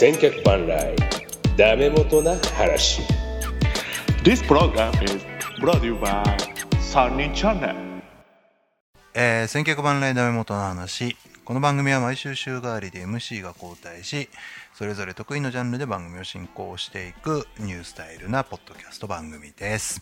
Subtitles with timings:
[0.00, 0.96] 千客万来
[1.58, 3.02] ダメ元な話。
[4.24, 5.18] This program is
[5.60, 6.24] brought to you by
[6.80, 8.00] Sunny Channel.
[9.12, 11.18] えー、千客万来ダメ元の話。
[11.44, 14.30] この番組は毎週週替わりで MC が交代し
[14.72, 20.00] それぞれ得意のジャンルで番組を進行していくニュースタイルなポッドキャスト番組です、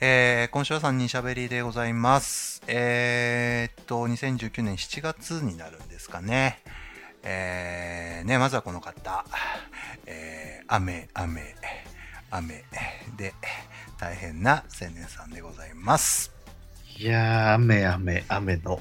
[0.00, 2.62] えー、今週は3人しゃべりでございます。
[2.68, 6.60] えー、っと2019年7月になるんですかね
[7.28, 9.24] えー、ねまずはこの方、
[10.06, 11.56] えー、雨雨
[12.30, 12.64] 雨
[13.16, 13.34] で
[13.98, 16.32] 大変な青年さんでございます
[16.98, 18.80] いやー、雨、雨、雨の、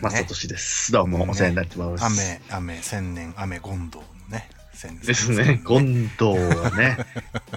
[0.00, 0.92] まさとしです。
[0.92, 2.04] どうも、お世話になってます。
[2.04, 5.60] 雨、雨、千年、雨、権藤のね、千年ですね。
[5.66, 6.24] 権藤
[6.56, 6.98] は ね、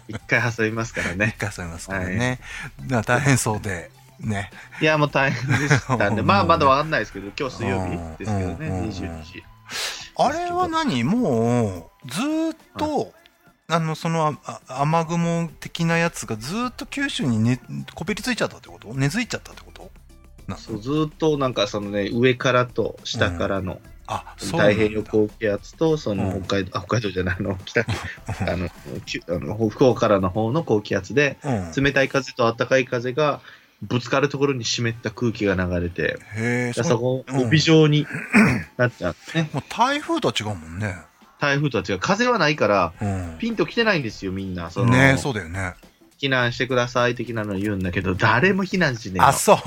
[0.07, 1.35] 一回挟みますから一ね。
[1.37, 2.39] 回そうますからね。
[2.87, 4.49] だから大変そうで、ね。
[4.81, 9.43] いや、もう大変でしたんで、 まあ、まだわかんないですけど、今日水曜日ですけどね、うんうん22時。
[10.15, 11.03] あれは何？
[11.03, 13.13] もう、ずーっと、
[13.67, 17.61] あの、そのああ雨雲的なやつがずーっと九州に、ね、
[17.95, 18.93] こびりついちゃったってこと？
[18.93, 19.89] 根付いちゃったってこと？
[20.47, 23.83] なそうずーっとなんかそのね、上からと下からのうなんだ。
[24.41, 26.43] 太平洋高気圧と、そのうん。
[26.43, 27.85] 北海道、あ北海道じゃないあの、北、 あ
[28.57, 31.83] の、あの福岡からの方の高気圧で、うん。
[31.83, 33.39] 冷たい風と暖かい風が
[33.81, 38.05] ぶつかるところに湿った空気が流れて、へえ、そこ、うん帯状に
[38.77, 39.49] なっちゃうね。
[39.53, 40.95] もう台風とは違うもんね。
[41.39, 41.99] 台風とは違う。
[41.99, 43.37] 風はないから、うん。
[43.39, 44.69] ピンと来てないんですよ、みんな。
[44.69, 45.73] そのねそうだよね。
[46.19, 49.57] 避難してください的なの言うんだけど、誰も避難しねえのあ、そう。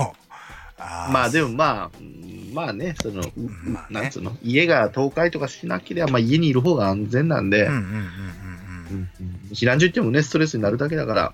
[0.77, 3.31] あーまあでもまあ、うんまあね、その、う
[3.69, 7.69] まあねなんつうの、家が倒壊とかしなければ、まあ家にいる方が安全なんで、
[9.51, 11.33] 避難所行ってもね、ストレスになるだけだから、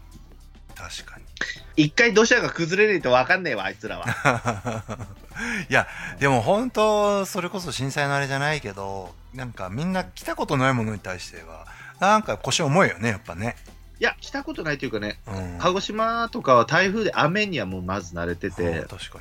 [0.76, 1.11] 確かに。
[1.82, 4.06] 一回土砂が崩れないと分かんねえわ、あいつらは。
[5.70, 5.88] いや、
[6.20, 11.66] でも本当、それこそ震災のあれじゃないけど、なんかみんな来たことないものに対しては、
[12.00, 13.56] なんか腰重いよね、やっぱね。
[14.00, 15.58] いや、来たことないというかね、うん。
[15.60, 19.20] 鹿児島とかは台風で雨にはもうまず慣れてあてー、確か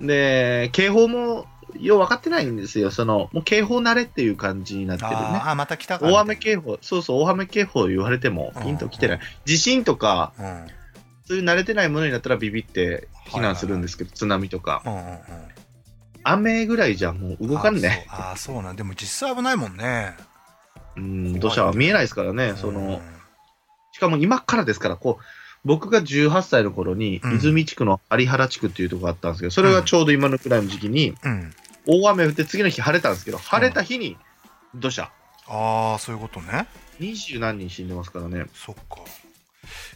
[0.00, 0.06] に。
[0.06, 1.46] で、警報も
[1.78, 2.90] よう分かってないんですよ。
[2.90, 5.16] その、もう警報慣れっていう感じになってるね。
[5.44, 9.20] あまた来たか大雨警報、そうそう、大雨警報言われてもピンと来てない。
[9.44, 10.44] 地震とか、報。
[10.44, 10.66] うん。
[11.28, 14.82] そういう慣れてないものになったらビビって避難するんですけど、津波とか。
[14.86, 15.18] うんうんうん。
[16.22, 18.06] 雨ぐらいじゃもう動かんね。
[18.08, 18.76] ああー、そうなん。
[18.76, 20.16] でも実際危ないもんね。
[20.96, 22.54] うん、土砂は見えないですからね。
[22.56, 23.02] そうんの、
[23.92, 25.24] しかも今からですから、こう、
[25.66, 31.52] 僕が18歳の頃に、うん泉地区の有原地区っていうところがあったんですけど、それがちょうど今のくらいの時期に、うん。
[31.86, 34.16] 大雨降って次の日晴れたんですけど、晴れた日に
[34.74, 35.10] 土砂。
[35.46, 36.66] ああ、そういうことね。
[36.98, 38.46] 二十何人死んでますからね。
[38.54, 39.02] そっか。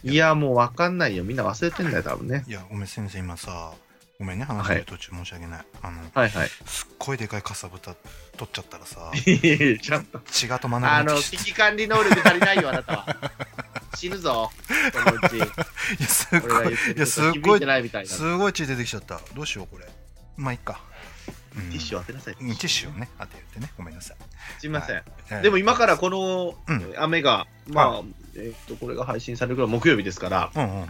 [0.03, 1.23] いや、もうわかんないよ。
[1.23, 2.43] みんな忘れてんだよ、多分ね。
[2.47, 3.71] いや、ごめん、先生、今さ、
[4.19, 5.65] ごめんね、話してる途中申し訳ない。
[5.81, 6.49] あの、はいはい。
[6.65, 7.95] すっごいでかいかさぶた
[8.37, 10.19] 取っちゃったらさ、ちゃんと。
[10.25, 13.17] 血が止まらあの、なくて危機管理能力足りないよ、あなたは。
[13.95, 14.51] 死ぬぞ、
[14.91, 15.37] そのうち。
[15.37, 18.09] いや、すっ俺がごい、いや、言ってることすっごい響いて、ないみたいな。
[18.09, 19.19] テすごい血出てきちゃった。
[19.33, 19.87] どうしよう、これ。
[20.35, 20.79] まあ、いっか。
[21.55, 22.35] うんィッシュ当てなさい。
[22.39, 23.71] うんティッシュをね、当ててね。
[23.77, 24.17] ごめんなさい。
[24.59, 24.95] すいません。
[24.95, 28.01] はいでも今からこのうん雨が、まあ、
[28.35, 30.87] えっと、これが配信されるのは木曜日ですから、うんうんうんうん。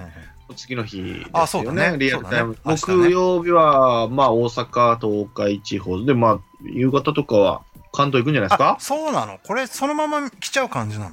[0.55, 1.29] 次の日ですよね。
[1.33, 2.57] あそうだねリアルタイム。
[2.63, 9.39] 木曜日は、まあ、大阪、東海地方で、まあ、夕方とかは関東行くんじゃないですあか、そうなの？
[9.45, 11.11] これ、そのまま来ちゃう感じなの？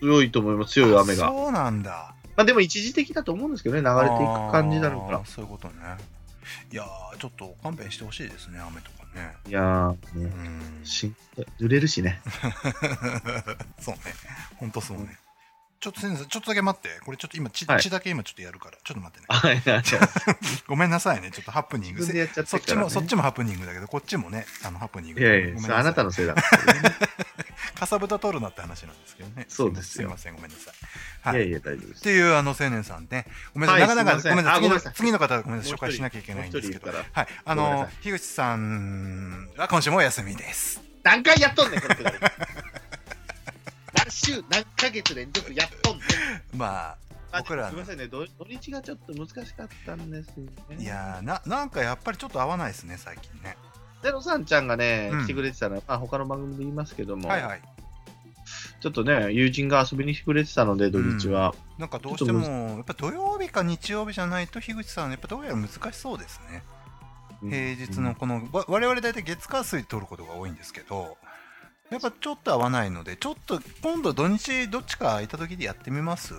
[0.00, 1.30] 強いと思います、強い雨が。
[1.30, 2.14] まそうなんだ。
[2.36, 5.24] あ、でも一時的だと思うんですけどね、流れていく感じなのかなあー。
[5.26, 5.74] そういうことね。
[6.72, 9.36] いやー、ちょっと勘弁してほしいですね、雨とかね。
[9.46, 10.84] いやー、うね、ん。
[10.84, 11.12] し
[11.60, 12.20] 濡れるしね。
[13.78, 14.00] そうね。
[14.56, 15.19] ほんとそうね。
[15.80, 17.00] ちょっと先生、ちょっとだけ待って。
[17.02, 18.76] これちょっと今血、はい血だけ今ちょっとやるから。
[18.84, 19.82] ちょっと待ってね。
[20.68, 21.30] ごめんなさいね。
[21.30, 22.06] ちょっとハプニング。
[22.06, 22.28] ね。
[22.44, 25.20] そっちも、そっちもハプニングだけど、こっちもね、あの、ハプニング。
[25.22, 26.34] いやいや、ごめんなさいあなたのせいだ。
[27.74, 29.46] かさぶた取るなって話なんですけどね。
[29.48, 30.74] そうですよすいません、ごめんなさい。
[31.22, 31.36] はい。
[31.36, 32.02] いやいや、大丈夫ですっ。
[32.02, 33.24] ていうあの青年さんね。
[33.54, 33.80] ごめんなさい。
[33.80, 34.60] はいなかなか、ごめんなさい。
[34.60, 35.72] 次の次の方、ごめんなさい。
[35.72, 36.92] 紹介しなきゃいけないんですけど。
[36.92, 37.26] はい。
[37.46, 40.82] あの樋口さんは今週もお休みです。
[41.02, 41.80] 何回やっとんねん、
[43.94, 46.04] 何週、何ヶ月連続やっとんね
[46.54, 46.58] ん。
[46.58, 46.98] まあ
[47.32, 50.50] 僕らすみませんね、土土日がちょっと難しかったんですよね。
[50.70, 53.56] あ、いやーな、なんかやっぱりちょっと合わないですね、最近ね。
[54.02, 57.62] ゼロさんちゃんがね、うん来てくれてたのは、まあ、他の番組で言いますけども、はいはい。
[58.80, 61.54] ちょっとね、友人が遊びに来てくれてたので、土日は。
[61.78, 66.62] なんかどうしても、やっぱ土曜日か日曜日じゃないと、樋口さん、やっぱどうやら難しそうですね。
[67.42, 71.16] 平日のこの、わ我々大体月火水取ることが多いんですけど、
[71.90, 76.34] やっぱちょっと合わないので、ちょっと今度土日どっちか空いた時でやってみます？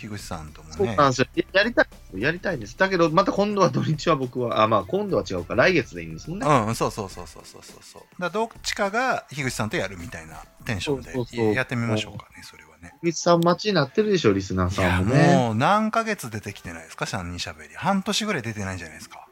[0.00, 1.10] 樋口さんともねそうなん。
[1.10, 1.26] ですよ。
[1.34, 2.18] ややりたいですよ。
[2.20, 2.78] やりたいんです。
[2.78, 5.56] だけど、また今度は土日は僕は、あ、まあ今度は違うか。
[5.56, 6.46] 来月でいいんですもんね。
[6.46, 8.02] うん、そうそうそうそうそうそうそう。
[8.20, 12.94] だどっちかが樋口さんとやるみたいなテンションでそうそうそうやってみましょうかね、それはね。
[13.02, 15.34] 樋口さん待ちになってるでしょ、リスナーさんもね。
[15.34, 17.74] もう何ヶ月出てきてないですか、シャンニーしゃべり。
[17.74, 19.26] 半年ぐらい出てないんじゃないですか。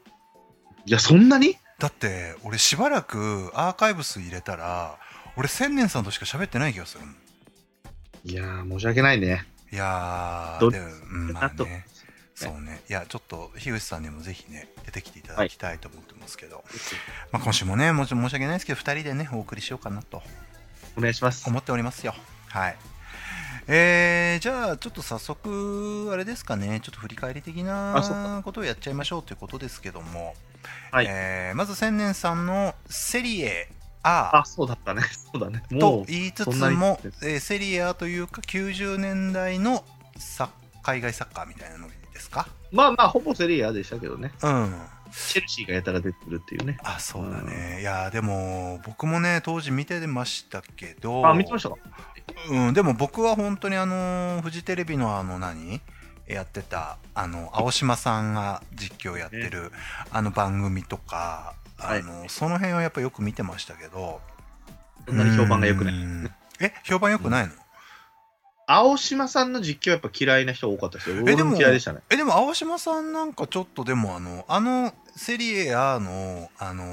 [0.84, 1.56] いや、そんなに？
[1.78, 4.98] だって、俺しばらくアーカイブス入れたら、
[5.36, 7.04] 俺千年さんとしか喋ってない気がする。
[8.24, 9.46] いやー、申し訳ないね。
[9.70, 11.86] いやどー、でも、うん、まあね。
[12.34, 12.82] そうね。
[12.88, 16.64] いや、ちょっと、樋口さんにもぜひね、出てきていただきたいと思ってますけど。
[17.32, 20.22] まあ今週もね、もちろん申し訳ないですけど、二人でね、お送りしようかなと
[20.98, 21.48] お願いします。
[21.48, 22.14] 思っておりますよ。
[22.48, 22.76] はい。
[23.68, 30.34] えー、じゃあ、ちょっと早速、あれですかね、ちょっと振り返り的なことをやっちゃいましょうということですけども、
[30.90, 33.68] はいえーまず千年さんのセリエ
[34.06, 35.02] あ、そうだったね。
[35.32, 35.62] そうだね。
[35.70, 39.84] もとう、言いつつも、えーセリエ A というか90年代の
[40.16, 40.48] サ
[40.82, 42.46] 海外サッカーみたいなのですか？
[42.72, 44.32] まあまあ、ほぼセリアでしたけどね。
[44.42, 44.80] うん。
[45.12, 46.78] チェルシーがやたら出てくるっていうね。
[46.82, 47.80] あ、そうだね。
[47.80, 51.76] いや、でも、僕もね、当時見てましたけど、あ、見てましたか？
[52.50, 55.80] うん、でも僕は本当にあのフジテレビのあの何？
[56.26, 59.70] やってたあの青島さんが実況やってる、
[60.10, 64.20] あの番組とかあの、その辺はやっぱよく見てましたけど。
[65.06, 65.94] そんなに評判が良くない。
[65.94, 66.30] うん。
[66.60, 67.52] え評判良くないの、
[68.68, 71.24] 青島さんの実況やっぱ嫌いな人多かったですよ。
[71.28, 72.00] えでも嫌いでしたね。
[72.10, 75.70] えでも青島さんなんかちょっとでもあのあのセリエ A
[76.00, 76.84] のあの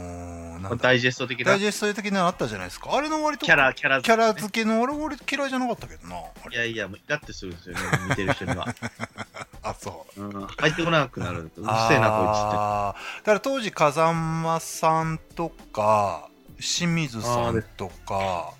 [0.60, 1.52] ーダイジェスト的な？
[1.52, 6.22] ダイジェスト的なのあったじゃないですかあれの割とキャラ、キャラ、キャラ付けのあれ俺嫌いじゃなかったけどない
[6.52, 8.68] やいや、もうイラってするんですよね、見てる人には。
[9.64, 11.40] あそううん、入ってこなくなる。
[11.40, 12.00] うるせえな、こいつって。
[12.00, 16.28] だから当時風間さんとか
[16.60, 18.54] 清水さんとか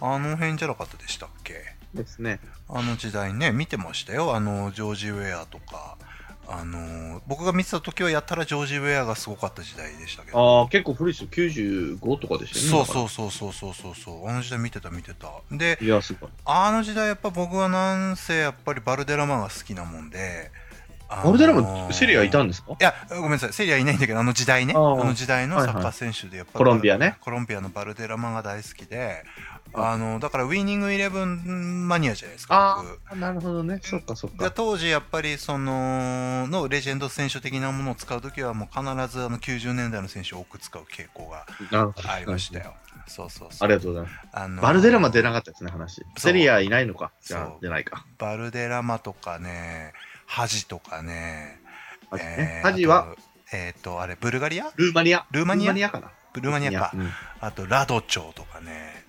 [0.00, 1.28] あの辺じゃなかったでした
[1.94, 2.40] ですね。
[2.68, 5.96] あの時代ね見てましたよあのジョージ・ウェアとか
[6.48, 11.28] あの僕が見てた時はやったらジョージ・ウェアがすごかった時代でしたけどああ、結構古いですよ。
[11.30, 12.86] 95とかでしたよね。
[12.86, 15.84] そうそうそうそうそうそうそうあの時代見てた見てたでう。
[15.84, 16.30] いや、すごい。
[16.44, 20.50] あの時代やっぱ僕はなんせやっぱりバルデラマが好きなもんで
[21.16, 22.72] ババルデラマ、セリエAいたんですか？
[22.72, 29.24] いや、ごめんなさい、セリエAいないんだけど、あの時代ね、ああーの時代のサッカー選手で、やっぱり、コロンビアねコロンビアのバルデラマが大好きで、
[29.74, 33.00] あの、だからウィニングイレブンマニアじゃないですか、あ僕。
[33.10, 33.80] あ、なるほどね。
[33.82, 34.50] そっかそっでか。
[34.50, 41.46] 当時やっぱりそののレジェンド選手的なものを使うときはもう必ずあの90年代の選手を多く使う傾向が。
[42.06, 42.74] ありましたよ。
[43.06, 43.64] そうそうそう。
[43.64, 44.28] ありがとうございます。
[44.32, 46.04] あのバルデラマ出なかったですね、話。
[46.18, 47.10] セリアいないのか？
[47.24, 48.04] じゃあ、出ないか。
[48.18, 49.92] バルデラマとかね、
[50.32, 51.60] ハジとかね、
[52.10, 53.14] ハジえねーハジは、
[53.52, 54.72] えっ、と、あれ、ブルガリア？
[54.76, 55.26] ルーマニア？
[55.30, 55.90] ルーマニア？
[55.90, 56.10] かな？
[56.40, 56.90] ルーマニアか。
[56.94, 59.04] うんあと、ラドチョとかね。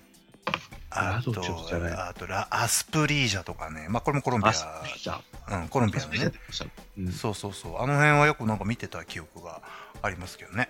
[0.90, 3.88] あとあとラ、アスプリージャとかね。
[3.90, 5.62] まあ、これもコロンビあ、スプリージャア。
[5.62, 6.32] うん、コロンビアのね
[7.10, 7.78] そうそうそう。
[7.82, 9.62] あの辺はよくなんか見てた記憶が
[10.02, 10.70] ありますけどね。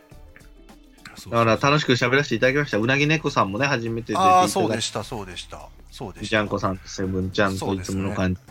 [1.32, 2.78] だから楽しく喋らせていただきました。
[2.78, 4.52] うなぎ猫さんもね、初めて出ていああ、ただいて。
[4.52, 5.70] そうでした、そうでした。
[5.94, 6.30] そうでした。
[6.30, 8.42] ジャンコさんとセブンちゃんといつもの感じ。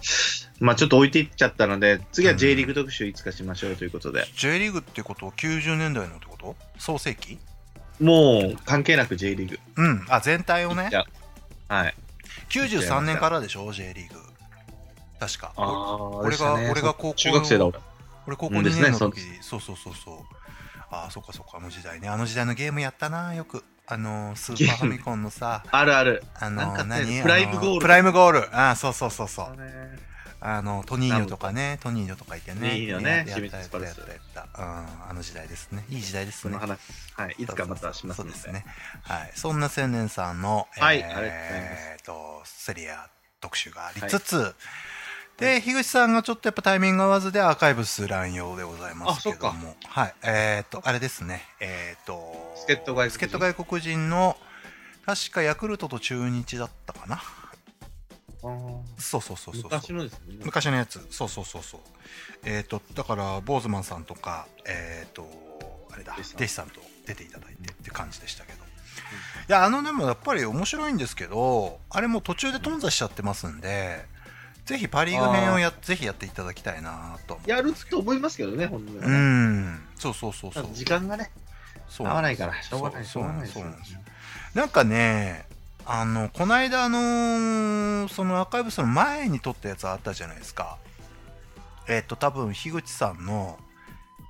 [0.60, 4.24] まあちょっと置いていっちゃったので、次は J リーグ特集いつかしましょうということで。
[4.36, 6.54] J リーグってことは90年代のってこと？
[6.78, 7.40] 創世期
[8.00, 9.58] もう関係なく J リーグ。
[9.76, 10.06] うん。
[10.08, 10.88] あ、全体をね？
[11.66, 11.94] はい。
[12.50, 14.20] 93年からでしょ？J リーグ。
[15.18, 15.52] 確か。
[15.56, 17.78] ああ、俺が俺が高校中学生だ俺。
[18.28, 20.16] 俺高校2うんですね年の時、そうそうそうそう。
[20.92, 22.08] ああ、そっかそっか、あの時代ね。
[22.08, 23.64] あの時代のゲームやったな、よく。
[23.92, 26.24] あのー、スーパーファミコンのさ、あるある。
[26.34, 27.22] あのー、なんかね何？
[27.22, 28.56] プライムゴールプライムゴール。
[28.56, 29.56] ああ、そうそうそうそう。
[29.60, 30.12] ね
[30.44, 32.76] あの、トニーニョとかね、トニーニョとかいてね。
[32.76, 34.60] いいよねや清ったやったやったやった。
[34.60, 35.84] うん、あの時代ですね。
[35.88, 36.56] いい時代ですね。
[36.56, 36.66] は
[37.30, 37.34] い。
[37.38, 38.22] いつかまたします。
[38.22, 38.64] そうですね。
[39.02, 39.32] はい。
[39.36, 43.08] そんな青年さんの、はいえと、セリア
[43.40, 44.54] 特集がありつつ、
[45.38, 50.14] で、樋口さんがちょっとやっぱタイミング合わずでアーカイブス乱用でございますけども、はい。
[50.22, 51.42] えっ、と、あれですね。
[51.60, 53.10] えっ、と、助っ人外国人。
[53.10, 54.36] 助っ人外国人の、
[55.04, 57.20] 確かヤクルトと中日だったかな。
[58.98, 59.62] そうそうそうそう。
[59.64, 60.36] 昔のですね。
[60.44, 61.06] 昔のやつ。
[61.10, 61.80] そうそうそうそう。
[62.44, 65.28] えっ、とだからボーズマンさんとかえっ、と
[65.92, 66.16] あれだ。
[66.18, 66.70] 弟子さん。
[66.70, 68.62] と出ていただいてって感じでしたけど、い
[69.48, 74.04] やあのでもやっぱり面白いんですけどあれもう途中で頓挫しちゃってますんで
[74.64, 79.16] ぜひパ・リーグ編をやぜひやっていただきたいなとやると思いますけどね、本当にうね。
[79.16, 79.80] ん。
[79.98, 80.68] そうそうそうそう。
[80.72, 81.30] 時間がね、
[81.98, 84.00] 合わないから、しょうがない、しょうがないそうなんですよ。
[84.54, 85.46] なんかね
[85.84, 90.78] あのこの間あのーそのアーカイブスの前に撮ったやつあったじゃないですか。
[91.88, 93.58] えっ、と多分樋口さんの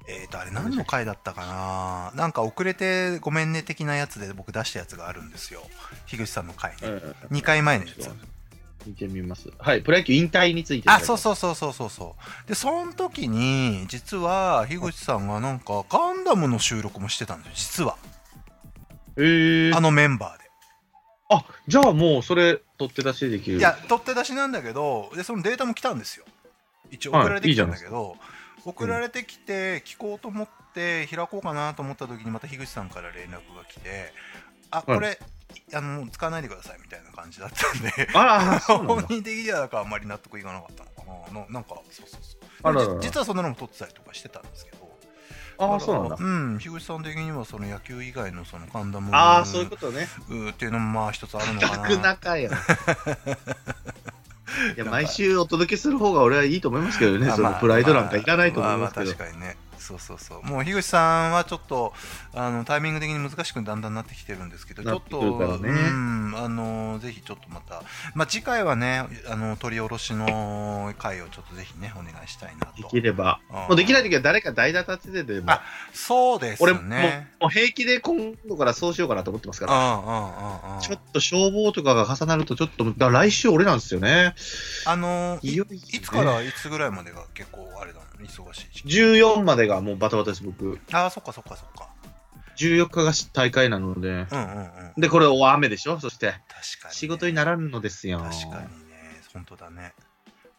[0.09, 2.12] えっ、とあれ何の回だったかな。
[2.14, 5.62] なんか遅れてごめんね的なやつで僕出したやつがあるんですよ。
[6.07, 7.00] 樋口さんの回ね、うんうん
[7.31, 8.11] 2回前のやつ
[8.86, 9.50] 見てみます。
[9.58, 10.90] はい、プロ野球引退について。
[10.90, 12.48] あ、そうそうそうそうそうそう。
[12.48, 17.96] で、その時に、実は、樋口さんがなんか、ガンダムの収録もしてたんですよ、実は。
[19.16, 19.24] う。
[19.24, 20.50] えー、あのメンバーで。
[21.30, 23.58] あ、じゃあもうそれ、取って出しできる。
[23.58, 26.24] いや、取って出しなんだけど、で、そのデータも来たんですよ。
[26.90, 28.16] 一応はい送られてきたんだいいけど、
[28.64, 34.12] 送られてきて、聞こうと思って、開こうかなと思った時に、また樋口さんから連絡が来て、
[34.70, 35.18] あ、これ、
[35.75, 39.02] あの、使わないでくださいみたいな感じだったんで、あ本だ。
[39.09, 41.40] 人的にはなんかあんまり納得いかなかったのかな。
[41.40, 43.00] のなんか、そうそうそう。
[43.00, 44.82] 実はそんなのも撮ってたりとかしてたんですけど。
[45.59, 46.16] ああ、そうなんだ。
[46.18, 46.23] う
[46.54, 50.09] ん、樋口さん的にはその野球以外のそのガンダムああ、そういうことね。
[50.28, 52.02] うっていうのもまあ一つあるのか逆な。
[52.14, 52.50] 仲 や。
[54.76, 57.30] いや、毎週お届けする方が俺はいいと思いますけどね。
[57.30, 59.26] そのプライドなんかいらないと思いますけどまあまあ。
[59.26, 59.56] 確かにね。
[59.82, 60.42] そうそうそう。
[60.44, 61.92] もう樋口さんはちょっと
[62.32, 67.82] あのタイミング的に難しくだんだんなってきてるんですけど、ちょっと、ねうん、あのぜひちょっとまた、
[68.14, 72.88] まあ次回はね、あの取り下ろしの回をちょっとぜひねお願いしたいなでと。
[72.88, 73.40] きれば。
[73.50, 75.50] うんもうできないときは誰か代打立ててでも。
[75.50, 75.62] あ
[75.92, 79.72] そうです俺もう平気で今度からそうしようかなと思ってますから。
[79.74, 80.80] うんうんうんうん。
[80.80, 84.34] ちょっと消防とかが重なると、ちょっと、だ来週俺なんですよね。
[84.86, 88.04] あのいいつからいつぐらいまでが結構あれだの？
[88.26, 88.66] 忙しい。
[88.84, 90.78] 14までがもうバタバタです、僕。
[90.92, 91.88] ああそっかそっかそっか。
[92.56, 94.08] 14日が大会なので。
[94.08, 95.00] うんうんうん。
[95.00, 95.98] で、これ大雨でしょ？
[96.00, 96.90] そして、確かに、ね。
[96.92, 98.18] 仕事にならんのですよ。
[98.18, 98.52] 確かに
[98.88, 99.94] ね、本当だね。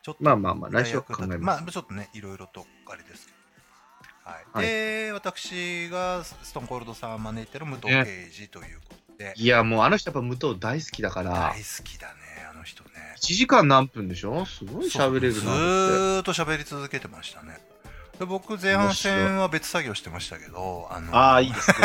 [0.01, 4.31] ちょっとまあまあまあ来週は考えますまあ、ちょっとね、いろいろとあれですけど。
[4.31, 4.43] はい。
[4.53, 12.13] はいで、私がストーンコールドさんを招いてる武藤敬司ということで、いや、もうあの人やっぱ武藤大好きだから大、好きだね、
[12.49, 12.89] あの人ね。
[13.21, 14.45] 1時間何分でしょ？
[14.45, 15.61] すごい喋れるずなって。
[15.61, 17.59] ーっと喋り続けてましたね。
[18.19, 21.75] で僕、前半戦は別作業してましたけど、あのああ、いいですね。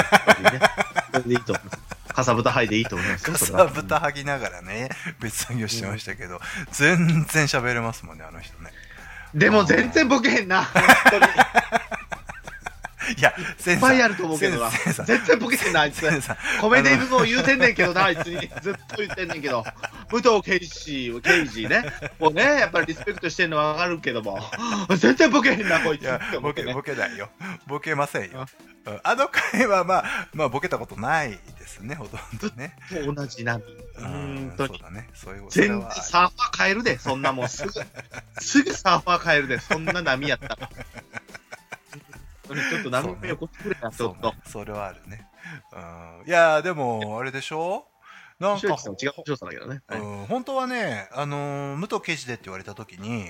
[1.12, 1.78] それでいいと思います。
[2.18, 3.32] かさぶた剥いでいいと思いますよ。
[3.32, 6.40] かさぶた剥ぎながらね、別作業してましたけど、
[6.72, 8.72] 全然喋れますもんね、あの人ね。
[9.34, 10.64] でも全然ボケへんな。
[10.64, 11.24] 本当に。
[11.26, 11.32] いっ
[13.18, 14.70] いや、センさんぱいあると思うけどな。
[15.06, 16.02] 全然ボケへんな、あいつ
[16.60, 18.50] コメディ部も言うてんねんけどな、あいつに。
[18.60, 19.64] ずっと言ってんねんけど。
[20.10, 21.84] 武藤刑事、刑事ね。
[22.18, 24.38] もうね、やっぱりリスペクトしてんのはわかるけども。
[24.96, 26.02] 全然ボケへんな、こいつ。
[26.04, 27.30] いボケボケないよ。
[27.66, 28.40] ボケませんよ。
[28.86, 32.74] うんあの回はまあ、まあ、ボケたことないですね、ほとんどね。
[32.88, 33.62] と同じ波。
[33.62, 34.68] う本当に。
[34.68, 35.08] そうだね。
[35.14, 37.48] そういうこと全然はサーファー変えるで、そんなもん。
[37.50, 37.72] すぐ、
[38.40, 40.56] すぐサーファー変えるで、そんな波やったら。
[42.48, 44.42] ちょっと波目起こってくれや、ちょっとそうね。
[44.46, 45.26] それはあるね。
[46.22, 47.86] うん、いや、でも、あれでしょ？
[48.38, 48.76] なんか違う
[49.24, 49.82] 調査だけどね。
[49.86, 50.00] はい。
[50.00, 53.26] うん、本当はね、あのー武藤刑事でって言われたときに、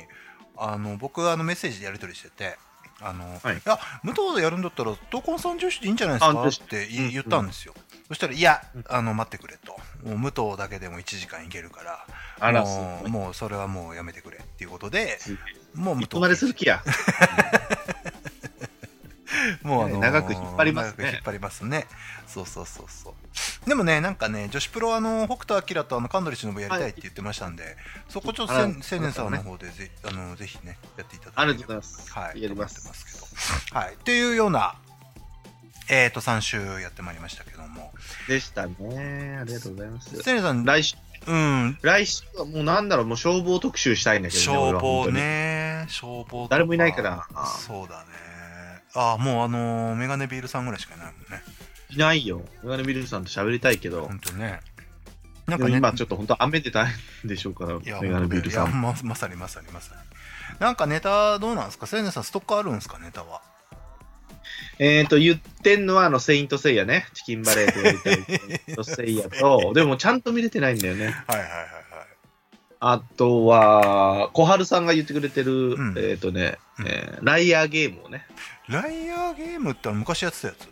[0.57, 2.57] あの僕あのメッセージでやり取りしてて、
[3.01, 3.57] あのはい。
[3.57, 7.75] いや武藤でやるんだったら、闘魂三重視でいいんじゃないですかあって言,、ったんですよ。
[8.09, 9.73] そしたら、いやうん、あの待ってくれと、
[10.07, 12.07] もう武藤だけでも1時間いけるから、
[12.41, 15.37] あら、もうもうそれはもうやめてくれっていうことで、す
[15.75, 16.83] もう武藤いつまでする気や。
[19.63, 21.87] もうあのー長く引っ張りますね長く引っ張りますね。
[22.27, 23.69] そうそうそうそう。
[23.69, 27.77] でもね、なんかね、女子プロ、あの、北斗晶とあの、神取忍やりたいって言ってましたんで、
[28.09, 32.13] そこちょっと青年さんの方でぜ、あの、ぜひね、やっていただありければがとうございます。
[32.13, 33.65] はい、やりまと思ってますす。
[33.67, 33.79] けど。
[33.79, 33.95] はい。
[33.95, 34.77] っていうような、
[35.89, 37.93] えっ、と、3週やってまいりましたけども。
[38.29, 39.39] でしたね。
[39.41, 40.11] ありがとうございます。
[40.15, 44.45] 青年さん、来週、うん、来週はもうなんだろう、もう消防特集したいんだけどね。
[44.45, 45.11] 消防。
[45.11, 48.28] ね、消防と誰もいないからそうだね。
[48.99, 51.43] ああ、もうあのーメガネビールさんぐらいしかいないもんね。
[51.91, 52.43] いないよ。
[52.63, 54.61] メガネビルさんと喋りたいけどほ、んとね。
[55.47, 58.81] なんかね、今ちょっと本当雨で大変でしょうから、いや、メガネビルいやさん。
[58.83, 60.01] ままさにまさにまさに。
[60.61, 61.87] なんかネタどうなんですか？
[61.91, 62.99] 青年さんストックあるんですか？
[62.99, 63.41] ネタは。
[64.81, 67.07] えっと、言ってんのは、あの、セイントセイヤね。
[67.15, 71.07] チキンバレーと言ったり、セイントセイヤと、 でもちゃんと見れてないんだよね。
[71.07, 71.69] はいはいはいはい。
[72.81, 78.27] あとは、小春さんが言ってくれてる、うんえっ、とね、うんえーライアーゲームをね。
[78.69, 80.69] ライアーゲームって昔やってたやつ？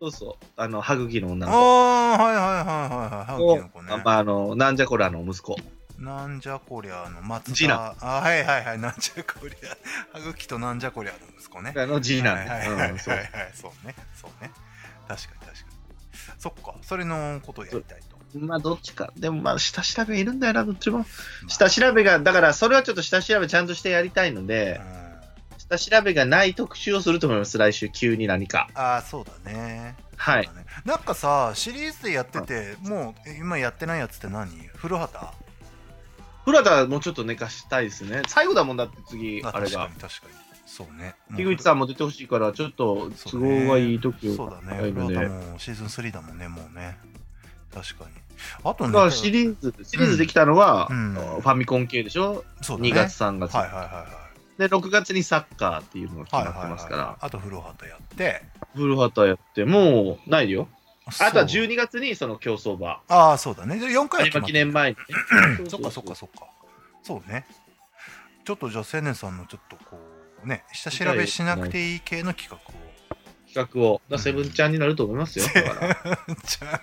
[0.00, 0.44] そうそう。
[0.56, 1.62] あの、歯茎の女あの子。
[1.62, 3.24] あー、はいはいはいはいはい。
[3.24, 3.96] ハウキの子ねあ。
[4.04, 5.56] まあ、あの、なんじゃこらの息子。
[5.98, 7.54] なんじゃこりゃの松田。
[7.54, 8.78] 次男あはいはいはい。
[8.78, 10.18] なんじゃこりゃ。
[10.18, 11.72] ハグキとなんじゃこりゃの息子ね。
[11.76, 12.92] あの次男はいはいはいはいね。
[12.92, 13.94] うん、そうね。
[14.20, 14.50] そうね。
[15.08, 16.38] 確かに確かに。
[16.38, 16.74] そっか。
[16.82, 18.38] それのことをやりたいと。
[18.38, 19.12] まあ、どっちか。
[19.16, 21.06] でも、まあ、下調べいるんだよな、どっちも。
[21.46, 25.03] 下調べが、だから、それはちょっと下調べちゃんとしてやりたいので、うん
[25.68, 28.68] 下調べがない特集をすると思います、来週、急に何か。
[28.74, 29.96] ああ、そうだね。
[30.16, 30.48] はいね
[30.84, 34.50] なんかさ、シリーズでやってて、もうえ今やってないやつって何？
[34.76, 35.26] 古畑？
[36.44, 38.22] フラダもうちょっと寝かしたいですね。
[38.28, 40.00] 最後だもんだって、次、あれが確かに。
[40.00, 40.34] 確かに。
[40.66, 41.14] そうね。
[41.34, 44.90] 樋口さんも出てほしいから、ちょっと都合がいい時をそうだね。
[44.92, 46.98] 古畑もうシーズン3だもんね、もうね。
[47.72, 48.10] 確かに。
[48.62, 54.23] あとね、シリーズ、シリーズできたのは、うんファミコン系でしょ、そうだね ?2 月、3月、はいはいはいはい。
[54.58, 58.42] で、6月にサッカーっていうのが決まってはいはいますから、はい、あと、古畑やって、
[58.74, 60.68] ブルーハッターやって、もうないよ。
[61.06, 63.78] あとはそう12月にその競走馬、ああ、そうだね。
[63.78, 65.66] で4回は記念前にね。
[65.68, 66.46] そっかそっかそっか。
[67.02, 67.44] そうね。
[68.44, 69.98] ちょっとじゃあ、青年さんのちょっとこ
[70.44, 72.84] う、ね、下調べしなくていい系の企画を。
[73.46, 75.44] 企画を、だセブンちゃんになると思いますよ。
[75.54, 75.94] だから
[76.44, 76.80] ちゃん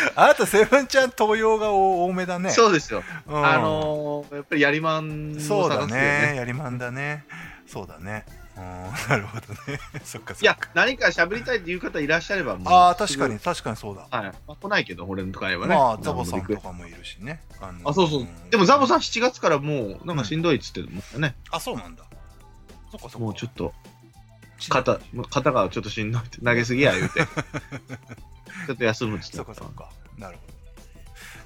[0.16, 2.50] あなた、セブンちゃん東洋が多めだね。
[2.50, 3.02] そうですよ。
[3.26, 6.34] うんあのー、やっぱりやりまんをそうだね。
[6.36, 7.24] やりまんだね。
[7.66, 8.24] そうだね。
[8.58, 8.62] うん、
[9.08, 9.78] なるほどね。
[10.04, 10.42] そっかそっか。
[10.42, 13.38] いや、何か喋りたいっていう方いらっしゃれば、ああ、確かに、。
[13.38, 14.08] 確かにそうだ。
[14.10, 14.32] はい。
[14.46, 15.74] まあ、来ないけど、俺のとこにはね。
[15.74, 17.40] まあ、ザボさんとかもいるしね。
[17.60, 18.26] ああ、そうそう。
[18.50, 21.36] でも、ザボさん7月からもう、なんかしんどいっつってるもんね。
[21.50, 22.04] あ、そうなんだ。
[22.90, 23.18] そっかそっか。
[23.18, 23.72] もうちょっと、
[24.68, 24.98] 肩、
[25.30, 27.20] 肩がちょっとしんどいって、投げすぎや言うて。
[28.66, 29.90] ちょっと休むっってそうかそうか。
[30.16, 30.58] なるほど。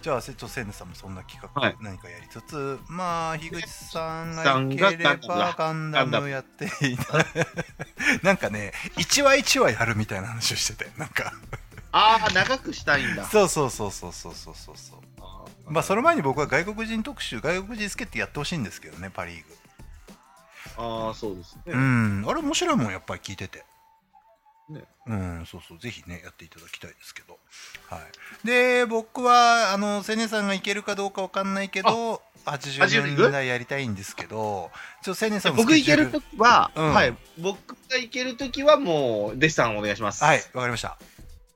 [0.02, 7.24] じゃあ瀬戸セさんもそんな企画何かやりつつ、はい、まあ樋口さんがいければガンダムやっていた
[8.26, 11.32] なんかね一話一話やるみたいな話をしててなんか。
[11.92, 13.24] ああ長くしたいんだ。
[13.26, 14.76] そうそうそうそうそうそうそう。
[15.70, 19.56] まあその前に僕は外国人特集外国人助ってやってほしいんですけどねパ・リーグ。
[20.78, 21.62] ああそうですね。
[21.66, 22.24] うん。
[22.26, 23.64] あれ面白いもんやっぱり聞いてて。
[24.68, 27.38] ねうん、そうそう、ぜひね、やっていただきたいですけど。
[27.88, 28.00] は
[28.44, 28.46] い。
[28.46, 34.70] で、僕は、あの、青年さんがいけるかどうかわかんないけど、80年代やりたいんですけど、
[35.02, 37.16] ちょ青年さんも僕行けるスケジューときは、うんはい。
[37.38, 40.22] 僕が行けるときはもう、弟子さんお願いします。
[40.22, 40.98] ルはい、わかりました。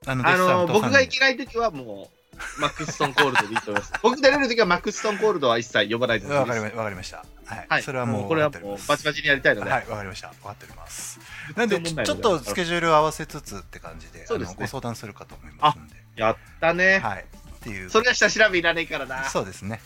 [0.07, 2.16] あの、あの僕が行三けないときはもう、
[2.59, 3.93] マックスストーンコールドでいいと思います。
[4.03, 7.25] 僕出れるときはマックスストーンコールドは一切呼ばないで人わかりまわかりました。
[7.45, 7.67] はい。
[7.69, 7.83] はい。
[7.83, 9.71] それはもう、これはもうバチバチにやりたいので。
[9.71, 10.29] はい、わかりました。
[10.29, 11.21] 分かっております。
[11.55, 15.95] なんで、ちょっとスケジュール合わせつつって感じで、そうですねご相談するかと思いますんで。
[16.17, 16.99] やったね。
[16.99, 17.25] はい。
[17.25, 17.91] っていう。
[17.91, 19.25] それは下調べいらねえからな。
[19.25, 19.81] そうですね。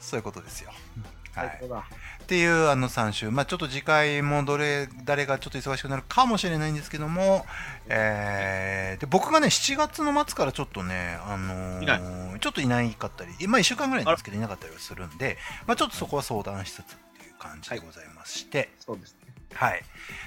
[0.00, 0.72] そういうことですよ。
[1.34, 1.60] はい。
[2.24, 7.44] っていうあの3週、まあ、ちょっと次回もどれ誰がちょっと忙しくなるかもしれないんですけども、
[7.88, 16.84] えーで僕がね7月の末からちょっとね、あのーちょっといないかったり、まあ、1週間ぐらいなんですけどいなかったりはするんで、まあ、ちょっとそこは相談しつつっ
[17.18, 19.18] ていう感じでございまして、そうですね。
[19.54, 19.82] はい、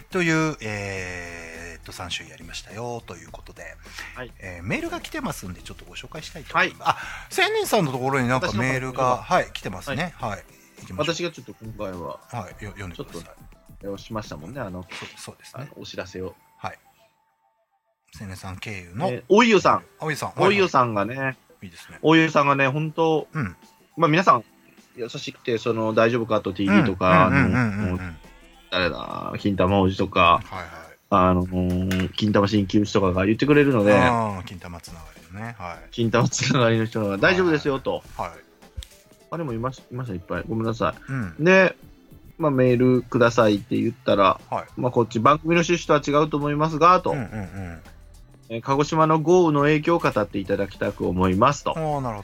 [0.10, 3.76] という、えーっと3週やりましたよということで、
[4.16, 4.32] はい。
[4.40, 6.90] えーメールが来てますんでちょっとご紹介したいと思います。
[6.90, 6.98] あ
[7.30, 10.14] 千人さんのところになんかメールが、はい、来てますね。
[10.18, 10.57] はい、行きましょう
[10.96, 13.24] 私がちょっと今回は、はい、よ読んでください。
[13.84, 15.70] えーしましたもんね、あの、そうそうですね。
[15.76, 16.36] お知らせを。
[16.58, 16.80] はい。
[18.20, 20.34] 青年さん経由のえーおいよさん、青井さん。
[20.38, 20.70] おいよん。
[20.70, 22.00] さんがね、いいですね。
[22.02, 23.56] おいよさんがね、本当、うん。
[23.96, 24.44] まあ皆さん、
[24.96, 26.42] 優しくて、その、大丈夫か？
[26.42, 27.32] と TV とか、
[28.72, 30.66] 誰だ、金玉王子とか、はいはい。
[31.10, 33.94] あのー、金玉鍼灸師とかが言ってくれるので、
[34.46, 35.56] 金玉つながりのね。
[35.60, 35.88] はい。
[35.92, 38.04] 金玉つながりの人が大丈夫ですよと。
[38.18, 38.32] はい。
[39.30, 40.44] あれもいました、いました、いっぱい。
[40.48, 41.36] ごめんなさうん。
[41.40, 41.44] い。
[41.44, 41.76] で、
[42.38, 44.66] まあメールくださいって言ったら、はい。
[44.78, 47.82] まあこっち番組の趣旨とは違うと思いますが、と、うんうんうん。
[48.50, 51.74] えー鹿児島の豪雨の影響を語っていただきたく思いますと。
[51.76, 52.24] おおなるほ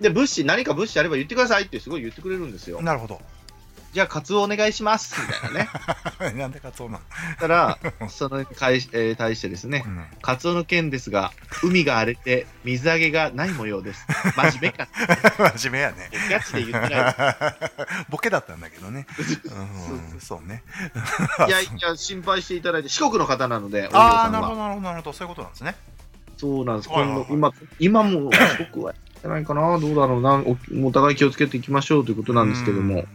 [0.00, 2.82] で、物資、何か物資あれば言ってくださいってすごい言ってくれるんですよど。。
[2.82, 3.18] なるほど。
[3.96, 5.66] じゃあ、カツオお願いしますみたい
[6.20, 6.36] なね。
[6.38, 7.00] なんでかそうなの
[7.40, 7.78] たら、
[8.10, 10.04] そのに対し,、えー対してですね、うん。
[10.20, 11.32] カツオの件ですが、
[11.62, 14.06] 海が荒れて水揚げがない模様です。
[14.36, 14.86] 真面目か。
[15.56, 16.10] 真面目やね。
[16.30, 17.16] ガチで言ってない。
[18.10, 19.06] ボケだったんだけどね。
[20.12, 20.62] うん、そうね。
[21.48, 24.68] いやいや、心配していただいて、四国の方なので、おああ、なるほど、は。
[24.68, 25.12] なるほど、なるほど。
[25.14, 25.74] そういうことなんですね。
[26.36, 26.90] そうなんです。
[26.90, 33.06] 今度今、今も四国はやってないかな、どうだろうな、おお互い気をつけていきましょうということなんですけども、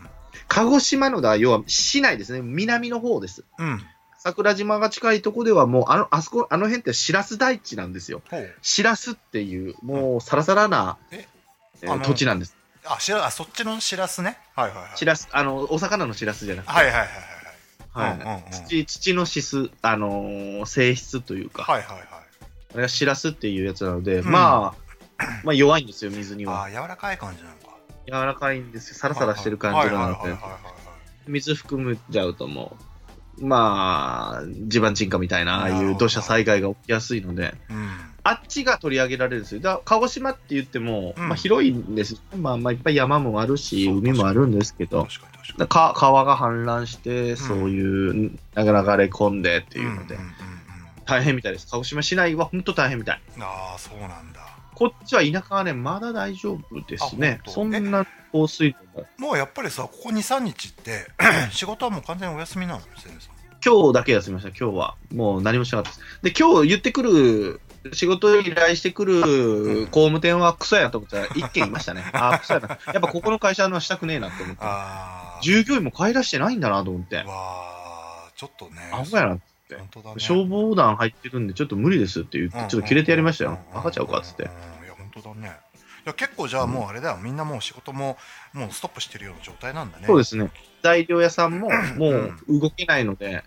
[0.53, 3.45] 鹿児島のだ、要は市内ですね、南の方です。
[3.57, 3.67] うん。
[3.67, 3.81] うん。
[4.17, 8.21] 桜島が近いとこではもう、あの、あそこ、あの辺ってシラス大地なんですよ。
[8.29, 8.53] ほう。
[8.61, 11.25] シラスっていう、もうサラサラな、え？
[11.83, 12.55] えー土地なんです。
[12.85, 14.37] あ、しら、あ、そっちのしらすね？
[14.55, 14.97] はいはいはい。
[14.97, 17.07] シラス、あの、お魚のシラスじゃなくて、はいはいはい
[17.93, 18.13] はい。
[18.13, 22.07] うんうんうん土土の質、あのー性質というか、はいはいはい。
[22.73, 24.75] あれがシラスっていうやつなので、うんま
[25.19, 26.61] あ、まあ弱いんですよ、水には。
[26.61, 27.70] ああ、柔らかい感じなのか。
[28.07, 30.81] 柔らかいんですよ、サラサラしてる感じなのではいはいはいはい、はい
[31.27, 32.75] 水含むちゃうとも
[33.37, 37.89] う、まあ、地盤沈下みたいな、ああいう土砂災害が起きやすいので、うん。
[38.23, 39.61] あっちが取り上げられるんですよ。
[39.61, 42.21] だから鹿児島って言っても、うんまあ広いんです。
[42.35, 45.07] まあまあいっぱい山もあるし、海もあるんですけど、
[45.57, 50.17] 確か川が氾濫して、そういう流れ込んでっていうので、
[51.05, 51.67] 大変みたいです。
[51.71, 53.21] 鹿児島市内は本当大変みたい。
[53.39, 54.50] ああ、そうなんだ。
[54.81, 57.39] こっちは田舎はね、まだ大丈夫ですね。
[57.45, 59.07] そんな降水量も。
[59.19, 61.05] もうやっぱりさ、ここ2、3日って、
[61.53, 62.81] 仕事はもう完全にお休みなの。
[63.63, 64.95] 今日だけ休みました、今日は。
[65.13, 66.23] もう何もしなかったです。
[66.23, 67.61] で、今日言ってくる
[67.93, 72.03] 仕事依頼してくる工務店はクソやと思ったら、一件いましたね。
[72.13, 72.69] ああ、クソやな。
[72.69, 74.63] やっぱここの会社のしたくねえなって思って。
[75.45, 77.17] 従業員も買い出してないんだなと思って。
[77.17, 78.89] わあ、ちょっとね。
[78.91, 79.37] アホやな。
[79.77, 79.89] ね。
[80.17, 83.59] 消防団入ってるんで、ちょっと無理ですって言って、ちょっと切れてやりましたよ。
[83.73, 84.43] バカちゃうかっつって。
[84.43, 84.49] うん
[84.85, 85.59] いや、本当だね。
[86.03, 88.17] いや結構じゃあもうあれだよ、みんなもう仕事も
[88.53, 90.07] もうストップしてるような状態なんだね。
[90.07, 90.49] そうですね。
[90.81, 93.43] 材料屋さんももう動けないので、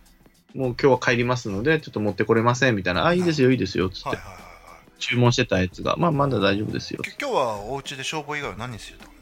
[0.54, 5.00] もう今日は帰りますので、ちょっと持ってこれませんみたいな、あ、いいですよ、いいですよ、つってはいはいはいはい。
[5.00, 7.02] 注文してたやつが、まあ、まだ大丈夫ですよ。
[7.02, 9.14] き今日はお家で消防以外は何してたの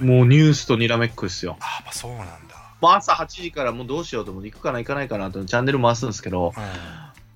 [0.00, 1.56] もうニュースとにらめっこですよ。
[1.60, 2.51] ああ、まあそうなんだ。
[2.90, 6.52] 朝8時からもうどうしようと思って、行くかな、行かないかなとチャンネル回すんですけど、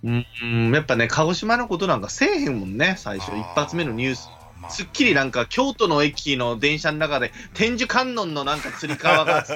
[0.05, 4.29] うんうん、やっぱね、鹿児島のことなんかせえへんもんね、最初、一発目のニュース。。
[4.33, 9.47] あまあすっきりなんか京都の駅の電車の中で天寿観音のなんかつり革がね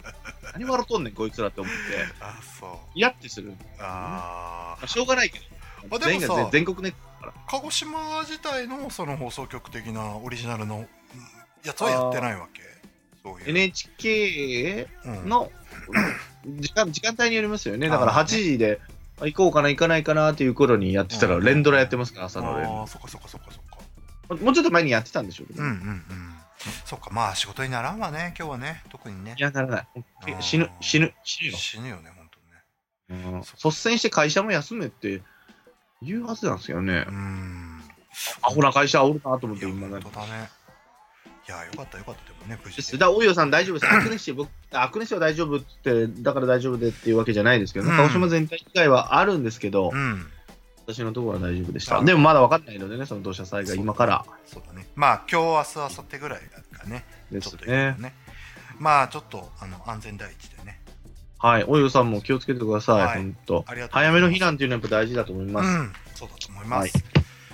[0.54, 1.78] 何笑っとんねんこいつらって思って
[2.20, 2.70] あそう。
[2.94, 4.86] 嫌ってするああ。
[4.86, 10.88] しょうがないけどあでもさ全国ネットから鹿児島自体のその放送局的なオリジナルのうん
[11.62, 12.62] やつはやってないわけ
[13.24, 13.50] そういう。
[13.50, 15.50] NHK うんの
[16.46, 18.80] 時間時間帯によりますよねだからあー8時で
[19.20, 23.62] あ行こうかな行かないかなっていう頃にやってたらうん連ドラやってますから朝の連ああ、そっかそっかそっかそっ
[24.38, 24.44] か。
[24.44, 26.02] もうちょっと前にやってたんでしょうけど、うんうんうん。
[26.84, 29.42] そっか、まあ仕事にならんわね、今日はね、特にねい。
[29.42, 29.86] やならない
[30.40, 32.28] 死ぬ死ぬ死ぬよ死ぬよね、本
[33.08, 33.24] 当にね。
[33.32, 35.22] うん率先して会社も休めって
[36.02, 37.10] 言うはずなんですよねう。
[37.12, 37.80] ん。
[38.42, 40.12] アホな会社おるなと思って今ね本。
[40.12, 40.48] 当だね。
[41.46, 42.98] いや、よかったよかった、でもね、無事で。
[42.98, 43.92] だ大洋さん大丈夫です。
[43.92, 50.26] アクネシ僕、アクネシは大丈夫って、だから大丈夫でっていうわけじゃないですけど、うん鹿児島全体以外はあるんですけど、うん。
[50.86, 51.98] 私のところは大丈夫でした。
[51.98, 54.86] あでもまだ分かんないのでね、その土砂災害、今からそうだね。
[54.94, 56.40] まあ、今日、明日、明後日ぐらい
[56.78, 57.96] がね、ですね。
[57.98, 58.14] ね。
[58.78, 60.80] まあ、ちょっと、あの、安全第一でね。
[61.38, 63.64] はい、大洋さんも気をつけてください、はい本当。
[63.90, 65.68] 早めの避難っていうのはやっぱ大事だと思いうます。
[65.68, 65.92] ん。
[66.14, 66.92] そうだと思います。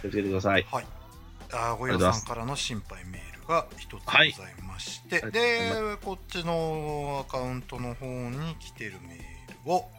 [0.00, 0.66] 気をつけてください。
[0.70, 0.86] はい。
[1.52, 4.34] あーごよさんからの心配メールが一つござい
[4.66, 9.90] まして、はいで、こっちのアカウントの方に来てるメールを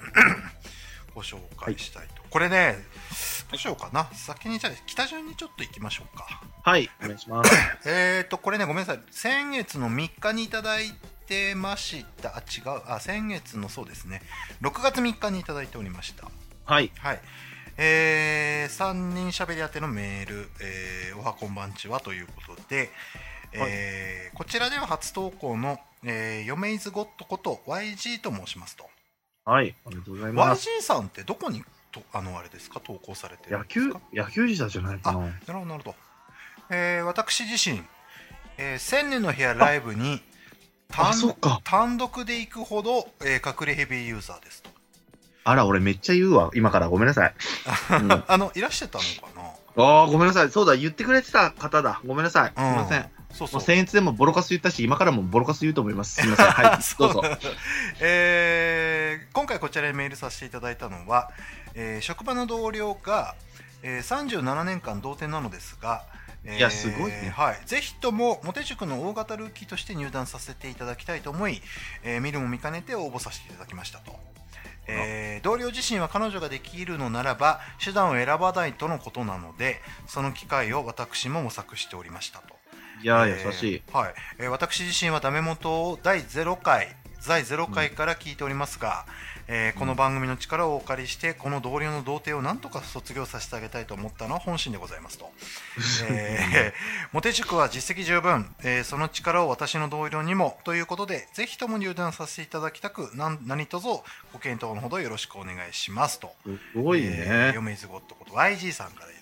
[1.13, 2.23] ご紹介したいと。
[2.29, 2.77] これね、
[3.51, 4.09] どうしようかな。
[4.13, 6.41] 先にじゃあ、北順にちょっと行きましょうか。
[6.63, 7.51] はい、お願いします。
[7.85, 9.01] えーと、これね、ごめんなさい。
[9.11, 10.93] 先月の3日にいただい
[11.27, 12.37] てました。
[12.37, 12.81] あ、違う。
[12.87, 14.21] あ、先月のそうですね。
[14.61, 16.31] 6月3日にいただいておりました。
[16.65, 17.19] はい、はい。
[17.77, 22.89] えー、3人喋り宛てのメール、えーおはこんばんちはということで、
[23.53, 28.85] えーこちらでは初投稿の、えー、ヨメイズゴットこと YG と申しますと。
[29.45, 30.67] はい、ありがとうございます。
[30.69, 32.79] YG さんってどこにとあのあれですか？
[32.79, 35.19] 投稿されてるん野球ですか、野球児だじゃないかな。
[35.19, 35.95] なるほど、なるほど。
[36.71, 37.83] えー私自身、
[38.57, 40.21] えー千年の部屋ライブに
[40.93, 41.13] あ、
[41.63, 44.69] 単独で行くほど、えー隠れヘビーユーザーですと。
[45.43, 46.51] あら、俺めっちゃ言うわ。
[46.55, 47.33] 今からごめんなさい。
[47.99, 49.39] うんあの、いらしてたのか
[49.77, 49.83] な？
[49.83, 50.49] ああ、ごめんなさい。
[50.49, 52.01] そうだ、言ってくれてた方だ。
[52.07, 52.51] ごめんなさい。
[52.55, 53.09] すみません。。
[53.33, 53.67] そうそうもう。
[53.67, 56.15] 僭越でもボロカス言ったし、今からもボロカス言うと思います。
[56.15, 56.45] すみません。
[56.47, 57.23] はい、 どうぞ。
[57.99, 61.31] えー今回こちらにメールさせていただいたのは、
[61.73, 63.35] えー職場の同僚が、
[63.83, 66.03] えー37年間同点なのですが、
[66.43, 71.61] えーいやすごいねはい、ぜひともモテ塾の大型ルーキーとして入団させていただきたいと思い、
[72.03, 74.19] えー見るも見かねて応募させていただきましたと。
[74.87, 82.60] えー同僚自身は彼女ができるのならば手段を選ばないとのことなのでその機会を私も模索しておりましたと。
[83.03, 83.81] いやえー、優しい。
[83.91, 86.95] ーはい、えー私自身はダメ元を第0回
[87.27, 89.05] 第0回から聞いておりますが、
[89.47, 95.31] えーこの番組の力をお借りしてこの同僚の童貞をなんとか卒業させてあげたいと思ったのは本心でございますと、
[96.11, 96.73] えー、
[97.11, 103.87] モテ塾は実績十分、えーその力を私の同僚にもということでぜひとも入団させていただきたくなん何卒
[104.31, 106.35] ご検討のほどよろしくお願いしますと。
[106.45, 107.51] すごいえー、ね。
[107.55, 109.20] 嫁ずごってこと YG さんから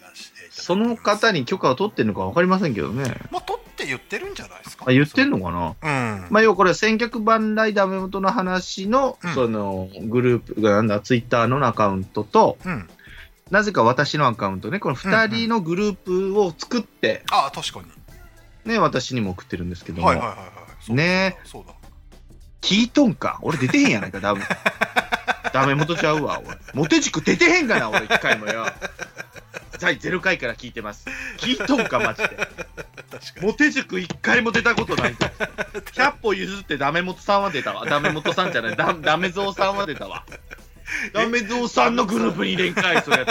[0.51, 3.15] その方に許可を取ってるのか分かりませんけどね。
[3.31, 4.85] まあ取って言ってるんじゃないですか？
[4.87, 5.75] あ、言ってんのかな？
[5.81, 6.27] うん。
[6.29, 9.33] まあ、要はこれ、千客万来ダメ元の話の、うん。
[9.33, 12.89] その、グループがなんだ、ツイッターのアカウントと、うん。
[13.51, 18.71] なぜか私のアカウントね、この二人のグループを作って、ああ確かに。
[18.71, 20.43] ね、私にも送ってるんですけども、はいはいはいは
[20.89, 20.93] い。
[20.93, 21.37] ね。
[21.45, 21.73] そうだ。
[22.61, 23.39] 聞いとんか？
[23.41, 24.41] 俺出てへんやないか、ダメ。
[25.53, 26.57] ダメ元ちゃうわ、俺。
[26.73, 28.67] モテ塾出てへんがな、俺、一回もよ。
[29.79, 31.07] 第0回から聞いてます。
[31.37, 32.47] 聞いとんか、マジで。
[33.41, 35.31] モテ塾一回も出たことないんだ。
[35.93, 37.85] 100歩譲ってダメ元さんは出たわ。
[37.85, 40.25] ダメ元さんじゃない、ダダメゾウさんは出たわ。
[41.13, 43.25] ダメゾウさんのグループに入れんかい、それ。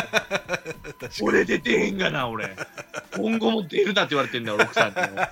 [1.22, 2.56] 俺出てへんがな、俺。
[3.16, 5.26] 今後も出るなって言われてんだよ、奥さんにも。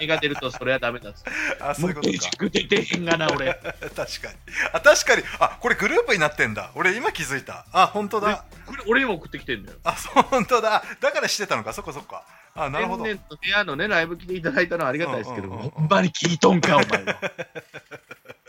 [0.00, 1.30] 目が出るとそれはダメだっつって。
[1.60, 3.52] あそういうことか出てへんがな、俺。
[3.94, 4.34] 確かに
[4.72, 9.78] あ確かにあこれグループになってんだ俺今気づいたあ本当だこれ俺にも送ってきてんだよ。
[9.84, 17.20] あそう本当だだからしてたのかそっかそっかあなるほど天然と部屋のね、ライブ来ていただいたのはありがたいですけど、ほんまに聞いとんか、お前は。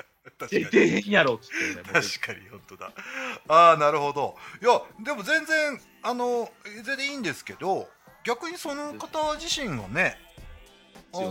[0.47, 2.01] 出へんやろ、つって、ね。
[2.01, 2.91] 確かに本当だ。
[3.47, 4.35] ああなるほど。
[4.61, 6.49] いやでも全然あの
[6.85, 7.87] 全然いいんですけど
[8.23, 10.17] 逆にその方自身がね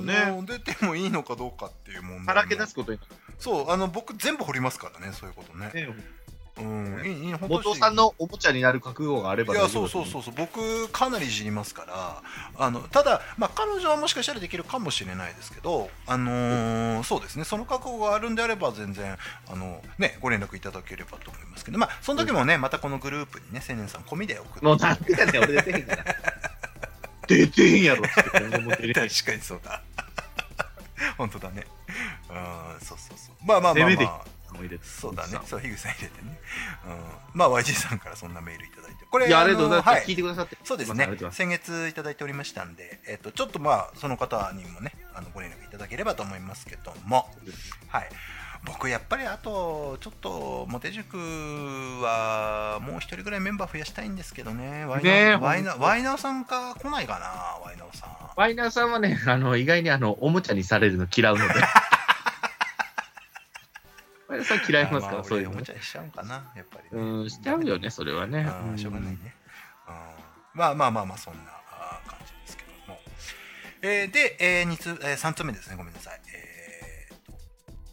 [0.00, 0.26] ね。
[0.30, 2.24] の出てもいいのかどうかっていう問題も。
[2.26, 3.04] さらけ出すことにな
[3.38, 5.70] そうあの僕全部掘りますからねそういうことね。
[5.74, 5.88] ね。
[6.58, 7.02] うん。
[7.04, 10.34] いいいい本当元さんのおもちゃになる覚悟があればいやそうそうそうそう。
[10.36, 12.22] 僕かなりいじりますから
[12.58, 17.44] あのただ、まあ、彼女はもしかしたらできるかもしれないですけど、あのーそうですね。
[17.44, 19.16] その覚悟があるんであれば全然
[19.50, 24.64] あの、ね、ご連絡いただければと思いますけど、まあ、その時もねまたこのグループにね青年さん込みで送って。
[24.64, 26.04] もうなんでやねん、俺出てへんから。
[27.26, 28.92] 出てへんやろ、つって。
[28.92, 29.82] 確かにそうだ。
[31.16, 31.66] 本当だね。
[32.30, 33.46] うんそうそうそう。
[33.46, 34.84] まあまあまあまあもう入れて。
[34.84, 35.38] そうだね。
[35.44, 36.38] そう樋口さん入れてね、
[36.86, 39.04] うん、まあ YG さんからそんなメールいただいて。
[39.10, 39.94] これいや、ありがとうございます。
[39.94, 40.04] はい。
[40.04, 40.58] 聞いてくださって。
[40.64, 41.08] そうですね。
[41.30, 47.28] 先月いただいておりましたんで、えっとちょっとまあその方にもねあのご連絡いただければと思いますけども、
[47.88, 48.08] はい、
[48.64, 54.84] 僕やっぱりあとちょっとモテ塾はもう一人ぐらいメンバー増やしたいんですけどね。
[54.84, 57.26] ワイナワイナワイナオさんか来ないかな
[57.64, 58.22] ワイナオさん。
[58.36, 61.54] ワイナーさんはね、あの、意外にあの、おもちゃにされるの嫌うので。
[64.32, 65.50] ワイナーさん嫌いますから、あまあそういうの。
[65.50, 65.70] ね俺おもち。
[65.70, 68.46] ゃにしちゃうんかなやっぱり、ね、うん、しちゃうよね、それはね。
[68.76, 69.34] しょうがないうんね、
[69.88, 71.40] うん、まあまあまあまあそんな
[72.06, 72.98] 感じですけども、
[73.82, 75.76] えーで、えー二つえー、3つ目ですね。
[75.76, 76.20] ごめんなさい。
[76.34, 77.32] えーと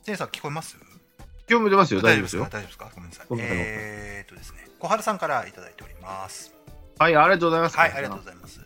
[0.03, 0.77] ジェイさん聞こえます？
[1.49, 2.49] 今日も出ますよ、大丈夫ですよか？
[2.49, 2.91] 大丈夫ですか？
[2.95, 3.27] ごめんなさい。
[3.39, 4.67] えーとですね。
[4.79, 6.53] 小春さんからいただいております。
[6.99, 7.77] はい、ありがとうございます。
[7.77, 8.65] はいありがとうございます。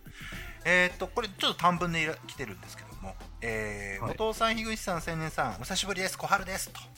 [0.66, 4.16] えー、とこれちょっと短文で来てるんですけども、えーはい。
[4.18, 6.70] 後藤さん、樋口さん、青年さん、お久しぶりです、小春です。
[6.70, 6.93] と、えー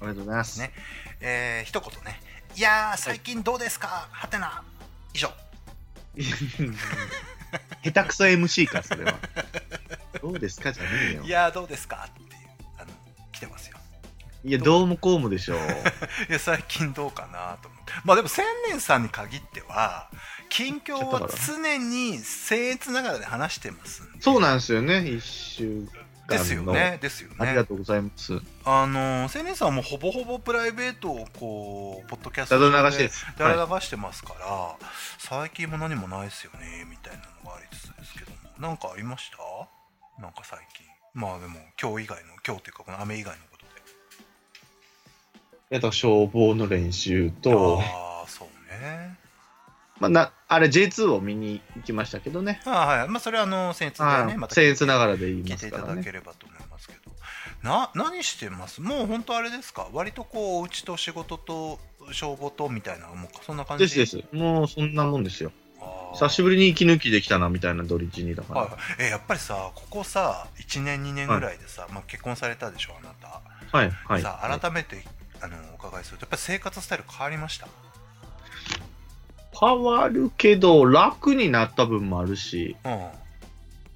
[0.00, 0.58] ありがとうございます。
[0.60, 0.72] ね
[1.20, 2.20] えー、一言ね、
[2.56, 4.62] いやー、最近どうですか、はてな、
[5.14, 5.30] 以上。
[7.82, 9.14] 下手くそ MC か、それは。
[10.22, 10.72] どうですか？
[10.72, 11.28] じゃねえよい。
[11.28, 12.08] やーどうですか？
[12.08, 12.28] っていう
[12.78, 12.90] あの
[13.32, 13.76] 来てますよ
[14.44, 15.58] いや、どうもこうもでしょう。
[16.28, 20.10] いや最近どうかなと思ってまあでも千年さんに限っては
[20.48, 25.86] 近況は常に僭越ながらで話してますそうなんですよね、一週。
[26.30, 26.98] ですよね。
[27.02, 27.36] ですよね。
[27.38, 28.40] ありがとうございます。
[28.64, 33.26] あの千年さんはもうほぼほぼプライベートをこうポッドキャストだだ流しです。
[33.38, 34.76] だはら流してますから、
[35.18, 38.36] 最近も何もないですよねみたいなのがありつつですけども。
[38.58, 39.38] なんかありました？
[40.22, 40.86] なんか最近。
[41.14, 43.64] まあでも今日以外の今日っていうかこの雨以外のこと
[45.70, 45.76] で。
[45.76, 45.78] い。
[45.78, 49.18] あと消防の練習と、ああそうね。
[49.98, 52.60] まあ、なあれ J2 を見に行きましたけどね。
[52.66, 56.04] あはいまあそれはあの僭越ではいねまた僭越ながらで言い聞いていただますからね。
[56.04, 57.00] ければと思いますけど
[57.62, 58.80] な何してます？
[58.80, 59.88] もう本当あれですか？
[59.92, 61.78] 割とこうお家と仕事と
[62.12, 63.84] 消防とみたいなもうそんな感じ？
[63.84, 64.34] ですです。
[64.36, 65.52] もうそんなもんですよ。
[66.14, 68.60] 久しぶりに息抜きできたなみたいな土日にだから。
[68.62, 73.40] はいはい、えやっぱりさここさ1年2年ぐらいでさ、まあ、結婚されたでしょあなた、
[73.78, 74.22] はい、はい。
[74.22, 75.04] さ改めて
[75.40, 77.68] あのお伺いするとやっぱり生活スタイル変わりました？
[79.60, 83.06] 変わるけど、楽になった分もあるし、うん。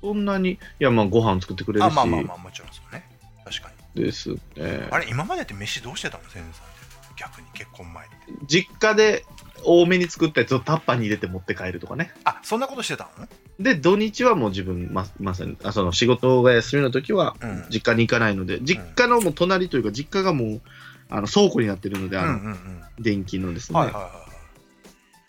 [0.03, 2.94] そんなに、いや、まあ、ご飯作ってくれるし、あまあまあまあもちろんそう。
[2.94, 3.09] ね
[3.44, 4.05] 確かに。
[4.05, 4.88] ですね。
[4.90, 6.74] あれ今までって飯どうしてたの千年さんって
[7.16, 8.12] 逆に結婚前に。
[8.46, 9.24] 実家で
[9.64, 12.12] 多めに作ったやつをタッパーに入れて持って帰るとかね。
[12.24, 13.27] あそんなことしてたの？
[13.59, 20.61] で、土日はもう自分、ままさに、あその仕事が休みの時はうん、実家に行かないので、実家のもう隣というか、実家がもう、
[21.09, 22.83] あの倉庫になってるので、あの、うんうんうん。
[22.98, 24.23] 電気のですね、はいはいはいはい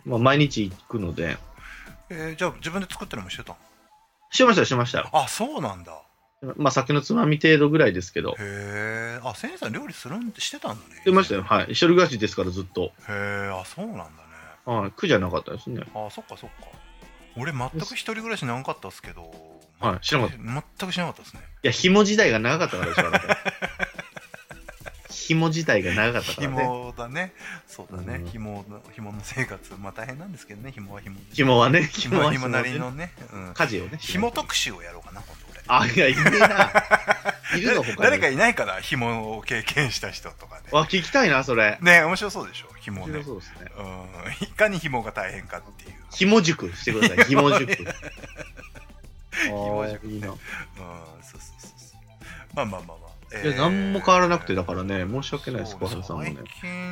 [0.06, 1.38] まあ、毎日行くので、
[2.10, 3.58] えーじゃあ自分で作ったりもしてたの？
[4.32, 5.10] しましたよ、しましたよ。
[5.14, 5.94] あそうなんだ
[6.58, 10.98] まあ、酒のつまみ程度ぐらいですけど、へえあ千年さん料理するんしてたんだね？
[10.98, 11.44] してましたよ。
[11.44, 11.66] はい。
[11.70, 12.84] 一人暮らしですから、ずっと。
[12.84, 14.10] へえあそうなんだね
[14.66, 14.92] はい。
[14.92, 15.82] 苦じゃなかったですね。
[15.96, 16.68] あそっかそっか
[17.38, 19.34] 俺全く一人暮らし長かったっすけど
[19.80, 20.34] はい知らなか
[20.80, 23.28] 全くしなかったですねいや、紐時代が長かったからでしょ。
[25.16, 26.64] 紐自体が長かったからね。
[26.64, 27.34] 紐だね。
[27.68, 28.30] そうだね、うん。
[28.30, 29.74] 紐の紐の生活。
[29.80, 30.72] まあ大変なんですけどね。
[30.72, 33.98] 紐は紐紐はね、 紐は紐紐なりのね、うん、家事をね。
[34.00, 35.62] 紐特集をやろうかな今度俺。
[35.68, 36.72] あ、いや、いねえな。
[37.58, 37.98] いるの他に。
[37.98, 41.78] 誰かいないかな紐を経験した人とかあ、聞きたいな、それ。
[41.82, 42.68] ねね面白そうでしょ？
[42.82, 43.24] 紐面ね。
[43.24, 43.72] 白そうですね。
[43.78, 44.48] うん。
[44.48, 45.96] いかに紐が大変かっていう。
[46.12, 47.74] 紐塾してください、 紐塾。
[47.74, 47.94] 紐塾
[49.48, 50.28] あーいいな。
[50.30, 50.36] うん。
[50.36, 50.42] そう
[51.32, 52.56] そうそうそう。
[52.56, 56.36] まあまあまあまあいや、何も変わらなくて、だからね、申し訳ないです、小原さんもね。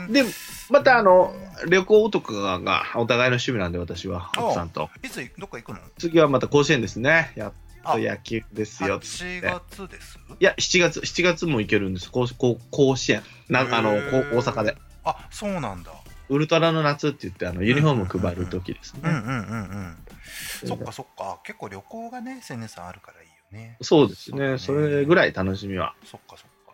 [0.09, 0.23] で、
[0.69, 1.33] またあの、
[1.69, 4.89] 旅行とかがお互いの趣味なんで、私は、お奥さんと。
[5.03, 5.79] いつどっか行くの？
[5.97, 7.31] 次はまた甲子園ですね。
[7.35, 7.53] やっ
[7.85, 8.99] あと野球ですよ。
[8.99, 10.17] 8月です？
[10.39, 12.09] いや、7月、7月も行けるんです。
[12.11, 13.21] 甲甲甲子園。
[13.49, 14.77] なあの、大阪で。
[15.03, 15.91] あそうなんだ
[16.29, 19.01] ウルトラの夏って言って、あの、ユニフォーム配る時ですね。
[19.03, 19.33] うんうんうんう
[19.89, 19.97] ん
[20.65, 23.77] そっかそっか結構旅行がね千年さんあるからいいよね。
[23.81, 24.57] そうですね。
[24.57, 24.81] そね。
[24.83, 25.95] それぐらい楽しみは。
[26.03, 26.73] そっかそっか。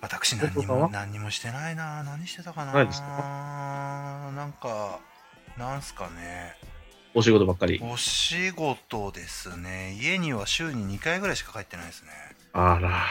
[0.00, 2.04] 私何も何にもしてないな。
[2.04, 2.72] 何してたかな。
[2.72, 4.30] ないですか？
[4.36, 5.00] なんか
[5.58, 6.54] なんすかね。
[7.14, 7.80] お仕事ばっかり。
[7.82, 9.98] お仕事ですね。
[10.00, 12.10] 家には週に2回ぐらいしか帰ってないですね。
[12.52, 13.06] あら。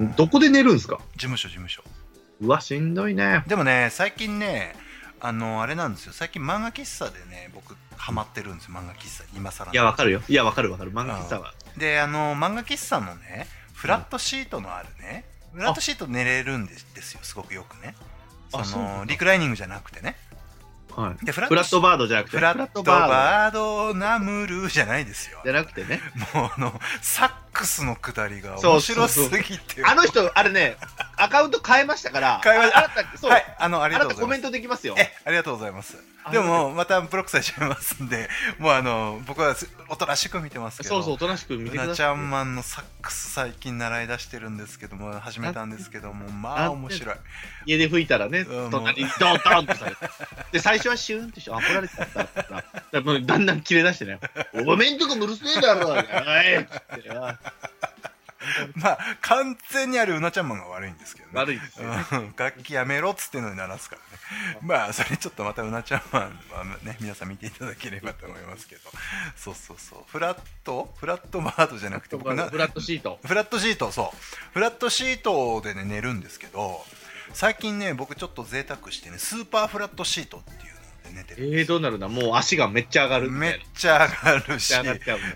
[0.00, 0.12] うん。
[0.12, 1.00] どこで寝るんですか？
[1.14, 1.82] 事務所事務所。
[2.40, 3.42] うわ、しんどいね。
[3.48, 4.76] でもね最近ね
[5.20, 6.12] あのあれなんですよ。
[6.12, 10.22] 最近漫画喫茶でね僕ハマってるんですよ漫画喫茶今更いや、わかるよ。
[10.28, 10.92] いや、わかるわかる。
[10.92, 11.52] 漫画喫茶は。
[11.76, 17.94] であの漫画喫茶のねフラットシートのあるね、フラットシート寝れるんですですよすごくよくね
[18.50, 20.16] そのリクライニングじゃなくてね
[20.96, 21.24] はい。
[21.24, 26.00] でフラフラットバードじゃなくて、フラットバードナムルじゃないですよじゃなくてね。
[26.34, 30.76] もうあのサックスの下りが面白すぎてあの人、あれね、
[31.16, 32.78] アカウント変えましたから、変えました。
[32.78, 34.22] ああなた、そう、はいあのありあがとうございます。
[34.22, 34.94] コメントできますよ。
[34.96, 35.96] えありがとうございます。
[36.24, 40.96] あでもまたブロックされちゃいますんでもうあの僕はすおとなしく見てますけど。
[40.96, 47.16] そうそう、おとなしく見てくださちゃんマンのサックス最近習い出してるんですけども始めたんですけどもまあ面白い。
[47.66, 48.70] 家で吹いたらね、うん。
[48.70, 49.96] 隣にドンドンとされて。
[50.52, 52.04] で、最初はシューンってして、あ、怒られてた。
[53.00, 54.18] んだんだん切れ出してね、
[54.66, 56.00] おめんとこもうるせえだろ、おい。
[56.00, 57.38] っつってあ
[58.76, 61.32] まあ完全にあるうなちゃんマンが悪いんですけどね。
[61.34, 62.04] 悪いですよね。
[62.12, 62.34] うん。
[62.36, 64.58] 楽器やめろっつってんのに鳴らすからね。
[64.62, 68.90] まあそれちょっとまたうなちゃんマンはね皆さん見ていただければと思いますけど。
[69.36, 70.04] そうそうそう。
[70.06, 70.94] フラット？
[70.98, 73.18] フラットバードじゃなくて僕なフラットシート。
[73.24, 74.16] フラットシートそう。
[74.54, 76.84] フラットシートでね寝るんですけど
[77.34, 80.67] 最近ね僕ちょっと贅沢してねスーパーフラットシートっていう
[81.12, 83.58] 寝てえるー、どうなるんだもう足がめっちゃ上がるめっ。
[83.74, 84.74] ちゃ上がるし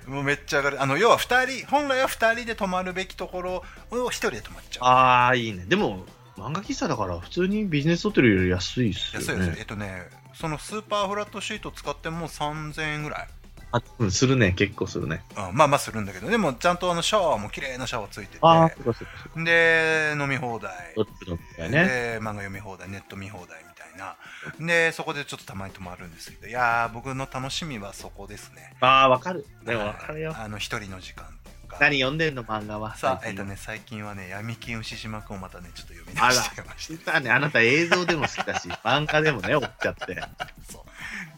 [0.06, 5.64] もうめっちゃ上がるあの要は2人本来は2人で泊まるべきところを1人で泊まっちゃうああ、いいね。
[5.66, 6.04] でも、
[6.36, 9.62] 漫画喫茶だから、普通にビジネスホテルより安いっすよ安いですえね。
[9.62, 10.02] っとね
[10.34, 13.28] そのスーパーフラットシート使っても3000円ぐらい、
[13.72, 14.52] あ、うん、するね。
[14.52, 15.22] 結構するね。
[15.36, 19.44] うん、まあまあするんだけどでもちゃんとあのシャワーも綺麗なシャワーついてて。
[19.44, 20.72] で飲み放題
[21.70, 21.70] ね。
[21.70, 24.16] で漫画読み放題ネット見放題いな
[24.60, 29.46] でそこでちょっとたまに泊まるんですけどいやー僕の楽しみはそこですねああ、わかる。
[29.64, 30.34] でもわかるよ。
[30.36, 32.96] あの一人の時間っていうか何読んでんの漫画は。
[32.96, 40.22] さあえっ、最近とね最近はね闇金牛島くんをまたねちょっと読み出してましてさあね、あなた映像でも好きだし、 漫画でもね、追っちゃって。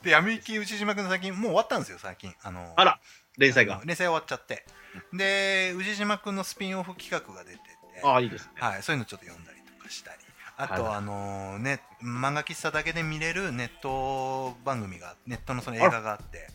[0.02, 3.00] で闇金牛島くんの最近もう終わったんですよ最近あのあら、
[3.38, 3.80] 連載が。
[3.84, 4.64] 連載終わっちゃって
[5.12, 7.62] で牛島くんのスピンオフ企画が出てて
[8.02, 8.52] ああ、いいですね。
[8.56, 10.23] はい、そういうのちょっと読んだりとかしたり
[10.56, 16.48] あと、あのね漫画喫茶だけで見れるネット番組がネットのその映画があって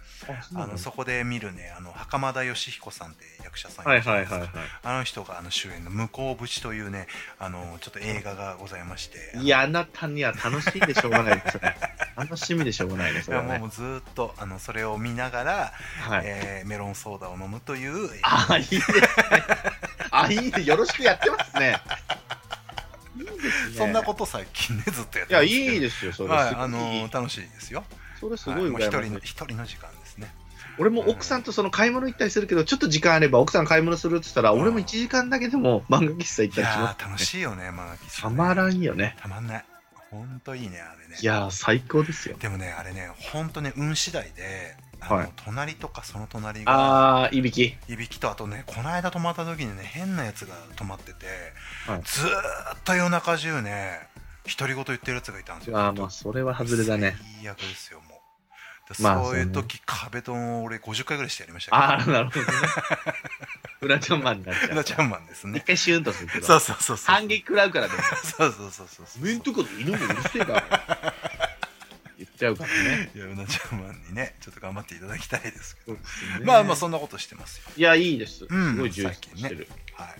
[0.55, 4.49] あのそこで見るねあの袴田義彦さんって役者さんいはいるじゃないはいはいは
[4.83, 7.07] あの人があの主演の「向こう淵」というね
[7.39, 9.43] あのちょっと映画がございましてい。
[9.43, 11.75] いや、あなたには楽しいでしょうがないですね。
[12.15, 13.59] 楽しみでしょうがないね、そいやれはね。
[13.59, 16.21] もうずーっとあのそれを見ながら、はい。
[16.25, 19.07] えーメロンソーダを飲むというああ、いいですね。
[20.11, 20.63] あ、いいね。
[20.63, 21.79] よろしくやってますね。
[23.39, 23.75] いいですね。
[23.77, 26.29] そんなこと最近ねずっとやっいや、てますけどいいですよ、それ。
[26.29, 27.83] はいあの楽しいですよ
[28.19, 30.33] それすごい一羨ましい人の一人の時間ですね
[30.77, 38.21] 俺も奥さんとその買い物行ったりするけど、ちょっと時間あれば奥さん買い物するって言ったら、うん俺も1時間だけでも漫画喫茶行っいたりしまやー楽しいよね漫画喫す。
[38.21, 39.15] 茶ねたまらんよね。
[39.19, 39.65] たまんない
[40.09, 42.37] ほんといいねあれねいやー、最高ですよ。
[42.39, 47.75] でもねあれねほんとね運次第ではい隣とかその隣があー、いびき。
[47.87, 51.25] いびきとあとねこの間泊まった時にね変なやつが泊まってて、
[51.87, 52.33] はいずーっ
[52.83, 54.07] と夜中中ね
[54.57, 57.15] 独り言言ってるやつがいたんですよあー、まあ、それは外れだね。
[57.41, 58.21] 最悪ですよも
[58.89, 62.47] うでまあそういうそうね時壁ドンを俺50回ぐらいしてやりましたけどあー、なるほどね。
[63.81, 64.71] 裏ちゃんマンになっちゃう。
[64.71, 66.45] うなちゃんマンですね一回シューンとするけど。
[66.45, 67.93] そうそうそうそう反撃食らうからね。
[68.23, 71.13] そうそうそうそうそうメンとこ犬もうるせえから。
[72.19, 73.11] 言っちゃうからね。
[73.15, 75.99] いやうなちゃんマンにねちょっと頑張っていただきたいですけど、ね。
[76.43, 77.63] まあまあそんなことしてますよ。
[77.77, 78.39] いや、いいです。
[78.39, 79.67] すうんごい充実してる。
[79.93, 80.15] はい。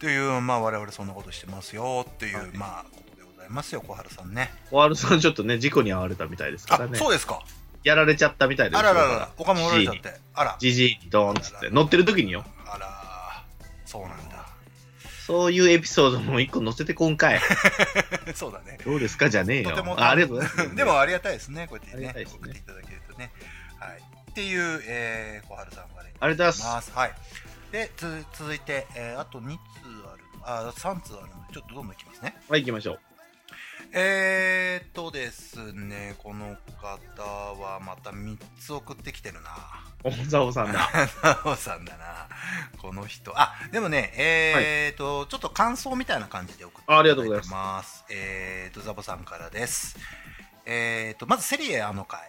[0.00, 2.46] というまあ我々そんなことしてますよっていう、はい。
[2.54, 4.52] まあことでございますよ小春さんね。
[4.70, 6.98] 小春さん、ちょっとね、事故に遭われたみたいですかあらね。
[6.98, 7.44] そうですか。
[7.84, 10.14] やられちゃったみたいですあららららおかもおられちゃって。
[10.34, 10.56] あら。
[10.58, 12.44] じじいにドーンっつって、乗ってる時によ。
[12.66, 13.44] あら
[13.86, 14.27] そうなんだ
[15.28, 17.38] そういうエピソードも一個載せて今回。
[18.34, 19.28] そうだねどうですか？
[19.28, 19.68] じゃねえよ。
[19.70, 20.74] とてもあありがとうございます。
[20.76, 23.30] でもありがたいですねこうやってねね送っていただけるとね
[23.78, 23.98] はい
[24.30, 26.90] っていう、えー、小春さんがねありがとうございます。
[26.90, 27.12] ますはい
[27.72, 29.58] でつ続いて、えーあと2通
[30.10, 33.00] あるあ3通あるのでちょっとどんどんいきますねはい、行きましょう。
[33.92, 39.50] えーっとですねこの方はまた3つ送ってきてるな。
[40.04, 40.90] おざおさんだ。
[41.22, 42.28] なおさんだな。
[42.78, 43.32] この人。
[43.38, 48.04] あでもねえーっと、ちょっと感想みたいな感じで送ってあありがとうございます。
[48.10, 49.96] えーっとザボさんからです。
[50.66, 52.20] えーっとまずセリエあの回。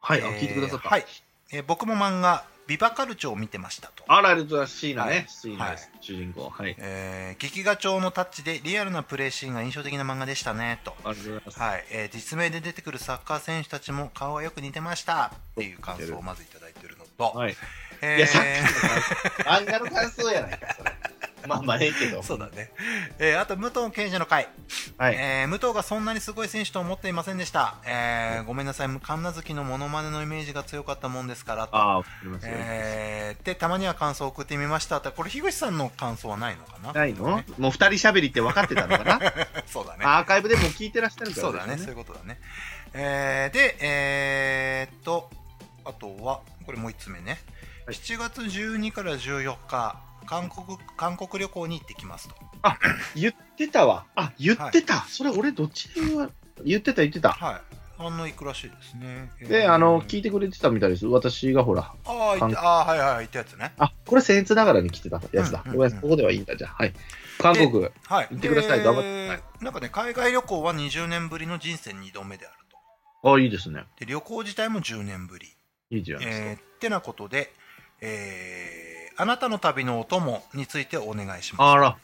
[0.00, 0.88] はい、あ、えー聞いてくださった。
[0.90, 1.06] はい、
[1.52, 4.78] えー僕も漫画ビバカルチョを見てましたとあら、ありがとうございます。
[4.78, 5.26] 椎名はいね。
[5.28, 5.90] 椎名です。
[6.00, 6.48] 主人公。
[6.48, 6.76] はい。
[6.78, 11.60] えー劇画調のタッチでリアルなプレーシーンが印象的な漫画でしたねとありがとうございます。
[11.60, 17.56] はい、えー実名で出てくるサッカー選手たちも顔がよく似てましたっていう感想をまずいただいているのと、はい。
[18.00, 18.46] えーいや、さっき
[19.46, 20.92] の漫画の感想やないか、それ。
[21.48, 22.22] まあまあ、ええけど。
[22.22, 22.72] そうだね、
[23.18, 24.48] えーあと武藤刑事の回、
[24.98, 25.14] はい。
[25.18, 28.88] えー武藤がそんなにすごい選手と思っていませんでした、えーごめんなさい。
[28.88, 31.66] 神奈月のモノマネのイメージが強かったもんですから。
[31.68, 32.52] とああ、わかりますよ。
[32.54, 34.98] えーでたまには感想を送ってみました。
[34.98, 36.92] ってこれ樋口さんの感想はないのかな？
[36.92, 37.42] ないの？
[37.58, 39.20] もう二人喋りって分かってたのかな？
[39.66, 40.04] そうだね。
[40.04, 41.42] アーカイブでも聞いてらっしゃるから。
[41.42, 42.38] そうだね、そういうことだね。
[42.94, 45.30] えーで、えーっと、
[45.84, 47.40] あとは、これもう1つ目ね。
[47.86, 47.94] はい。
[47.96, 49.96] 7月12から14日、
[50.26, 52.34] 韓国、韓国旅行に行ってきますと。
[53.14, 54.06] 言ってたわ。
[54.14, 55.04] あ、言ってた。
[55.08, 56.00] それ俺どっちで
[56.64, 57.30] 言ってた言ってた。
[57.32, 57.60] はい。
[57.98, 59.30] あの、行くらしいですね。
[59.48, 61.06] で、あの、聞いいてくれてたみたいです。
[61.06, 61.92] 私がほら。
[62.04, 63.72] ああー、はいはい、行ったやつね。
[63.78, 65.62] あ、これ僭越ながらに来てたやつだ。
[65.64, 66.74] うんうんごめん、ここではいいんだ、じゃあ。
[66.74, 66.92] はい。
[67.38, 67.82] 韓国。
[67.82, 68.28] はい。
[68.30, 72.56] 行ってくださいで頑張ってはいなんかね、海外旅行は20年ぶりの人生2度目である
[73.22, 73.32] と。
[73.32, 73.84] あ、いいですね。
[74.00, 75.46] で、旅行自体も10年ぶり。
[75.90, 76.46] いいじゃないですか。
[76.46, 77.52] えーってなことで、
[78.00, 78.91] えー
[79.22, 81.74] あなたの旅のお供についてお願いします。
[81.74, 81.96] あら。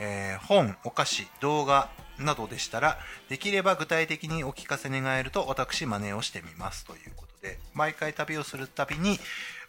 [0.00, 2.98] えー本、お菓子、動画などでしたら、
[3.28, 9.20] できれば具体的にお聞かせ願えると私真似をしてみますということで、毎回旅をするたびに、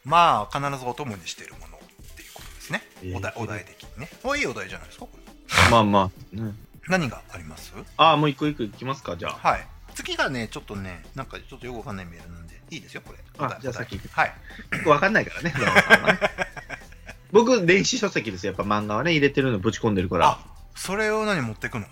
[0.06, 1.80] まあ、必ずお供にしているものっ
[2.16, 2.82] ていうことですね。
[3.04, 4.10] えーお題お題的にね。
[4.24, 5.70] おいいお題じゃないですか、これ。
[5.70, 6.00] まあま
[6.34, 6.36] あ。
[6.36, 6.52] ね、
[6.88, 7.74] 何があります？
[7.98, 9.50] あ、もう一個一個いきますか、じゃあ。
[9.50, 9.68] はい。
[9.94, 13.20] 次がね、ちょっとね、なんかちょっとよくわかんないメールなんで、いいですよ、これ。
[13.38, 14.34] あじゃあ先はい。
[14.88, 15.54] わかんないからね
[17.32, 18.54] 僕、電子書籍ですよ。
[18.58, 20.40] やっぱ漫画はね、入れてるのぶち込んでるからあ。、
[20.76, 21.86] それを何持ってくの？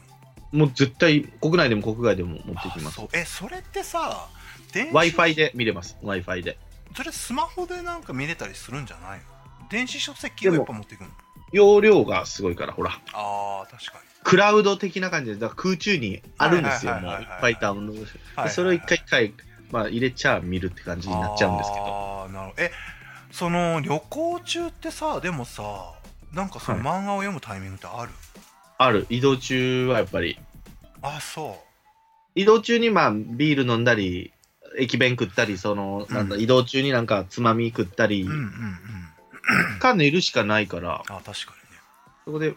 [0.51, 3.03] もう絶対、国内でも国外でも持ってきますあそ。
[3.03, 4.27] うえ、それってさ、
[4.73, 5.97] 電子 Wi-Fi で見れます。
[6.03, 6.57] Wi-Fi で。
[6.95, 9.25] それスマホでなんか見れたりするんじゃないの？
[9.69, 11.07] 電子書籍をやっぱ持っていくの？
[11.51, 12.99] 容量がすごいから、ほら。
[13.13, 18.17] ああ確かクラウド的な感じで、だから空中にあるんですよ、はいはいはいはいもういっぱいダウンロードして。
[18.17, 19.33] に、はいでそれを一回一回、
[19.71, 21.85] まあ、入れちゃ見るって感じになっちゃうんですけど。
[21.85, 22.71] ああなるほどえ
[23.39, 25.93] その旅行中ってさでもさ
[26.33, 28.11] なんかその漫画を読むタイミングってある、
[28.77, 29.07] ある。
[29.09, 30.37] 移動中はやっぱり。
[31.01, 31.57] あそ
[32.35, 34.33] 移動中にまあ、ビール飲んだり、
[34.77, 36.41] 駅弁食ったり、その、なんだ、うん。
[36.41, 38.23] 移動中になんかつまみ食ったり。
[38.23, 39.79] ううんうんうん。
[39.79, 41.41] か寝るしかないから、あ確かにね。
[42.25, 42.55] そこで、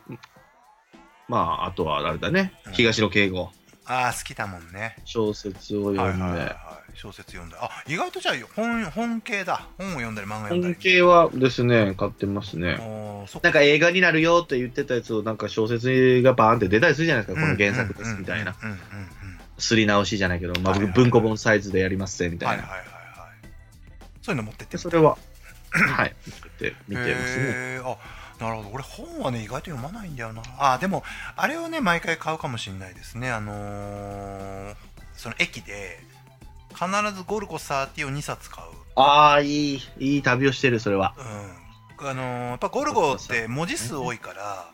[1.28, 2.55] まあ、あとはあれだね。
[2.66, 3.51] うん、東野敬吾、
[3.85, 4.97] ああ好きだもんね。
[5.05, 7.59] 小説を読んで、はいはいはいはい小説読んだ。
[7.61, 9.66] あ意外とじゃあ本本系だ。
[9.78, 10.74] 本を読んだり漫画読んだり。
[10.74, 12.78] 本系はですね、買ってますね。
[13.43, 18.55] なんか映画になるよって言ってたやつを、なんか小説がバーンって出たりするじゃないですか、この原作ですみたいな。
[18.62, 18.78] うんうんうん。
[18.78, 19.09] うん
[19.59, 22.64] すり直しじゃないけど、まあ、文庫本サイズでやりますぜみたいな。
[22.64, 22.88] はいはいはいはい。
[24.20, 24.76] そういうの持ってって。
[24.76, 25.16] でそれは、
[25.70, 27.80] はい、見て見てますね。
[27.84, 27.97] あ
[28.43, 28.70] なるほど。
[28.72, 30.43] 俺本はね意外と読まないんだよな。
[30.59, 31.05] あでも
[31.36, 33.30] あれをね毎回買うかもしれないですね。
[33.30, 34.74] あのー
[35.14, 36.01] その駅で
[36.73, 38.68] 必ずゴルゴ30を2冊買う。
[38.97, 41.14] ああ、いい、いい旅をしてる、それは。
[41.18, 41.23] う
[42.05, 42.09] ん。
[42.09, 44.70] あのーやっぱゴルゴって文字数多いから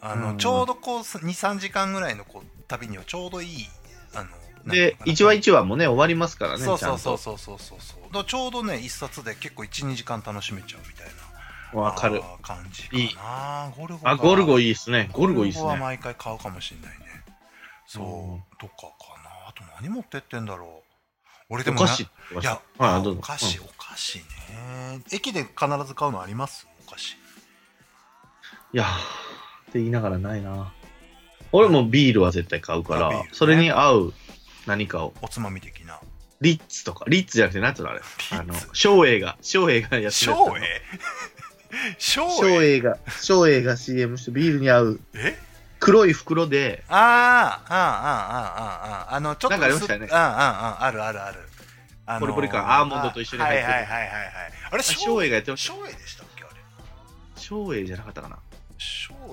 [0.00, 0.38] あの、うん。
[0.38, 3.66] ちょうどこう23時間ぐらいのこう旅にはちょうどいい
[4.14, 5.12] あのでの、かな。
[5.12, 6.94] 1話1話もね、終わりますからね、そうそ。
[6.94, 7.58] うそうそうそう。
[7.58, 11.06] そうそうちょうどね一冊で結構12時間楽しめちゃうみたい
[11.74, 12.22] なわかる。
[12.42, 13.14] 感じかいい。
[13.14, 15.08] なゴルゴあ、ゴルゴいいいっすね。
[15.12, 15.80] ゴルゴいいっすはね。
[15.80, 17.06] 毎回買うかもしれないね。
[17.86, 18.40] そううん。
[18.58, 18.88] とかか
[19.24, 19.30] な。
[19.48, 20.85] あと何持ってってんだろう
[21.48, 22.06] 俺でもなお菓子い
[22.42, 23.06] や、はい。
[23.08, 23.64] お菓子、うん。
[23.64, 24.24] お菓子ね。
[25.12, 25.54] 駅で必
[25.86, 26.66] ず買うのあります？
[26.86, 27.12] お菓子。
[27.12, 27.16] い
[28.72, 30.72] やーって言いながらないな。
[31.52, 33.28] 俺もビールは絶対買うから、ね。
[33.32, 34.12] それに合う
[34.66, 35.14] 何かを。
[35.22, 36.00] おつまみ的な。
[36.40, 38.00] リッツとか、リッツじゃなくて、なんつうのあれ？
[38.32, 40.32] あのリッツ、翔英が、翔英がやってる。
[40.34, 40.82] 照英？
[41.98, 45.00] 照翔英英が、翔英が CM してビールに合う。
[45.14, 45.38] え？
[45.86, 50.08] 黒い袋で、あーあーあーあーあーあーあのちょっとなんかありましたよね。
[50.10, 51.38] あーあーあーあるあるある。
[52.06, 53.72] あのポリポリ感アーモンドと一緒に入ってる。
[53.72, 54.32] はいはいはいはいはい
[54.72, 55.74] あれ翔英がやってました。
[55.74, 56.54] 照英でしたっけあれ？
[57.36, 58.38] 翔英じゃなかったかな。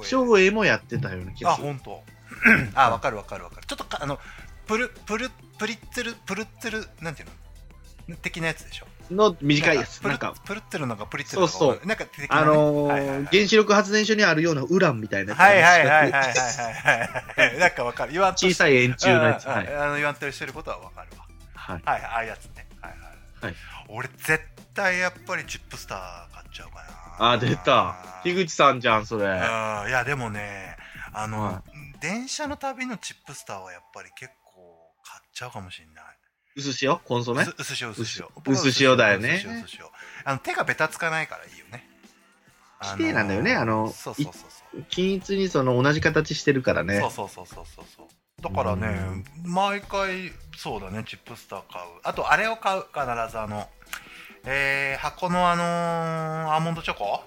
[0.04, 0.52] 照英。
[0.52, 1.68] もやってたような気あがする。
[1.68, 2.04] 本当
[2.76, 3.66] あ わかるわかるわかる。
[3.66, 4.20] ちょっとかあの
[4.68, 7.30] プルプルプリッツルプルッツルなんていう
[8.12, 8.16] の？
[8.18, 8.86] 的なやつでしょ？
[9.12, 10.02] の短いやつ。
[10.02, 11.88] なんか、プルってるのかプリってるのかそうそう。
[11.88, 13.18] なんかあのはいはいはい。
[13.24, 15.40] ー、原子力発電所にあるようなウランみたいなやつ。
[15.40, 17.58] はいはいはいはいはいはいはい。
[17.60, 18.14] なんかわかる。
[18.14, 19.50] 言わんと小さい円柱のやつ。
[19.50, 21.26] あの言わんとしてることはわかるわ。
[21.56, 21.82] はい。
[21.86, 22.68] はいはいああいうやつね。
[22.82, 23.56] はいはい、はい。
[23.90, 24.40] 俺絶
[24.74, 26.76] 対やっぱりチップスター買っちゃうか
[27.20, 27.32] な。
[27.32, 27.96] あ、出た。
[28.24, 29.26] 樋口さんじゃん、それ。
[29.26, 29.30] うん。
[29.30, 30.78] いやでもね
[31.14, 31.64] あの、は
[32.02, 36.13] 電車の旅のチップスターはやっぱり結構買っちゃうかもしれない
[36.56, 36.98] 薄塩？
[37.04, 37.44] コンソメ？
[37.44, 38.28] 薄薄塩薄塩。
[38.54, 39.36] 薄薄塩だよね。
[39.44, 39.86] 薄塩薄塩
[40.26, 41.88] あの手がベタつかないからいいよね
[42.98, 43.54] 綺麗なんだよね。
[43.56, 44.84] あのそうそうそうそう。
[44.90, 47.00] 均一にその同じ形してるからね。
[47.00, 47.12] そう。
[47.12, 48.08] そうそうそうそうそう。
[48.42, 51.04] だからね毎回そうだね。
[51.08, 51.86] チップスター買う。
[52.04, 53.68] あとあれを買う必ずあの
[54.46, 57.24] えー、箱のあのーアーモンドチョコ？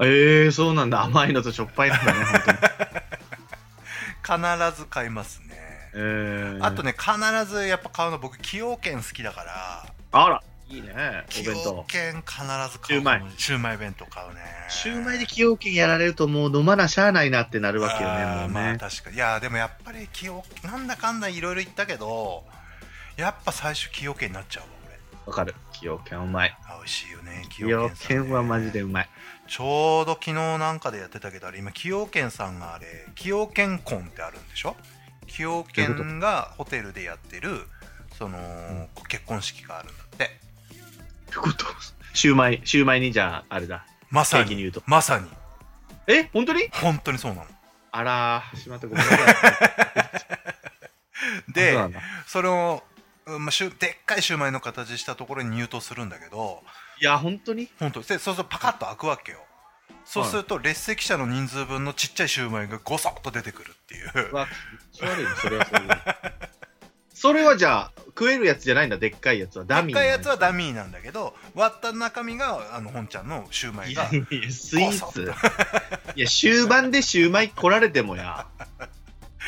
[0.00, 1.02] ええー、そうなんだ。
[1.02, 2.20] 甘いのとしょっぱいのだね。
[4.22, 5.67] 必ず買いますね、えー、
[6.62, 11.84] あとね必ずやっぱ買うの僕崎陽軒好きだからあら、いいね、お崎陽。
[11.88, 18.48] 軒必ず買うシューマイシューマイ弁当買うねシューマイで崎陽軒やられるともう飲まなしゃあないなってなるわけよね、もうね。
[18.48, 22.44] まあ確かにいやでもやっぱり崎陽なんだかんだいろいろ言ったけど
[23.16, 25.54] やっぱ最初崎陽軒になっちゃうわ俺わかる。
[25.72, 26.56] 崎陽軒うまい。
[26.64, 29.08] あ美味しいよね崎崎陽軒はマジでうまい。
[29.46, 34.76] ちょうど昨日なんかでやってたけどあれ今崎陽軒さんがあれ崎陽軒婚ってあるんでしょ？
[35.28, 37.60] 崎陽軒がホテルでやってる
[38.16, 40.24] その、結婚式があるんだって。
[40.24, 40.28] っ
[41.30, 41.66] てこと？
[42.14, 43.86] シューマイ、シューマイにじゃあ、あれだ。
[44.10, 44.56] まさに。
[44.56, 44.82] 言うと。
[44.86, 45.28] まさに。
[46.08, 46.24] え？
[46.32, 46.68] 本当に？
[46.72, 47.46] 本当にそうなの。
[47.92, 48.88] あらー、しまった。
[48.88, 49.24] ごめんなさい。
[51.52, 51.76] で
[52.26, 52.82] それを、
[53.26, 56.64] うんまあ、シュでっかいシューマイの形したところに入刀するんだけど。
[57.00, 57.68] いや、本当に？
[57.78, 58.00] 本当。
[58.00, 59.38] でそうするとパカッと開くわけよ
[60.04, 64.46] そうすると列席者の人数分のちっちゃいシューマイがゴソッと出てくるっていう気持
[64.92, 65.88] ち悪いね、それはそれで。
[67.12, 69.64] それはじゃあ、食えるやつじゃないんだ、でっかいやつは。
[69.64, 70.00] ダミーの。
[70.00, 70.16] でっか？
[70.16, 75.32] いやつはダミーなんだけど割った中身があの本ちゃんのシューマイがいやいや、スイーツ。
[76.14, 78.46] いや、終盤でシューマイ来られてもや。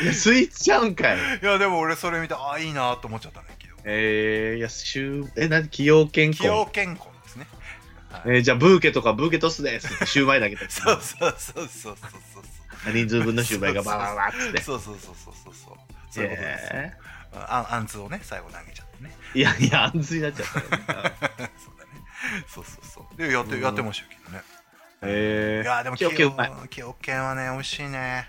[0.02, 1.16] いや、スイーツちゃうんかい。
[1.16, 3.46] いやでも俺それ見てああいいなと思っちゃったね
[3.82, 6.72] えー、いや、シュー、え、なに、崎陽軒崎陽婚。
[6.72, 7.08] 健康
[8.24, 9.94] えー、じゃあ、ブーケとかブーケトスです。
[9.94, 10.06] って。
[10.06, 10.68] シューマイだけで。
[10.70, 14.62] そうそうそうそうそうそう人数分のシューマイがババババッつって。
[14.62, 15.34] そうそうそうそう。
[15.34, 15.74] そうそう
[16.10, 16.92] そういうことですよ、え
[17.32, 19.16] ああんつをね最後投げちゃってね。
[19.34, 20.66] ーいやいや、あんずになっちゃったよ。
[21.38, 21.50] ね。
[21.56, 21.90] そうだね。
[22.48, 24.42] そうそうそうでやってうんやってましたけどね。
[25.02, 26.20] えいやでも崎
[26.80, 28.26] 陽軒はね美味しいね。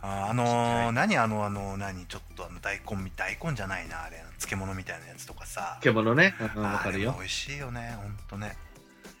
[0.00, 5.78] ああのー、何あのあの何ちょっとあの大根み大根じゃないなあれ漬物みたいなやつとかさ。
[5.82, 6.34] 獣ね。
[6.40, 6.66] うんるよ。
[6.66, 7.18] あれも。
[7.18, 8.56] 美味しいよねほんとね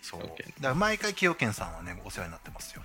[0.04, 2.82] そうだから毎回崎陽軒さんはねお世話になってますよ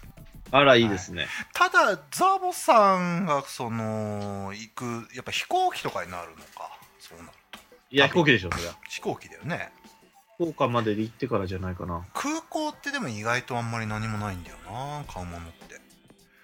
[0.51, 1.27] あら、いいですね。
[1.53, 6.71] ただザボさんがその行くやっぱ飛行機とかになるのか？
[6.99, 7.59] そうなると
[7.91, 8.73] いや、飛行機でしょ、それは。
[8.89, 9.71] 飛行機だよね
[10.37, 12.03] 福岡までで行ってからじゃないかな。
[12.13, 15.79] 空港ってでも意外とあんまり何もないんだよな買うものって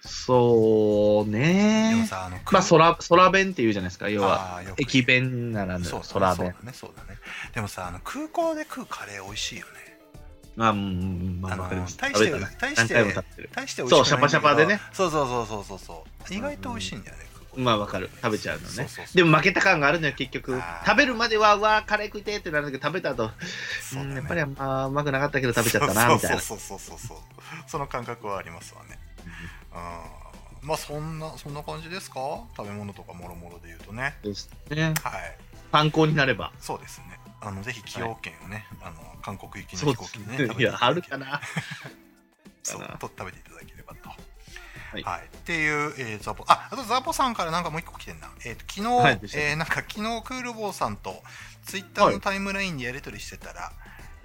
[0.02, 2.06] そうでもね。
[2.08, 4.08] さあのまあ、空、空弁って言うじゃないですか。
[4.08, 6.46] 要は、あーよく駅弁ならぬそう空そう。
[6.46, 7.18] だねそうだね
[7.54, 9.72] でもさあの空港で食うカレー美味しいよね
[10.58, 12.08] あ、うん、うん、まあ、わかりました。
[12.08, 13.50] な大して何回も食べてる。
[13.54, 14.80] 大して美味しいそうシャパシャパでね。
[14.92, 16.34] そうそうそうそうそうそう。
[16.34, 17.26] 意外と美味しいんだよね
[17.56, 18.10] まあ、わかる。
[18.22, 18.86] 食べちゃうのね。
[19.14, 20.60] でも負けた感があるのよ、結局。
[20.84, 23.30] 食べるまでは、うわー、カレー食いてーってなるんだけど、食べた後、
[23.80, 26.38] そうやっぱり、まあ、うまくなかったけど食べちゃったな、みたいな。
[26.38, 26.78] そうそう。
[26.78, 27.18] そうそう
[27.66, 28.98] その感覚はありますわね。
[29.72, 30.68] うん。
[30.68, 32.18] まあそんなそんな感じですか？
[32.56, 34.16] 食べ物とかもろもろで言うとね。
[34.22, 34.92] ですね。
[35.02, 35.38] はい。
[35.72, 36.52] 参考になれば。
[36.58, 37.18] そうですね。
[37.40, 40.48] あのぜひ崎陽軒をね、あの韓国行きの飛行機すね。
[40.56, 41.40] いや、あるただけかな。
[42.62, 44.08] そうかなと食べていただければと。
[45.02, 45.24] はい。
[45.24, 51.22] っていう、えーザボああとザボさんからなんかもう一個来てんな、えーと昨日、はいえーなんか昨日クールボーさんと
[51.64, 53.72] ツイッターのタイムラインでやり取りしてたら、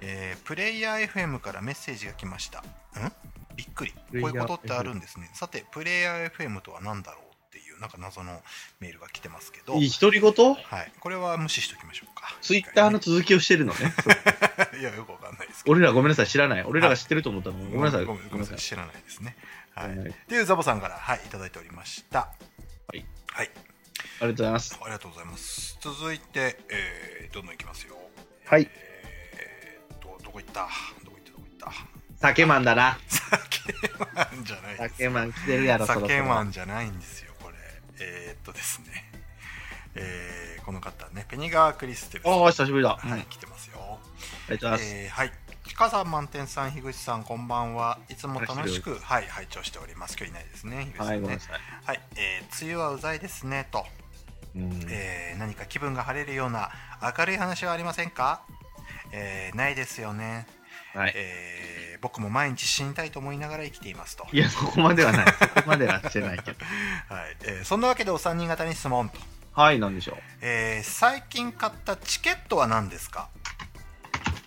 [0.00, 2.60] えープレイヤー FM からメッセージが来ました。
[2.60, 2.64] ん？
[3.56, 3.92] びっくり。
[3.92, 5.30] こういうことってあるんですね。
[5.34, 7.31] さてプレイヤー FM とは何だろう？
[7.82, 8.40] なんか謎の
[8.80, 10.32] メールが来てますけどいい独り言？
[10.32, 13.92] はい、これは無視しておきましょうかツイッターの続きをしてるのね。
[14.80, 16.62] いやよくわかんないですけど俺らごめんなさい、知らない。
[16.62, 17.58] 俺らが知ってると思ったの。
[17.58, 18.04] ごめんなさい。
[18.04, 19.36] ごめんなさい知らないですね
[19.74, 22.34] はい、はいっていうザボさんからはいいただいておりましたは
[22.94, 23.50] いはい
[24.20, 24.78] ありがとうございます。
[24.80, 25.78] ありがとうございます。
[25.80, 27.96] 続いて、えー、どんどんいきますよ。
[28.44, 28.68] はい。
[28.72, 30.68] えー、ど、どこ行った？
[31.04, 31.30] どこ行った？
[31.32, 31.72] どこ行った？
[32.20, 32.98] 酒マンだな。
[33.08, 34.82] 酒マンじゃないです。
[34.94, 37.21] 酒マン来てるやろ、そろそろ酒マンじゃないんですよ。
[38.00, 39.10] えー、っとですね。
[39.94, 42.32] えー、この方ね、ペニガー・クリステルさん。
[42.32, 42.90] ああ、久しぶりだ。
[42.90, 43.24] ははいい、。
[43.24, 43.98] 来てますよ。
[44.48, 44.94] ありがとうございます。
[44.94, 45.32] えー、はい。
[45.74, 47.98] 火山満点さん、樋口さん、こんばんは。
[48.08, 50.16] いつも楽しく、はい、拝聴しております。
[50.16, 51.28] 今日いないですね、樋口さんね。
[51.28, 51.38] はい。
[51.84, 53.86] はい、えー、梅雨はうざいですね、と。
[54.54, 56.70] うんえー何か気分が晴れるような
[57.18, 58.42] 明るい話はありませんか、
[59.10, 60.46] えーないですよね、
[60.94, 61.12] はい。
[61.16, 65.26] えー僕も毎日死にたいと思いながら生きていますと、いや、そこまではない。
[65.38, 66.58] そこまではしてないけど。
[67.08, 69.18] はいえーそんなわけでお三人方に質問と、
[69.54, 73.28] はい、なんでしょえー最近買ったチケットは何ですか？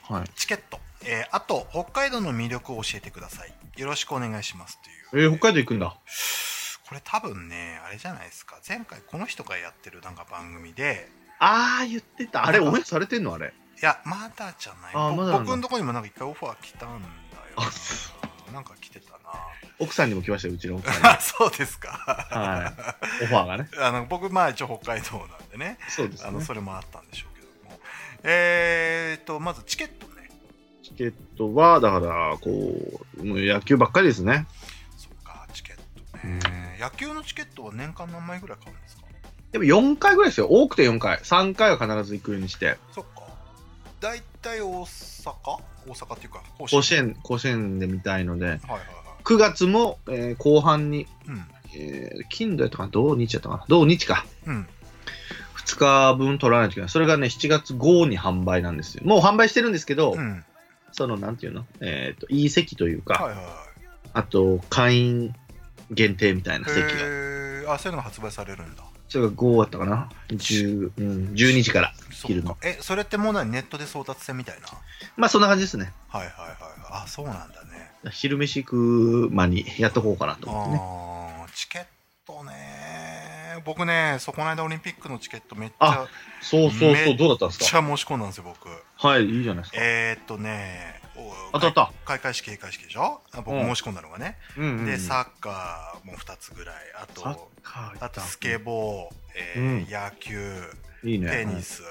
[0.09, 0.13] う。
[0.13, 0.29] はい。
[0.35, 4.77] チケット、えーあと北海道の魅力を教えてくださいよろしくお願いします
[5.11, 5.95] というえー、北海道行くんだ。
[6.87, 12.45] これ多分ねあれじゃないですか前回この人がやってるなんか番組であー、言ってた。
[12.45, 13.53] あれ、応援されてんのあれ。
[13.81, 17.01] いやまだじゃないま僕のところにもなんか一回オファー来たん
[17.57, 19.17] ななんか来てたな
[19.79, 21.07] 奥さんにも来ましたよ、うちの奥さんに。
[21.09, 22.73] あそうですかは
[23.21, 23.23] い。
[23.23, 23.69] オファーがね。
[23.81, 26.29] あの僕まあ一応北海道なんでねそうですね。
[26.29, 27.79] あのそれもあったんでしょうけども
[28.23, 30.29] えー、とまずチケットね
[30.83, 32.49] チケットは、だから、こ
[33.17, 34.45] う、もう野球ばっかりですね。
[34.97, 39.03] そっかチケットね、野球のチケットは年間何枚ぐらい買うんですか？
[39.51, 40.47] でも4回ぐらいですよ。
[40.49, 41.17] 多くて4回。
[41.17, 42.77] 3回は必ず行くようにして。
[42.93, 43.23] そっか
[43.99, 45.33] 大体大阪？
[45.87, 48.79] 大阪っていうか甲甲子園、甲子園で見たいので、はいはいはい。
[49.23, 51.45] 9月も、えー後半に、うん。
[51.75, 52.89] えー金土やったかな？
[52.89, 53.65] 土日やったかな？
[53.67, 54.25] 土日か。
[54.45, 54.67] うん。
[55.57, 56.89] 2日分取らないといけない。
[56.89, 59.03] それがね、7月5に販売なんですよ。
[59.03, 60.43] もう販売してるんですけど、うん。
[60.91, 61.65] その、なんていうの？
[61.81, 63.53] えっ、と、いい席というか、はいはいはい。
[64.13, 65.35] あと、会員
[65.91, 66.83] 限定みたいな席が。
[66.83, 67.71] へー。
[67.71, 71.93] あそういうのが発売されるんだそれが5だったかな ?10、うん、12時から。
[72.11, 74.67] そ昼のえそれってもう何ネットで争奪戦みたいな？
[75.17, 75.93] まあ、そんな感じですね。
[76.07, 76.55] はいはいはい
[76.91, 80.79] あそうなんだね昼飯食う間にやっとこうかなと思ってね。
[80.81, 81.85] あーチケッ
[82.25, 86.07] トね僕ねそこの間オリンピックのチケットめっちゃあ
[86.41, 87.81] そうそうそう、どうだったんですか？
[87.81, 89.77] めっちゃ申し込んだんですよ僕はい、いいじゃないですか。
[89.81, 91.04] えー、っとねお
[91.53, 91.91] 当たった。
[92.05, 93.21] 開会式閉会式でしょ？
[93.33, 97.49] あ僕うん申し込んだのがね、うんうんうんでサッカーも2つぐらいあと
[97.99, 100.61] あとスケボー、えーうん野球
[101.03, 101.29] いいね。
[101.31, 101.83] テニス、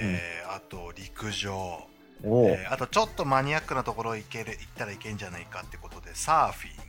[0.00, 1.86] えーあと陸上、
[2.22, 6.84] おうえーあとちょっとマニアックなところ行ける行ったらいけんじゃないかってことでサーフィン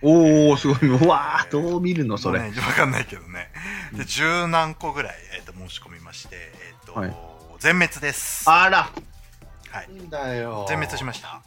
[0.00, 0.88] おー、すごい。
[0.88, 2.38] うわー、どう見るの、それ。
[2.38, 3.50] ね、わかんないけどね。
[3.92, 7.16] で、十何個ぐらい、えー、と申し込みまして、えっ、と、はい
[7.58, 8.48] 全滅です。
[8.48, 8.88] あら。
[9.70, 9.90] はい。
[9.90, 11.42] んだよ全滅しました。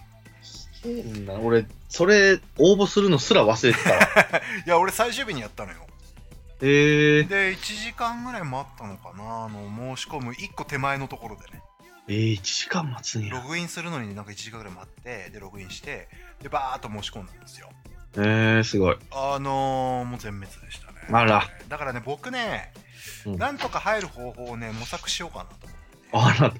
[1.41, 3.99] 俺、それ、応募するのすら忘れてたわ。
[4.65, 5.87] いや、俺最終日にやったのよ。
[6.61, 11.61] えー、で、1時間ぐらい待ったのかな、あの、申し込む1個手前のところでね。
[12.07, 13.41] えー、1時間待つんやロ。
[13.47, 16.09] グインするのになんか1時間ぐらい待って、で、ログインして、
[16.41, 17.69] で、バーっと申し込んだんですよ。
[18.15, 18.97] えー、すごい。
[19.11, 21.01] あのー、もう全滅でしたね。
[21.11, 21.47] あら。
[21.67, 22.73] だからね、僕ね、
[23.25, 25.67] うんなんとか入る方法をね、模索しようかなと
[26.11, 26.41] 思って。
[26.41, 26.53] あら、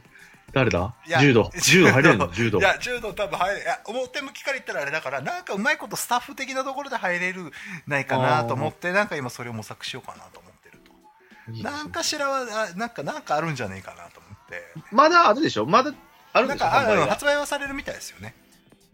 [0.54, 0.94] 誰だ？
[1.20, 1.52] 柔道。
[1.62, 2.28] 柔道入れるの？
[2.32, 2.62] 柔道い。
[2.62, 7.52] や、柔道多分入れ、いや、表向きから言ったらあれだから、なんかうまいことスタッフ的なところで入れる
[7.88, 11.52] ないかなと思って、なんか今それを模索しようかなと思ってると。
[11.54, 14.64] いいなんかしらは、あなんか、なんかあるんじゃねえかなと思って。
[14.92, 15.66] まだあるでしょ？
[15.66, 15.94] まだ
[16.34, 16.70] あるんなんでしょ？
[16.70, 18.36] かあの販売が発売はされるみたいですよね。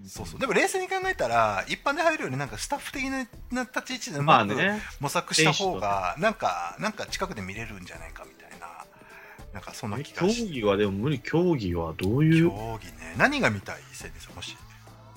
[0.08, 0.40] そうそう。
[0.40, 4.80] でも冷静に考えたら、一般で入るよりなんかスタッフ的な立ち位置でうまくまあね。
[5.00, 8.37] 模索した方が、なんか、なんか近くで見れるんじゃないかみたい
[9.58, 10.54] な、なんかそんな気競がして。
[10.54, 12.50] 技はでも無理、競技はどういう？
[12.50, 13.16] 競技ね。
[13.18, 14.56] 何が見たいせいですもし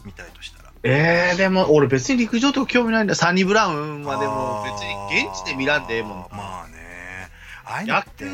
[0.05, 0.71] 見たいとしたら。
[0.83, 3.15] えー、でも俺別に陸上とか興味ないんだ。
[3.15, 6.29] サニブラウンはでも別に現地で見らんでええもんな。
[6.31, 6.81] まあね。
[7.67, 8.25] ああいうのって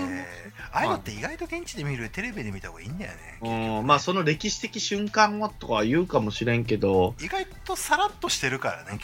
[0.72, 3.80] ああいうのって意外と現地で見るテレビで見た方がいいんだよね。
[3.80, 8.98] うん、まあその歴史的瞬間はとかは言うかもしれんけど、意外とさらっとしてるからね、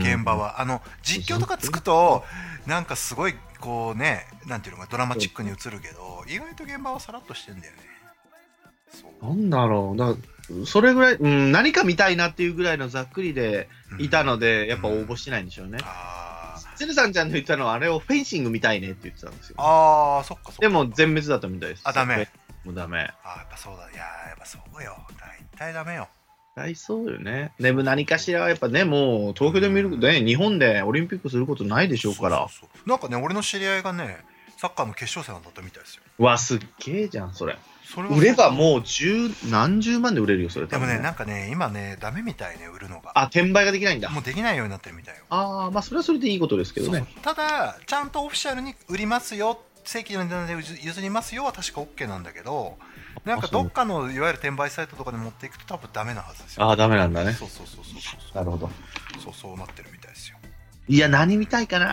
[0.00, 0.60] 現場は。
[0.60, 2.24] あの、実況とかつくと、
[2.66, 7.78] なんかすごい、こうね、なんていうのか、ドラマチックに映るけど、意外と現場はさらっとしてんだよね。
[9.22, 9.96] なんだろう。
[9.96, 10.18] だか
[10.60, 15.78] らそれぐらい、うん、何か見たいなっていうぐらいのざっくりでいたので、やっぱ応募しないんでしょうね。
[15.82, 19.56] あー鶴さんちゃんの言ったのは、あれをフェンシング見たいねって言ってたんですよ。
[19.58, 20.60] あー、そっかそっか。
[20.60, 21.82] でも全滅だったみたいです。
[21.84, 22.28] あダメ。
[22.64, 22.98] もうダメ。
[23.24, 23.88] あーやっぱそうだ。
[23.90, 24.96] いやーやっぱそうよ。
[25.18, 26.08] 大体ダメよ。
[26.54, 27.52] 大そうよね。
[27.58, 32.38] でも何かしらはやっぱね、もう東京で見ることね、日本でオリンピックすることないでしょうから。
[32.40, 34.18] そうそうそうなんかね、俺の知り合いがね、
[34.58, 36.02] サッカーの決勝戦だったみたいですよ。
[36.18, 37.56] うわ、すっげえじゃん、それ。
[37.84, 40.66] それは売ればもう十何十万で売れるよ、それ。
[40.66, 43.12] でもね、多分なんかね、今ね、ダメみたいね、売るのが。
[43.14, 44.10] あ、転売ができないんだ。
[44.10, 45.24] もうできないようになってるみたいよ。
[45.30, 47.06] ああ、まあそれはそれでいいことですけどそうね。
[47.22, 52.78] ただ、ちゃんとオフィシャルに売りますよ、正規の値段で譲りますよは確か OK なんだけど、
[53.24, 56.64] なんかどっかのいわゆる転売サイトとかに持っていくと多分ダメなはずですよ。
[56.64, 57.32] ああ、ダメなんだね。
[57.32, 58.36] そうそうそうそうそう。
[58.36, 58.70] なるほど。
[59.22, 60.36] そうそうなってるみたいですよ。
[60.88, 61.86] いや、何見たいかな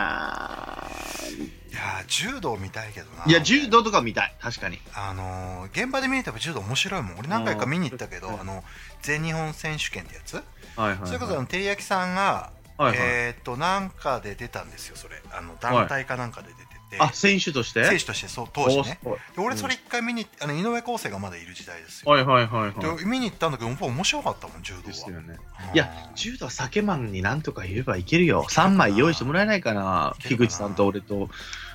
[1.70, 3.24] いやー、柔道見たいけどな。
[3.26, 4.34] いや、柔道とか見たい。
[4.40, 4.80] 確かに。
[4.94, 7.18] あのー現場で見るとやっぱ柔道面白いもん。
[7.18, 8.64] 俺何回か見に行ったけど、うんあの、
[9.02, 15.22] 全日本選手権ってやつ、はいはい、それこそ照り焼きさんが、はいはいえーっと、なんかで出たんですよ、それ。
[15.32, 16.59] あの、団体かなんかで出て
[16.96, 17.84] ってあ、選手として？
[17.84, 18.98] 選手としてそう当時ね
[19.36, 22.98] 俺それ一回見にあの井上康生がまだいる時代ですよ、はいはいはいはい。
[22.98, 25.36] で見に行ったんだけど面白かったもん柔道はですよね。
[25.72, 28.44] うんいや、柔道は酒マンになんとか言えばいけるよ。
[28.48, 30.16] 3枚用意してもらえないかな。
[30.20, 31.28] 樋口さんと俺と、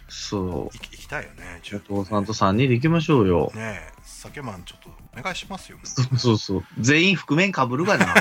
[0.09, 0.77] そう。
[0.77, 3.51] 行きたいよね柔道さんと3人で行きましょうよ。
[3.55, 6.63] ねえ酒マンちょっとお願いしますよそうそうそう。
[6.79, 8.13] 全員覆面かぶるがな。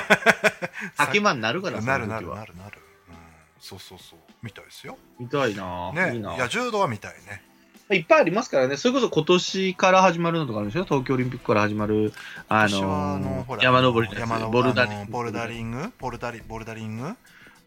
[0.96, 2.78] 酒マンなるからなるなるなるなる、
[3.08, 3.16] うん、
[3.58, 4.98] そうそうそうみたいですよ。
[5.18, 5.90] 見たいな。
[5.92, 6.14] ね。
[6.14, 6.36] いいな。
[6.36, 7.42] いや柔道は見たいね。
[7.90, 8.76] いっぱいありますからね。
[8.76, 12.12] それこそ今年から始まるのとかあるんでしょ東京オリンピックから始まる、
[12.48, 15.00] あののほら山登りの山登ボルダリング。
[15.00, 15.92] あのボルダリング？
[15.98, 17.08] ボルダリボルダリング？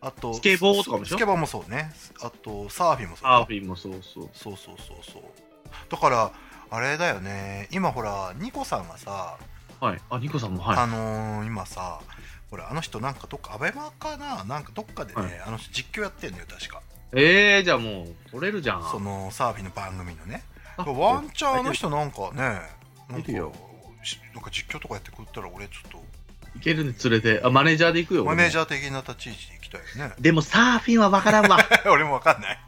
[0.01, 1.91] あとスケボーとかもスケボーもそうね。
[2.21, 4.29] あとサーフィンもそうサーフィンもそうそう。
[4.33, 5.23] そうそうそうそう。
[5.89, 6.31] だから
[6.69, 7.67] あれだよね。
[7.71, 9.37] 今ほらニコさんがさ、
[9.79, 9.99] はい。
[10.09, 10.77] あ、ニコさんも、はい。
[10.77, 11.99] あのー今さ
[12.49, 14.43] ほらあの人なんかどっかアベマかな？
[14.43, 16.81] なんかどっかでね、はいあの人実況やってんのよ確か
[17.13, 18.83] えー、じゃあもう、取れるじゃん。
[18.83, 20.43] そのサーフィンの番組のね
[20.77, 22.41] あワンチャンあの人なんかね
[23.09, 23.39] なんかな
[24.39, 26.01] んか実況とかやってくれたら俺ちょっ
[26.57, 27.41] いけるね、連れて。
[27.43, 28.21] あ、マネージャーで行くよ。
[28.21, 28.65] とマネージャー。
[28.65, 31.59] 的な立ち位置で行きたいよねでもサーフィンは分からんわ。
[31.85, 32.59] 俺もわかんない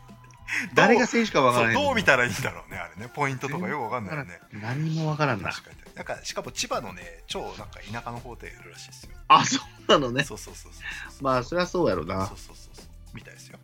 [0.74, 1.76] 誰が選手か分からない。
[1.76, 5.52] どう見たらいいんだろうねあれねポイントとかよくわかんないよね何にも分からんな。
[5.52, 10.24] 確かになんかしかも千葉のね超なんか田舎の方でやるらしいですよあ、そうなのね。
[10.24, 10.80] そうそうそうそ
[11.20, 12.38] うまあ、そりゃそうやろなそう。
[12.38, 13.60] そうそうそうみたいですよ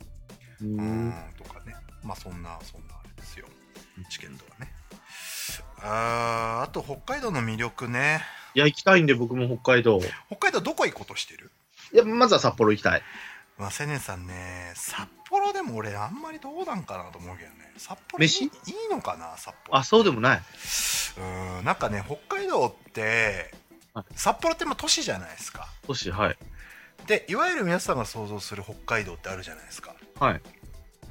[0.61, 1.33] ううんん。
[1.37, 3.47] とかねまあそんなそんなあれですよ
[4.09, 4.71] チケットはね
[5.81, 8.23] あーあと北海道の魅力ね
[8.53, 9.99] いや、行きたいんで、僕も北海道。
[10.27, 11.51] 北海道どこ行こうとしてる？
[11.93, 13.01] いや、まずは札幌行きたい。
[13.57, 17.71] まあ青年さんね札幌でも俺あんまりどうなんかなと思うけどね。
[17.77, 18.43] 札幌いい飯？
[18.45, 18.51] いい
[18.89, 20.41] のかな札幌あ、そうでもない。
[21.59, 23.53] うんなんかね北海道って
[23.93, 24.05] はい。
[24.15, 25.67] 札幌ってまあ都市じゃないですか。
[25.85, 26.37] 都市、はい。
[27.07, 29.95] でいわゆる皆さんが想像する北海道ってあるじゃないですか。
[30.19, 30.41] はい。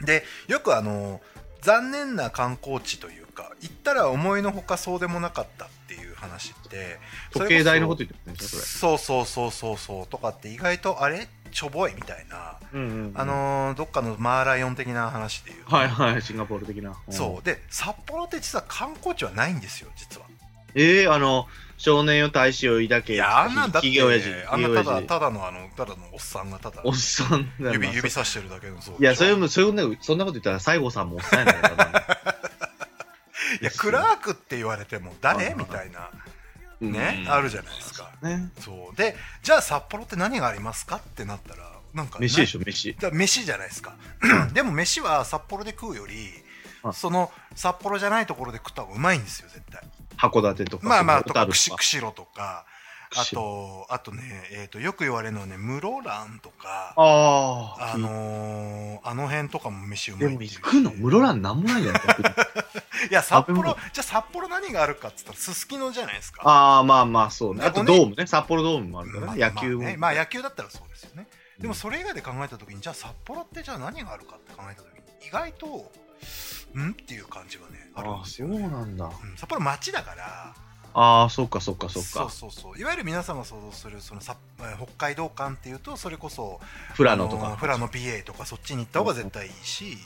[0.05, 1.21] でよくあの
[1.61, 6.99] 残念な観光地というか行ったら思いのほかそうでもなかったっていう話って
[7.33, 11.29] 時計台のこと言ってるんですよ、そそうそうそうそうそうとかって意外とあれ？
[11.55, 12.81] ちょぼいみたいな、れ。
[12.81, 15.77] うんうん、あ、のーどっかのマーライオン的な話でいうと。
[15.77, 16.95] はいはい、シンガポール的な。
[17.11, 17.45] そう。
[17.45, 20.27] で札幌って実は観光地はないんですよ実は。
[20.75, 21.47] ええあの、
[21.79, 23.15] 少年よ大使を抱け。
[23.15, 24.31] いやあんなんだってひげ親父。
[24.49, 29.29] あんなただただのあのただのおっさんがただおっさん指指さしてるだけのそういや、そう。
[29.29, 32.15] いういの、そういうの、そんなこと言ったら、西郷さんもおっさんやな いか
[33.61, 35.51] やクラークって言われても誰？
[35.51, 36.11] うんみたいな。
[36.27, 36.34] うん
[36.81, 38.11] ねあるじゃないですか。
[38.23, 38.51] ね。
[38.61, 38.97] そう。
[38.97, 42.97] でじゃあ札幌って何がありますかってなったらなんか飯でしょょ、飯。
[43.13, 43.95] 飯じゃないですか。
[44.53, 46.29] でも飯は札幌で食うより
[46.83, 46.93] うん。
[46.93, 49.83] その札幌じゃないところで食った方がうまいんですよ絶対。
[50.17, 50.89] 函館とか。
[50.89, 52.67] まあまあとか釧路とか
[53.17, 57.93] あとあとねえーとよく言われるのはね室蘭とかああ。
[57.95, 60.91] あのーあの辺とかも飯うまでもいっていう行くの？
[60.93, 61.95] 室蘭なんもないじゃん。
[61.95, 62.29] 逆に
[63.11, 63.63] いや札幌
[63.93, 67.61] じゃあ札幌何があるかっつったらすすきのじゃないですかああ、まあまあ、そうね。
[67.61, 68.27] であとドームね。
[68.27, 69.41] 札幌ドームもあるからまあね。
[69.43, 69.83] 野球も。
[69.83, 71.27] まあねまあ野球だったらそうですよね
[71.59, 75.67] うんでもそれ以外で考えた時にじゃあ札幌ってじゃあ何があるかって考えた時に意外と
[76.77, 76.91] ん？
[76.91, 79.05] っていう感じがねあるんああ、そうですよねなんだ。
[79.05, 80.55] うん札幌町だから
[80.95, 82.31] ああ、そっかそっかそうか。
[82.31, 86.61] そうそういわゆる皆さんが想像するそのさえー北海道館っていうとそれこそ
[86.97, 87.57] 富良野とか。
[87.61, 89.99] 富良野 PA とかそっちに行った方が絶対いいし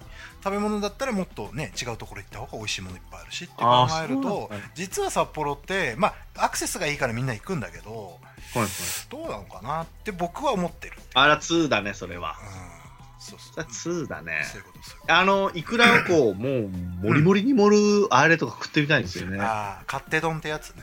[0.43, 8.19] 食べ物だったらもっとね違うところ行った方が美味しいものいっぱいあるしって考えると実は札幌ってまあアクセスがいいからみんな行くんだけど
[8.55, 8.69] はいはい。
[9.11, 12.37] どうなのかなって僕は思ってるあら、2だね、それは。
[12.73, 12.78] うん
[13.19, 13.67] そうそう。
[13.73, 14.45] それは2だね。
[14.51, 19.39] そういうことそういうこあの、いくらをこう、 もう、もりもりに盛るあれとか食ってみたいんですよね。
[19.39, 20.83] とああ勝手丼ってやつね。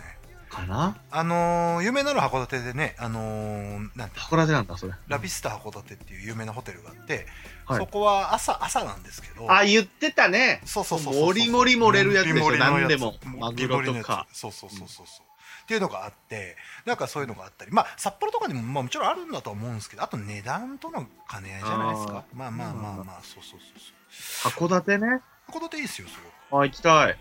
[0.50, 0.96] かな？
[1.12, 4.94] あのー有名なのは函館でねあのーなんて函館なんだ、それ。
[5.08, 7.28] ラビスタ函館っていう有名なホテルがあって、
[7.66, 7.80] はい。
[7.80, 10.62] そこは朝朝なんですけどあ、言ってたね。
[10.66, 12.90] そうそうそうそうもりもり盛れるやつでしょもりもりのやつ。
[12.90, 13.16] 何でも。
[13.40, 15.26] マグロとかもりもりのやつそうそうそうそうそう
[15.64, 22.24] っていうのがあってなんかそういうのがあったりまあ札幌とかにも、まあ、もちろんあるんだとは思うんですけどあと値段との兼ね合いじゃないですか。
[22.34, 23.80] まあまあまあまあそうそうそう
[24.10, 24.52] そう。
[24.68, 25.22] 函館ね。
[25.48, 26.20] 函館いいですよす
[26.52, 26.62] ごく。
[26.62, 27.18] あ、行きたい。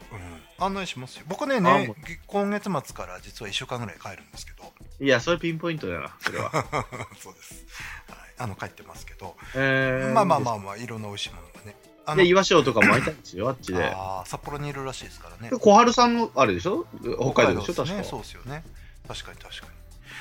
[0.58, 1.24] うん、案内しますよ。
[1.28, 1.94] 僕ねあね
[2.26, 4.72] 今月末から実は1週間ぐらい帰るんですけど。
[5.00, 6.50] いや、それピンポイントだな、それは。
[7.18, 7.64] そうです、
[8.08, 11.76] はい、あの帰ってますけど、えー、まあまあまあまあいろんな美味しいものがね。
[11.86, 13.84] あで、岩塩とかも会いたいんですよ、あっちで。
[13.84, 15.50] あー札幌にいるらしいですからね。
[15.50, 16.86] で小春さんの、あれでしょ？
[17.02, 17.84] 北海道でしょ？
[17.84, 18.04] 確か。
[18.04, 18.62] そうですよね。
[19.08, 19.66] 確かに確か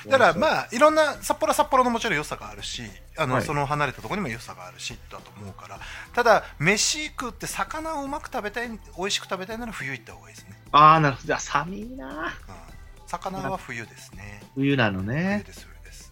[0.06, 0.12] に。
[0.12, 2.84] だからあ、まあいろんな札幌は札幌のもちろん良さがあるし
[3.18, 3.44] あの、はい。
[3.44, 5.80] その離れたところにも良さがあるしだと思うから。
[6.14, 11.28] ただ飯食って魚をうまく食べたい美味しく食べたいなら冬行った方がいいですね、あー、なるほど。
[11.28, 12.08] じゃあ、寒いな。
[12.08, 14.44] うん、魚は冬ですね。
[14.56, 15.44] 冬なの冬ね。
[15.46, 15.68] 冬です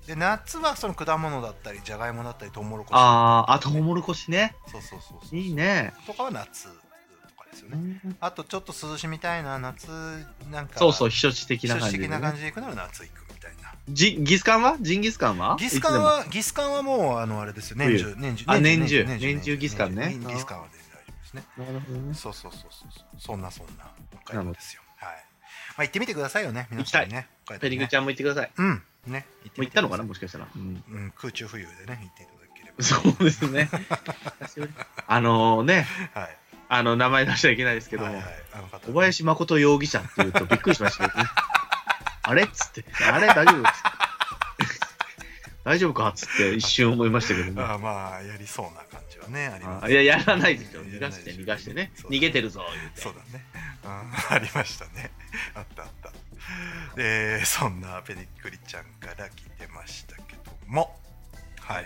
[0.08, 2.94] で夏はその果物だったりじゃがいもだったりトウモロコシ。
[2.96, 4.56] あー、あ、トウモロコシね。
[4.68, 5.94] そうそうそうそういいね。
[6.08, 6.70] とかは夏と
[7.38, 8.02] かですよね。
[8.20, 9.88] あとちょっと涼しみたいな夏
[10.52, 12.10] なんかそうそう、避暑地的な避暑地的。
[12.10, 13.72] な感じで行くなら夏行くみたいな。
[13.90, 14.78] じギスカンは？
[14.82, 15.56] ジンギスカンは？
[15.60, 17.78] ギスカンはギスカンはもうあのあれですよ。
[17.78, 19.06] 年中年中あ年中。
[19.06, 20.18] 年中ギスカンね。
[20.20, 21.44] ギスカンは全然大丈夫ですね。
[21.58, 22.14] なるほどね。
[22.16, 22.90] そうそうそうそう
[23.20, 23.92] そんなそんな
[24.26, 24.82] 北海道ですよ。
[24.98, 25.26] はい。
[25.78, 27.06] まあ行ってみてくださいよね皆行きたい。
[27.06, 27.70] さんね北海道ね。
[27.70, 28.52] ペリグちゃんも行ってください。
[28.58, 30.48] うんねもう行ったのかなももしかしたら。
[30.56, 33.70] うんうん空中浮遊でね行っていただければそうですね。
[34.42, 34.74] 久しぶり
[35.08, 36.38] あのね、はい
[36.74, 38.26] あの、名前出しちゃいけないですけども、はいはい
[38.86, 41.30] 小林誠容疑者っていうとびっくりしましたけどね。
[42.24, 44.02] あれっつって、あれ大丈夫っつって。
[45.64, 47.62] 大丈夫かっつって一瞬思いましたけどね。
[47.62, 50.82] あまあやりそうな感じはねありますあいや、やらないでしょ。
[50.82, 51.92] 逃がして、逃がしてね。
[51.96, 53.02] そう逃げてるぞ、言うて。
[53.02, 53.46] そうだね、
[53.84, 55.12] うん、ありましたね
[55.54, 56.12] あったあった
[56.96, 60.98] でそんなペディクリちゃんから来てましたけども。
[61.60, 61.86] はい。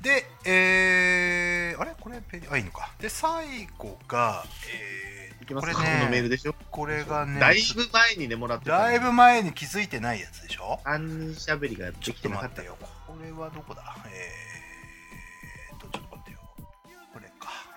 [0.00, 1.94] でえー、あれ？
[1.98, 2.92] これペディあいいのか。
[3.00, 5.74] で最後がえー、いきます。
[5.74, 6.54] これねのメールでしょ？
[6.70, 8.78] これがねだいぶ前にね、もらってた。
[8.78, 10.80] だいぶ前に気づいてないやつでしょ？
[10.84, 12.88] 三人しゃべりがでちょっきてなかってたと待っよ。
[13.06, 13.96] これはどこだ？
[14.08, 14.45] え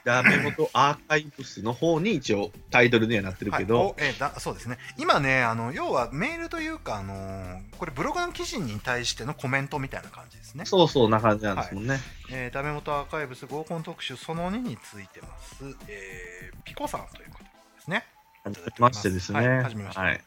[0.05, 3.93] ダメ元アーカイブスの方に一応タイトルにはなってるけはい。
[3.97, 4.77] えーだそうですね。
[4.97, 11.99] 今ねあの要はメールというか、あのーこれブログの記事に対してのコメントみたいな感じですね、そうそうな感じなんですもんね。
[12.31, 17.49] えーダメ元アーカイブス合コン特集その2についてます、えーピコさんという方で
[17.81, 18.05] すね。
[18.43, 19.39] はじめましてですね。
[19.39, 19.99] はいめまして。
[19.99, 20.21] はい。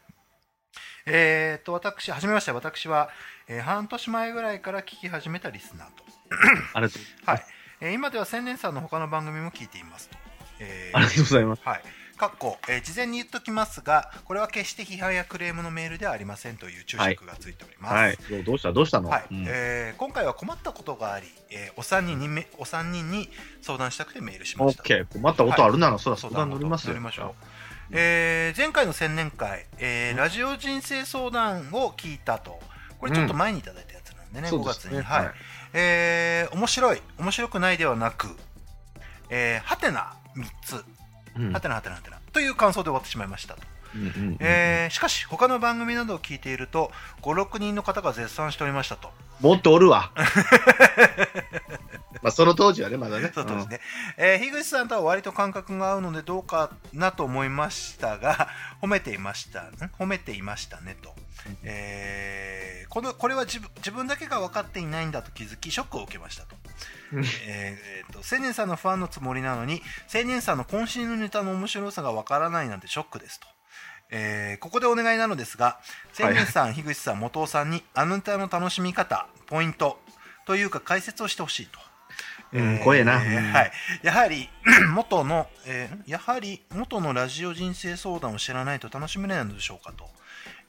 [1.06, 2.52] えー、と私はじめまして。
[2.52, 3.10] 私は、
[3.48, 6.04] えー半年前ぐらいから聞き始めたリスナーと、
[6.74, 7.44] ありがとうはい
[7.84, 10.16] えー今では千年さんの他の番組も聞いていますと、
[10.60, 11.62] えーありがとうございます。
[11.64, 11.82] はい。
[12.16, 17.94] かっこ、えー事前に言っときますが、これは決して批判やクレームのメールではありませんという注釈がついております。
[17.94, 18.18] はい。
[18.30, 18.72] どうどうした？
[18.72, 19.08] どうしたの？
[19.10, 23.28] はいうんえー今回は困ったことがあり、えーお三人にめお三人に
[23.62, 24.82] 相談したくてメールしました。
[24.82, 25.06] オッケー。
[25.06, 26.90] 困ったことあるなら、そら相相談乗りますよ。
[26.90, 27.44] 乗りましょう。
[27.90, 32.60] えー前回の千年会、えーラジオ人生相談を聞いたと、
[32.98, 35.02] これちょっと前にいただいたやつなんでね、5そうですね月に。
[35.02, 35.30] はい。
[35.72, 38.28] えー面白い、面白くないではなく、
[39.30, 40.84] えーはてな3つ、
[41.36, 41.52] うん。
[41.52, 43.62] はてなはてなはてなという感想で終わってしまいましたと。
[43.94, 49.12] うんうんうんえーしかし他の番組などを聞いていると56人の方が絶賛しておりましたと。
[49.40, 50.12] もっとおるわ。
[52.22, 53.32] まあ、その当時はね、まだね。
[53.34, 53.80] そうですね、
[54.16, 58.48] えー樋口さんとは割と感覚が合うのでどうかなと思いましたが
[58.80, 61.14] 褒めていましたん褒めていましたねと、
[61.64, 66.56] えーこのこれは自分自分だけが分かっていないんだと気づきショックを受けましたと。
[67.14, 67.24] うん。
[67.24, 73.46] えーえーと千年さんのファンのつもりなのに千年さんの渾身のネタの面白さがわからないなんてショックですと、
[74.10, 75.80] えーここでお願いなのですが
[76.12, 79.98] 千年さん、樋口さん元尾さんにあのネタの楽しみ方ポイント
[80.46, 81.78] というか解説をしてほしいと、
[82.52, 83.18] うん怖えな。
[83.20, 83.52] ーうん。
[83.52, 83.72] はい、
[84.02, 84.50] やはり
[84.92, 90.10] 元の、えーやはり元のラジオ人生相談を知らないと楽しめないのでしょうかと、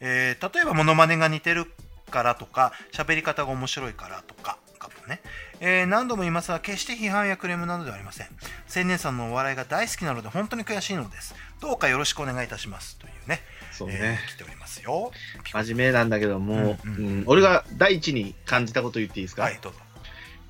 [0.05, 1.65] えー例えばモノマネが似てる
[2.11, 5.21] からとか喋り方が面白いからとかかもね、
[5.61, 8.27] えー何度も言いますが決して批判やクレームなどではありません。
[8.67, 11.33] 千年さんのお笑いが大好きなので本当に悔しいのです。
[11.61, 13.39] どうかよろしくお願いいたしますというね
[13.71, 13.97] そうね。
[13.99, 15.11] えー来ておりますよ。
[15.53, 17.05] 真面目なんだけども、うんうん。
[17.05, 17.23] うん。
[17.25, 19.79] 俺が第一に感じたこと言っていいですか、はいどうぞ。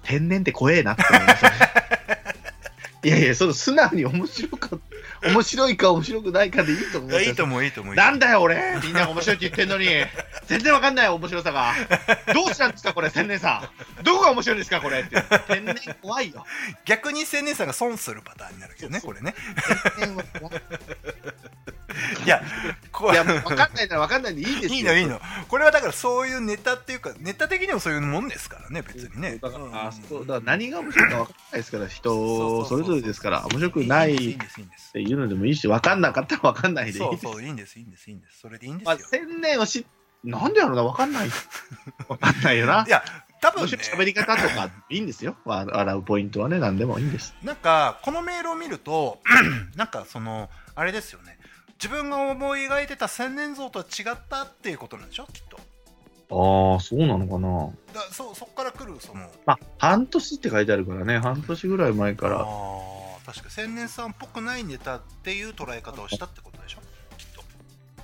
[0.01, 1.55] 天然って怖えなって思いましたね。
[3.03, 4.77] いやいや、その素直に面白か
[5.23, 7.11] 面白いか面白くないかでいいと思う。
[7.11, 8.79] いやいいと思ういいと思うなんだよ俺。
[8.83, 9.87] みんなが面白いって言ってんのに。
[10.47, 11.73] 全然わかんない面白さが。
[12.33, 14.03] どうしたんですかこれ千年さん。
[14.03, 14.99] どこが面白いんですかこれ。
[14.99, 16.45] って天然怖いよ。
[16.85, 19.33] 逆に千年さんが損するパターンになるけどねこれね。
[19.97, 20.61] 天然は怖い
[22.25, 22.41] いや
[22.91, 24.75] こいやもうわかんないならわかんないでいいですよ。
[24.75, 25.19] いいのいいの。
[25.47, 29.37] これはだからそういうネタっていうかネタ的にもそういうもんですからね別にね。
[29.41, 29.75] だから,、うん。
[29.75, 34.37] あそうだから何が面白いかわかんないですから人それぞれですから面白くないいっ
[34.93, 37.23] ていうのでもいいしわかんなかったらわかんないでいいそうです。
[37.23, 39.85] そういいんですいいんですいいんですそれでいいんですまあよ、千年を知
[40.23, 41.29] なんでやろうなわかんない。
[42.07, 42.85] わかんないよな。
[42.87, 43.03] いや
[43.41, 43.71] 多分ね。
[43.71, 45.35] 喋り方とかいいんですよ。
[45.43, 47.35] わ笑うポイントはね、何でもいいんです。
[47.43, 49.19] なんかこのメールを見ると
[49.75, 51.37] なんかそのあれですよね
[51.83, 55.27] 自分が思い描いてた千年像とは違ったっていうことなんでしょ？
[55.33, 55.57] きっと
[56.31, 57.67] ああ、そうなのかな。
[57.93, 62.45] だそそっから来るそのまあ、半年って書いてあるからね、半年ぐらい前かあら。
[62.45, 66.79] ー確か千年さんっぽくないネタっていう捉え方をしたってことでしょ？
[67.17, 67.43] きっと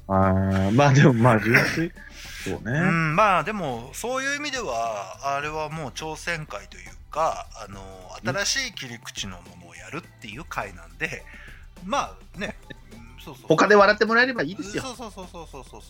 [0.08, 1.92] あーまあでも、まあ、純粋。
[2.44, 2.80] そうね。
[2.80, 7.82] うん、まあでもそういう意味ではあれはもう挑戦会というかあの
[8.46, 11.24] 新しい切り口のものをやるっていう会なんで
[11.86, 12.79] まあねうん
[13.20, 13.46] そうそう。
[13.48, 14.84] 他で笑ってもらえればいいですよ。
[14.84, 15.82] そうそうそうそうそうそう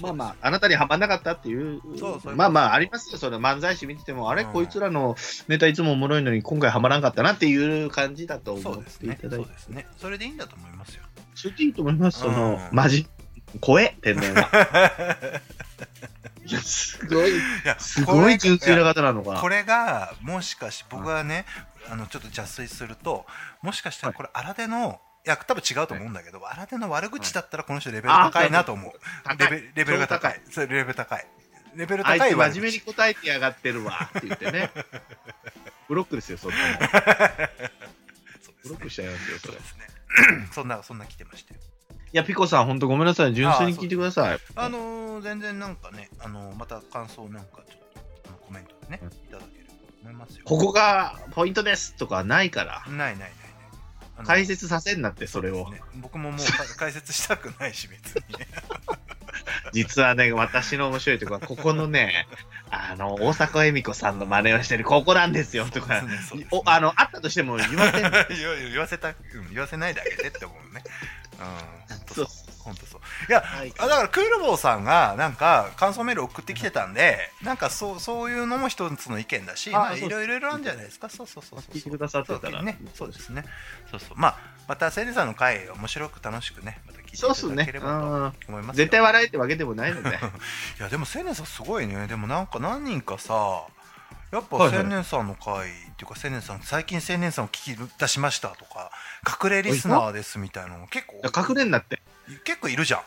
[0.00, 2.36] まあまあ、あなたにはまんなかったっていう、そうそう。
[2.36, 5.16] まあまあ、ありますよ、その漫才師見てても、あれ、うんこいつらの
[5.48, 9.86] ネタいつもおもろいのに、今回はまらんかったなっていう感じだとそ思っていただいて、そうですね。
[9.96, 11.02] それでいいんだと思いますよ。
[11.34, 12.76] それでいいと思います、その、うん。
[12.76, 13.08] マジ、
[13.60, 14.48] 怖え、天然は。
[16.46, 21.46] いや、すごい、いやすごい純粋な方なのかこれがもしかし僕はね、
[21.88, 23.26] あのちょっと邪推すると
[23.62, 28.92] もしかしたらこれ荒手のいや多分違うと思うんだけど、荒手の悪口だったらこの人レベル高いなと思う、
[29.38, 30.40] レベレベルが高い。
[30.50, 31.26] それレベル高い。
[31.74, 34.70] レベル高い真面目に口答えてやがってるわって言ってね。
[35.88, 36.78] ブロックですよ、そんなの。
[38.62, 39.54] ブロックしちゃいますよ、それ。
[39.54, 39.58] い
[40.52, 41.60] そんなそんな来てましたよ。
[42.14, 43.34] や、ピコさん、ほんとごめんなさい。
[43.34, 44.38] 純粋に聞いてください。
[44.54, 49.08] あのー全然なんかねあのーまた感想なんかちょっとコメントでね、うん。
[49.08, 50.44] いただければと思いますよ。
[50.44, 52.84] ここがポイントですとかないから。
[52.86, 53.32] ないないない
[54.24, 55.70] 解説させんなって、それを。
[55.70, 58.22] ね僕ももうか 解説したくないし別に
[59.72, 62.26] 実はね、私の面白いところは、ここのね、
[62.70, 66.08] あの、大迫恵美子さんの真似をしてる、ここなんですよ、とかね
[66.50, 69.14] おあの、あったとしても言わせん言わ言わせた、うん
[69.50, 70.82] 言わせないであげてって思うね。
[72.08, 72.26] うん、そう。
[72.64, 73.00] 本当そう。
[73.28, 79.72] いや、はいあだからクールボーさんがなんか感想メール送ってきてたんで、なんかそうそういうのも一つの意見だし、い
[80.08, 81.08] ろいろあるんじゃないですか？
[81.08, 81.74] そうそうそうそう。
[81.74, 83.44] 聞いてくださってたらそうね、そうですね。
[83.90, 84.16] そうそう。
[84.16, 87.72] まあまたセネさんの回面白く楽しくね、また聞いていただけ。
[87.72, 88.84] ればとうん思いますよ。
[88.84, 90.08] 絶対笑えってわけでもないので。
[90.80, 93.66] いやでも千年さんすごいねでもなんか何人かさ
[94.32, 98.90] やっぱはいはい千年さんの回、っていうか千年さん最近千年さんを聞き出しましたとか
[99.44, 102.02] 隠れリスナーですみたいなの結構隠れんなって。
[102.44, 103.00] 結構いるじゃん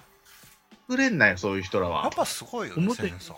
[0.90, 2.04] 隠れんなよ、そういう人らは。
[2.04, 3.36] やっぱすごいよね表千年さん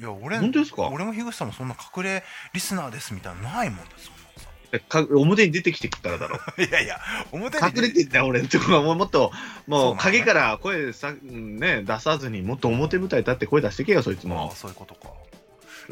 [0.00, 0.88] いや俺本当ですか？
[0.88, 2.22] 俺も樋口さんもそんな隠れ
[2.52, 6.38] リスナーですみたいなのないもんだそんなか表に出てきてきたらだろ。
[6.38, 6.98] さ いやいや
[7.30, 8.80] 表に隠れてんだよ、俺んとこは。
[8.80, 9.30] もうもっと、
[9.66, 14.54] もうそうなのね影から声さ、うんね、出さずに、もっと表舞台立って声出してけよ、そいつまあも。
[14.54, 15.08] そういうことか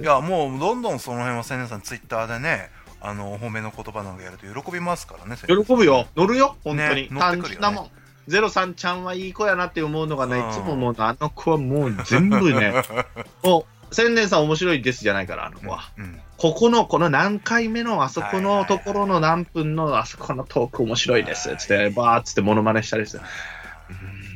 [0.00, 2.70] いやもうどんどんその辺は千年さんツイッターでね
[3.02, 6.06] あのお褒めの言葉なんかやると喜びますからね千年さん喜ぶよ。
[6.16, 7.02] 乗るよ、本当に。
[7.02, 7.90] ね乗ってくるよね単純なもん。
[8.30, 12.72] ゼロさんちゃんはいい子やなって思うのがね、うんいつももう、あの子はもう全部ね、
[13.42, 15.90] もう、千年さん面白いですじゃないから、あの子は。
[15.98, 21.54] うんここの、この何回目のあそこのところの何分のあそこのトーク面白いです。
[21.58, 23.18] つって、バーっつってモノマネしたりして。
[23.18, 23.24] うん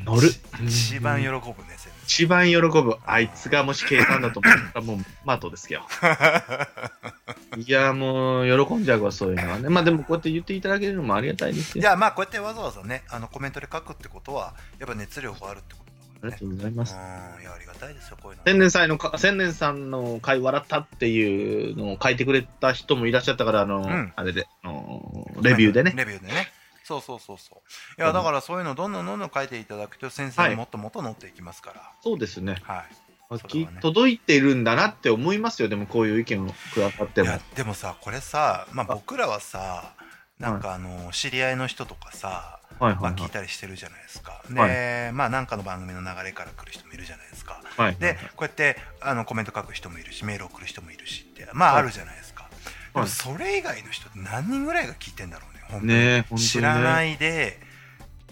[0.05, 0.29] 乗る。
[0.63, 1.43] 一番喜ぶね、
[1.74, 1.74] 先
[2.05, 2.97] 一番喜ぶ。
[3.05, 5.81] あいつがもし計算だと思ったらもう、マートですけど。
[7.57, 9.69] いや、もう、喜んじゃうわ、そういうのはね。
[9.69, 15.79] まあでも、こうやって言っていただけるのもありがたいですいや、まあ、こうやってわざわざね、あのコメントで書くってことは、やっぱ熱量があるってこ
[16.21, 16.37] とありがだからね。
[16.37, 16.95] とうございます。
[16.95, 18.43] うん、いや、ありがたいですよ、こういうの。
[18.45, 25.93] 千年祭のか、千年さんの回笑ったっていうのを書いてくれた人もいらっしゃったから、あの、んあれで、あのレビューでね。
[25.95, 26.51] レビューでね。
[26.85, 27.63] そうそうそうそ
[27.97, 28.01] う。
[28.01, 31.91] いや、だからそういうのどんどんどんどん書いていただくと、先生にもっともっと乗っていきますから。
[32.03, 32.57] そうですね。
[32.63, 32.77] はい。
[32.77, 37.41] ねき届いてるんだなって思いますよ、でもこういう意見をくださってもいや。
[37.55, 39.95] でもさこれさ、まあ、僕らはさ
[40.37, 44.43] なんかあの知り合いの人とかさ、まあ、はいはい聞いたりしてるじゃないですか。
[44.53, 47.61] はで、まあなんかの番組の流れから来る人もいるじゃないですか。
[47.77, 47.87] はい。
[47.87, 47.95] はい。
[47.95, 52.47] でこうやってあのコメント書く人もいるしメール送る人もいるしってまあはいあるじゃないですか。
[52.93, 55.93] でもそれ以外の人って何人ぐらいが聞いてんだろうね本当に。
[55.93, 56.47] ねえ、本当に、ね。
[56.47, 57.59] 知らないで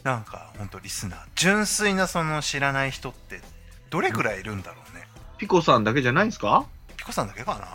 [0.04, 1.20] なんか本当リスナー。
[1.36, 3.42] 純粋なその知らない人って
[3.90, 5.08] どれくらいいるんだろうね。
[5.38, 6.66] ピコさんだけじゃないんですか？
[6.98, 7.68] ピコさんだけかな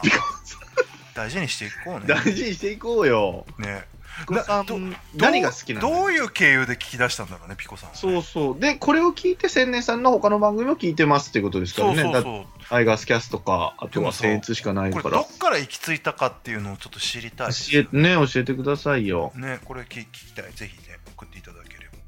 [1.18, 2.06] 大事にしていこうね。
[2.06, 3.44] 大事にしていこうよ。
[3.58, 3.84] ね
[4.20, 4.78] ピコさんど、
[5.16, 8.60] 何が好きなのどういう経由で聞き出したんだろうね、ピコさんはね、そうそう。
[8.60, 12.12] で、これを聞いて、千年さんの他の番組も聞いてますっていうことですかそうらね。
[12.12, 12.76] だってそうそう。
[12.76, 15.10] アイガースキャスとか、あとはでも僭越しかないから。
[15.10, 19.32] どっから行き着いたかっていうのをちょっと知りたい教えて、ね、教えてくださいよ。
[19.36, 20.52] ね、これ聞聞きたい。
[20.52, 21.98] ぜひね、送っていただければ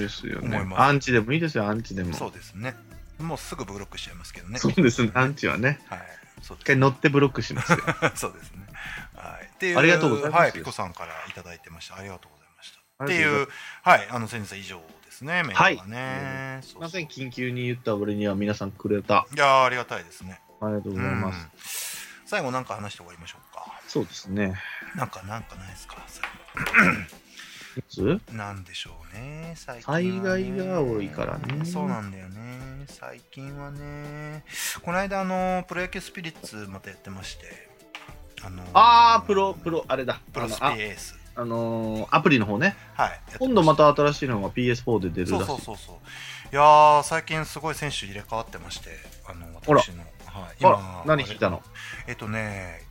[0.00, 2.14] ですよねアンチでもいいですよ、アンチでも。
[2.14, 2.74] そうですね。
[3.20, 4.58] もうすぐブロックしちゃいますけどね。
[4.58, 5.80] そうですね、アンチはね。
[5.88, 6.00] はい。
[6.42, 7.78] そう一で回乗ってブロックしますよ。
[7.78, 7.84] す。
[8.20, 8.59] そうですね。
[9.20, 9.46] はい。
[9.46, 11.96] っていうありがとうございますはい、ピコさんからいただいてました。
[11.96, 13.04] ありがとうございました。
[13.04, 13.48] っていうう、
[13.82, 16.60] はい、あの、先生以上ですね、メールがね。
[16.62, 19.26] すいそうそうません、緊急に言った俺には皆さんくれた。
[19.34, 20.40] いやーありがたいですね。
[20.60, 21.36] ありがとうございます。
[21.36, 22.00] うん
[22.30, 23.64] 最後なんか話して終わりましょうか。
[23.88, 24.54] そうですね。
[24.94, 25.96] なんか、なんかないですか？
[27.76, 28.20] いつ？
[28.30, 30.20] なんでしょうね、最近はね災
[30.54, 34.44] 害が多いからねそうなんだよね、最近はね。
[34.84, 37.69] この間、あの、プロ野球スピリッツまたやってまして、
[38.44, 40.20] あのあー、プロ、プロ、あれだ。
[40.32, 41.18] プロスピあのエース。
[41.36, 42.76] ああのーアプリの方ね。
[42.94, 43.20] はい。
[43.38, 45.52] 今度また新しいのが PS4 で出るそうらしい。
[45.52, 45.96] そうそうそう。
[46.52, 48.90] いやー、最近すごい選手入れ替わってまして、
[49.26, 50.02] あの、私の。
[50.26, 51.62] はい、あら、何聞いたの？
[52.06, 52.82] えっとね、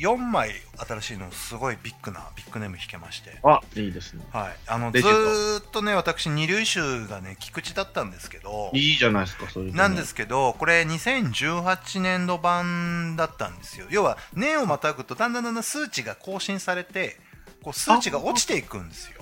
[0.00, 3.38] 4枚新しいのすごいビッグなビッグネーム弾けまして。
[3.42, 4.24] あ、いいですね。
[4.32, 8.70] はい、あのずっとね私二流集がね菊池だったんですけど。
[8.72, 13.86] いいじゃないですか、それ、なんですけどこれ2018年度版だったんですよ。
[13.90, 17.18] 要は年をまたぐとだんだんだんだん数値が更新されて
[17.62, 19.20] こう数値が落ちていくんですよ。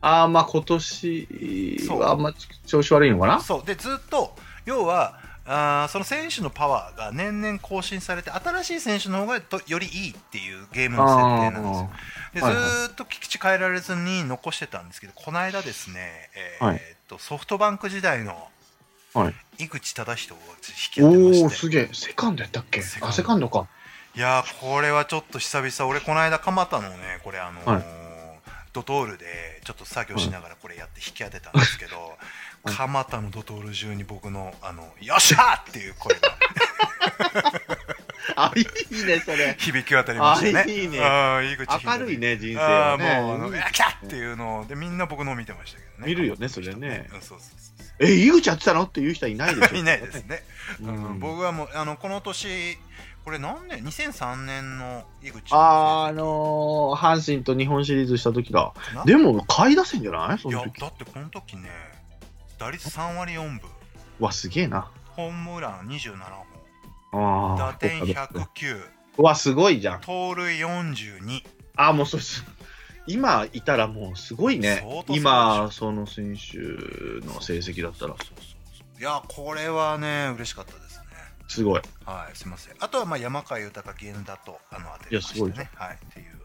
[0.00, 2.32] ああ、まあ今年はあんま
[2.66, 3.40] 調子悪いのかな？
[3.40, 3.64] そう。
[3.66, 5.18] でずっと要は
[5.50, 11.90] あーその選手のパワーが年々更新されて新しい選手の方がとよりいいっていうゲームの設定なんですよ。
[12.34, 12.54] でずはい。
[12.54, 16.30] はいーっと菊池変えられずに残してたんですけどこの間ですね、
[16.60, 16.80] えーはい。
[17.08, 18.48] とソフトバンク時代の
[19.14, 19.34] はい。
[19.64, 21.88] 井口忠人を引き当てまおお、してすげえ。
[21.94, 22.82] セカンドやったっけ？
[22.82, 23.66] セあ、セカンドか。
[24.14, 25.90] いやーこれはちょっと久々。
[25.90, 27.84] 俺この間蒲田のねこれあのーはい。
[28.74, 32.16] ドトールでちょっと作業しながらこれやって引き当てたんですけど、は い
[32.64, 35.62] 蒲田のドトール中に僕のあの「よっしゃ!
[35.68, 36.20] 」っていう声が
[38.36, 39.56] あ、いいね、それ。
[39.58, 40.60] 響き渡りましたね。
[40.60, 43.58] あいいねあー井口明るいね、人生あはあーもうあの、ね。
[43.58, 46.06] やきゃっていうのをでみんな僕のを見てましたけどね。
[46.06, 48.82] 見るよねそれねうんそうそうそうそえ、井口やってたの？
[48.84, 49.74] っていう人はいないでしょ。
[49.74, 49.78] う。
[49.78, 50.42] いないですね。
[50.80, 51.18] ううんん。
[51.18, 52.78] 僕はもうあのこの年
[53.24, 58.72] これ何年 ?2003 年の井口あー、あのー、阪神と日本シリーズした時だ。
[58.94, 59.04] な？
[59.04, 60.38] でも、下位打線じゃない？
[60.38, 60.80] そいやの時。
[60.80, 61.70] だってこの時ね
[62.58, 63.70] 打率3割4分。
[64.18, 64.90] わ、すげえな。
[65.10, 66.44] ホームラン27あ
[67.12, 67.54] 本。
[67.54, 67.56] あ。
[67.56, 70.00] 打点そうか109うわ、すごいじゃん。
[70.00, 71.42] 盗塁42
[71.76, 72.44] あ、もうそうです。
[73.06, 74.84] 今いたらもうすごいね。
[75.08, 76.58] 今、その選手
[77.26, 78.10] の成績だったら。
[78.10, 78.54] そう、そうそうそ
[78.96, 79.00] う。
[79.00, 81.04] いやこれはね嬉しかったですね。
[81.46, 81.82] すごい。
[82.04, 82.74] はいすいません。
[82.80, 86.38] あとはまあ山川豊源田とあの当てすごいねはいっていう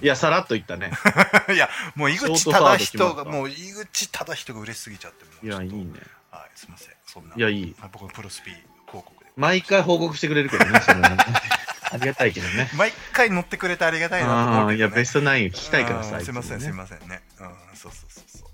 [0.00, 0.92] いや、さらっと言ったね。
[1.52, 5.92] いやもう井口た人がもう井口忠人が嬉しすぎちゃってもういや、いいね。
[6.30, 7.74] はいすいませんそんないや、いい。
[7.78, 11.16] はい僕のプロスピ広告で毎回報告してくれるけどね、それはね
[11.90, 12.70] ありがたいけどね。
[12.74, 16.18] 毎回乗ってくれてありがたいなと思ああ、いや、ベストナイン聞きたいからさ。
[16.18, 16.76] うんすいませんすいせん。
[16.76, 18.48] ませんねうんそうそうそうそう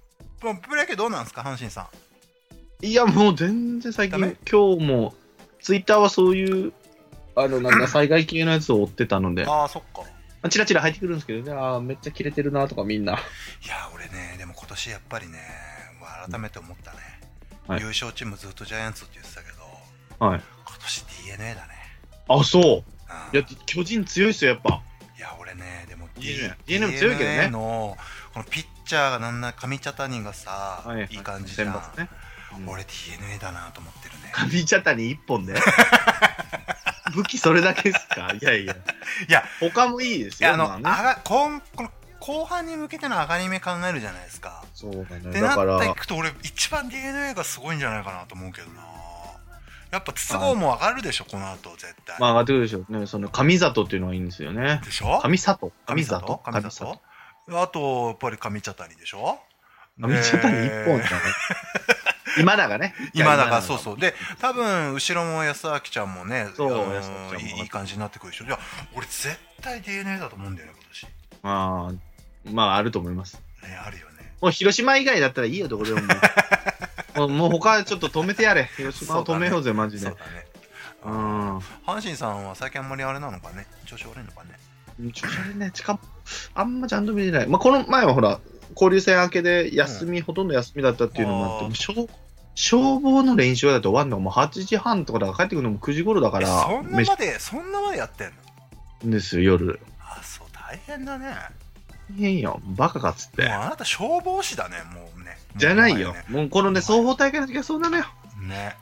[0.47, 1.89] もうプロ野球どうなんですか阪神さ
[2.83, 4.19] んいや、もう全然最近、
[4.51, 5.15] 今日も、
[5.63, 6.73] ツイッターはそういう、
[7.35, 10.03] あの、なんだ、 災害系のやつを追ってたので、ああそっか
[10.49, 13.15] チラチラ入ってくるんですけどね、ああ、めっちゃ切れてるなとかみんな。
[13.15, 13.17] い
[13.67, 15.39] や俺ねでも今年やっぱりね
[16.01, 16.99] もう改めて思ったね、
[17.67, 17.81] はい。
[17.81, 19.47] 優勝チームずっとジャイアンツって言ってたけ
[20.19, 20.41] どはい。
[20.67, 21.69] 今年 d n a だね、
[22.29, 22.63] あ、そう。
[22.63, 22.79] うん。
[22.79, 22.83] い
[23.33, 24.83] や、巨人強いっすよ、やっぱ。
[25.17, 27.49] いや俺ねでも DNA DNA も強いけどね。
[27.49, 27.97] の
[28.33, 32.09] このピッチャーがなんな上茶谷がさ、はいい、い感じじゃん、ね。
[32.67, 34.31] 俺 d n a だなと思ってるね。
[34.33, 35.55] 神茶谷一本で
[37.15, 38.33] 武器それだけですか？
[38.41, 38.75] いやいや。
[38.75, 40.53] いや、他もいいですよ。
[40.53, 40.83] あの、まあね。
[40.87, 41.91] あがこんこの
[42.21, 44.65] 後半に向けての上がり目考えるじゃないですか。
[44.75, 45.31] そうだね。
[45.31, 48.83] ってだからなってい、くと俺一番 d n a がすごいんじゃないかなと思うけどな。
[49.91, 52.99] やっぱ筒香も上がるでしょこの後絶対、まあ上がってくるでしょう。
[52.99, 53.07] ね。
[53.07, 54.81] その上里っていうのがいいんですよね。
[54.85, 55.21] でしょ？
[55.23, 55.73] 上里？
[55.87, 56.43] 上上里？
[56.47, 57.01] 上里？
[57.63, 59.39] あとやっぱり上茶谷でしょ？
[59.99, 61.11] 上茶谷一本だね。
[62.39, 62.95] 今だがね。
[63.15, 68.59] 今だからそうそうで多分後ろも安明ちゃんもねそうあの安明ちゃんもいい感じになってくるでしょいや
[68.95, 70.85] 俺絶対 d n a だと思うんだよね今
[71.45, 73.41] まあ、まああると思います。
[73.63, 76.01] 年ねあるよねもう広島以外だったらいいよ、どこでも
[77.29, 77.51] もう。
[77.51, 78.71] もうちょっと止めてやれ。
[78.77, 80.17] 広島を止めようぜ、マジでそう。
[80.19, 80.47] だね
[81.05, 81.59] うん。
[81.59, 83.67] 阪神さんは最近あんまりあれなのかね？
[83.87, 85.11] 調子悪いのかね？
[85.13, 85.71] 調子悪いね。
[85.73, 86.01] しかも、
[86.55, 87.47] あんまちゃんと見てない。
[87.47, 88.41] まあ、この前はほら、
[88.75, 92.07] 交流戦明けで休み、ほとんど休みだったっていうのもあって、消
[92.55, 98.33] 消防の練習だと終わるのがもう8時半とかだから帰ってくるのも9時頃だかえら、そんなまでそんなまでやってん
[99.05, 99.11] の？
[99.11, 99.81] ですよ、夜。
[100.01, 101.35] あそう大変だね
[102.11, 102.61] 大変よ。
[102.65, 103.49] バカかっつって。
[103.49, 106.39] もうあなた消防士だねもうねじゃないよも。
[106.41, 108.05] もうこのね、双方大会の時はそうなのよ。
[108.43, 108.77] うね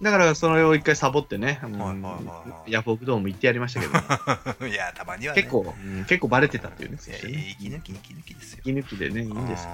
[0.00, 5.42] だからそれを一回サボってね、うヤフオクドーム行ってやりましたけど、 いやたまにはね。
[5.42, 6.04] 結構、うん。
[6.04, 6.98] 結構バレてたっていうね。
[6.98, 8.58] 息抜き息抜きですよ。
[8.64, 9.70] 息抜きでね、いいんですよ。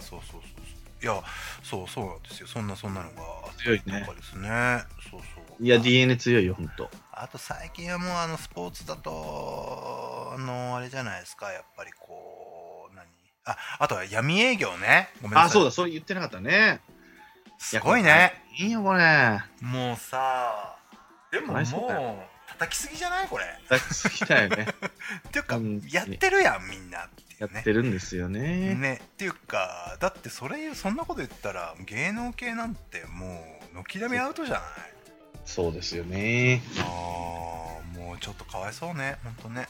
[0.00, 1.02] そうそうそうそう。
[1.02, 1.22] いや
[1.62, 2.46] そうそうなんですよ。
[2.46, 3.22] そんなそんなのが
[3.58, 4.06] 強いね。
[4.16, 4.82] ですね。
[5.10, 5.64] そうそう。
[5.64, 6.90] いや、DNA 強いよ、ほんと。
[7.12, 11.50] あと最近はもうあのスポーツだとあのあれじゃないですか。
[11.50, 13.06] やっぱりこう何？
[13.44, 15.08] ああとは闇営業ね。
[15.22, 15.48] ごめんなさい。
[15.48, 16.80] あ、そうだ、それ言ってなかったね。
[17.58, 19.40] すごいねいいよ、これ。
[19.60, 20.76] もうさ
[21.30, 21.64] でももう
[22.48, 23.28] 叩きすぎじゃない？
[23.28, 24.66] これ大好きだよね。
[25.28, 28.74] っていうかうんやってるやんみんなっていやってるんですよね。
[28.74, 34.62] ねっていうかだってそれそんなこと言ったら芸能系なんてもう軒並みアウトじゃない？
[35.44, 36.62] そうですよね。
[36.78, 39.66] あーもうちょっとかわいそうねほんとね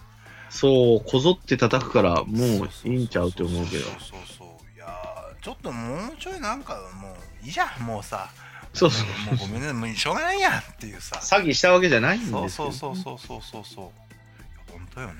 [0.49, 3.85] そう、こぞって叩くから、もういいんちゃうって思うけど。
[3.85, 8.29] そうそうそういやーちょっともうちょいなんかもういいじゃんもうさ
[8.75, 12.49] そうそうもうごめんねもうしょうがないやっていうさ詐欺したわけじゃないんですよ。
[12.49, 15.15] そうそうそうそうそうそうそう本当よね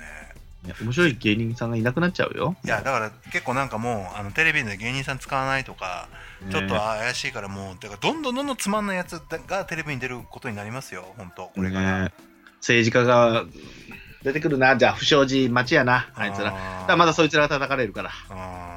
[0.63, 2.55] ね面白い芸人さんがいなくなっちゃうよ。
[2.65, 12.11] いやだから結構なんかもうあのテレビで芸人さん使わないとか、ねちょっと怪しいからもうだからどんどんどんどんつまんないやつがテレビに出ることになりますよ本当これから、ね
[12.59, 13.45] 政治家が
[14.23, 14.75] 出てくるな。
[14.75, 16.53] じゃあ、不祥事待ちやな、あいつら。
[16.87, 18.09] だまだそいつらが叩かれるから。
[18.29, 18.76] あー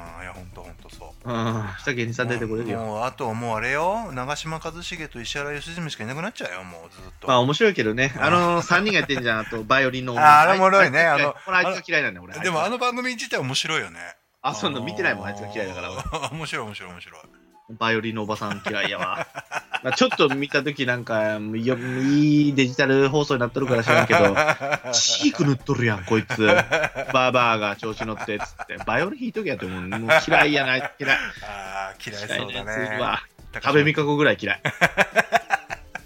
[1.23, 1.35] ううん。
[1.79, 2.79] したら芸人さん出てこれるよ。
[2.79, 8.13] もうあともうあれよ長嶋一茂と石原良純しかいなくなっちゃうよもうずっと、まあ面白いけどね。
[8.19, 9.39] あの、3人がやってんじゃん。
[9.39, 10.17] あと、 バイオリンの。
[10.19, 12.39] ああれおもろいねあのあいつが嫌いなんだよ、俺。
[12.39, 13.99] でもあの、の番組自体面白いよね
[14.41, 15.91] あ、そんな見てないもん、あいつが嫌いだから
[16.31, 17.21] 面白い面白い面白い
[17.77, 19.27] バイオリンのおばさん嫌いやわ。
[19.83, 24.19] まあちょっと見たときなんか、よいいデジタル放送になっとるから知らんけど、
[24.91, 26.45] チーク塗っとるやん、こいつ。
[26.45, 28.77] バーバーが調子乗って、つって。
[28.85, 29.81] バイオリン弾いとけやって思う。
[29.81, 30.91] もう嫌いやな、嫌い。
[31.01, 33.23] ああ嫌い嫌そうだねは、
[33.55, 34.61] 食べみかこぐらい嫌い。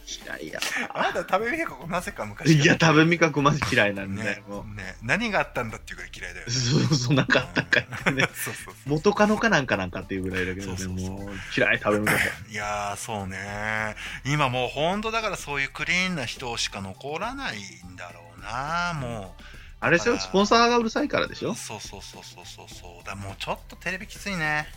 [0.07, 0.60] 嫌いや
[0.94, 4.76] あなた食べみかこなぜか昔いや、食べみかこマジ嫌いなんで、ねもう。
[4.76, 6.52] ね何があったんだっていうぐらい嫌いだよね。
[6.52, 7.84] そうそう、なんかあったんかい。
[7.84, 8.30] ってね。
[8.34, 8.73] そうそうそう。
[8.86, 12.19] 元カノかなんかなんかっていうぐらいだけどね、もう嫌い、食べみかこ。
[12.49, 13.95] いやーそうね。
[14.26, 17.57] 今もうほんとだからそういうクリーンな人しか残らない
[17.91, 19.36] んだろうなも
[19.80, 21.52] あれですよ、スポンサーがうるさいからでしょ？
[21.52, 22.68] うそうそうそうそうそう。
[22.69, 23.06] そう。
[23.06, 24.68] だもうちょっとテレビきついね。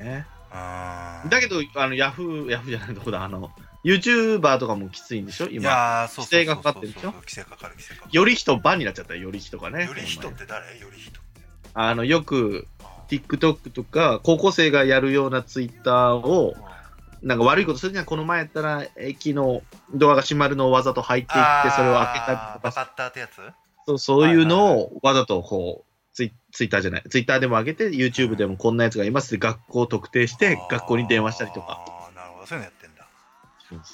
[0.00, 1.28] ねうん。
[1.30, 3.50] だけど、あの、ヤフー、ヤフーじゃないとこだ、あの、
[3.86, 6.08] YouTuber とかもきついんでしょい今。
[6.10, 7.12] 規制がかかってるでしょ？
[7.12, 8.16] 規制かかる規制かかる。
[8.16, 9.86] より人バンになっちゃったよ、より人がね。
[9.86, 10.78] より人って誰？
[10.80, 11.10] より人。
[11.10, 11.40] って
[11.74, 12.66] あの、よく、
[13.08, 16.54] TikTok とか、高校生がやるような Twitter を、
[17.22, 19.62] なんか悪いことするには、この前やったら、駅の
[19.94, 22.60] ドアが閉まるのをわざと入っていって、それを開けたりとか。
[22.64, 23.40] バカッターってやつ？
[23.86, 31.84] そうそういうのをわざとこう、ツイツイッターじゃない、ツイッターでも上げて、YouTube でもこんなやつがいますって学校を特定して、学校に電話したりとか。
[31.86, 32.46] あーなるほど。
[32.46, 32.72] そういうのやっ
[33.68, 33.84] てんだ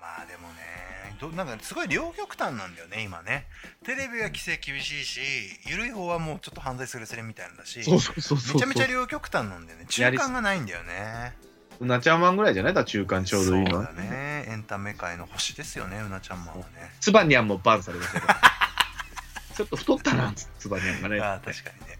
[0.00, 3.46] まあでもねどなんかすごい両極端なんだよね今ね。
[3.84, 5.20] テレビは規制厳しいし
[5.66, 8.54] 緩い方はもうちょっと犯罪するすれみたいなんだしそうそうそうそう。
[8.54, 9.86] めちゃめちゃ両極端なんだよね。
[9.88, 11.34] 中間がないんだよね。
[11.80, 12.74] うなちゃんマンぐらいじゃない？
[12.74, 13.86] だ中間ちょうどいいのは。
[13.86, 14.02] そうだ。
[14.02, 14.44] ね。
[14.48, 16.92] エンタメ界の星ですよねうなちゃんマンはね。
[17.00, 18.32] ツバニャンもバンされましたけど。
[19.56, 21.20] ちょっと太ったな、ツバニャンがね。
[21.20, 21.98] あー確かにね。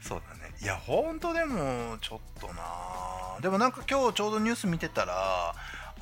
[0.00, 0.52] そうだね。
[0.62, 2.62] いやほんとでもちょっとな
[3.42, 5.54] でもなんか今日ちょうどニュース見てたら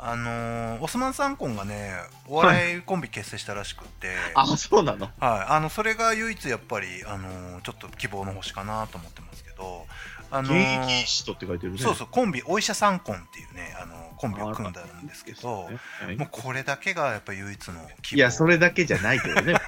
[0.04, 1.92] あのーオスマン・サンコンがね
[2.26, 5.06] お笑いコンビ結成したらしくって、あ、そうなの？
[5.06, 5.12] はい、
[5.48, 9.86] あのそれが唯一やっぱり、あのーちょっと希望の星かなと思ってますけど、
[10.32, 11.78] あの現ー役医師とって書いてるね。
[11.78, 15.70] そうそうコンビお医者三婚っていうねあのコンビを組んだんですけどは
[16.10, 17.74] いもうこれだけがやっぱ唯一の
[18.14, 19.54] いや、それだけじゃないけどね。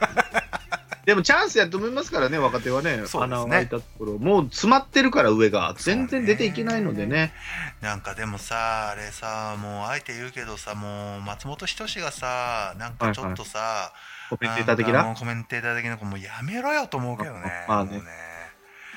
[1.04, 2.96] でもチャンスやと思いますからね、若手はね。
[2.96, 4.18] ね穴が開いたところ。
[4.18, 5.74] もう詰まってるから上が。
[5.76, 7.34] 全然出ていけないのでね。
[7.82, 13.92] なんかでもさあれさもうあえて言うけどさもう松本人志がさなんかちょっとさ、
[14.30, 15.14] コメンテーター的な？
[15.14, 18.33] コメンテーター的な子もうやめろよと思うけどねまあねもうね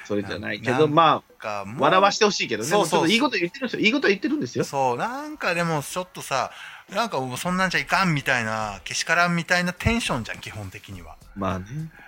[0.07, 2.69] それじゃないけど、まあ、笑わしてほしいけどね。
[2.69, 3.81] そうそういいこと言ってるんですよ。
[3.81, 4.63] いいこと言ってるんですよ。
[4.63, 6.51] そうなんかでもちょっとさ
[6.93, 11.65] なんかそんなんじゃいかんみたいなけしからんみたいなテンションじゃん基本的にはまあね。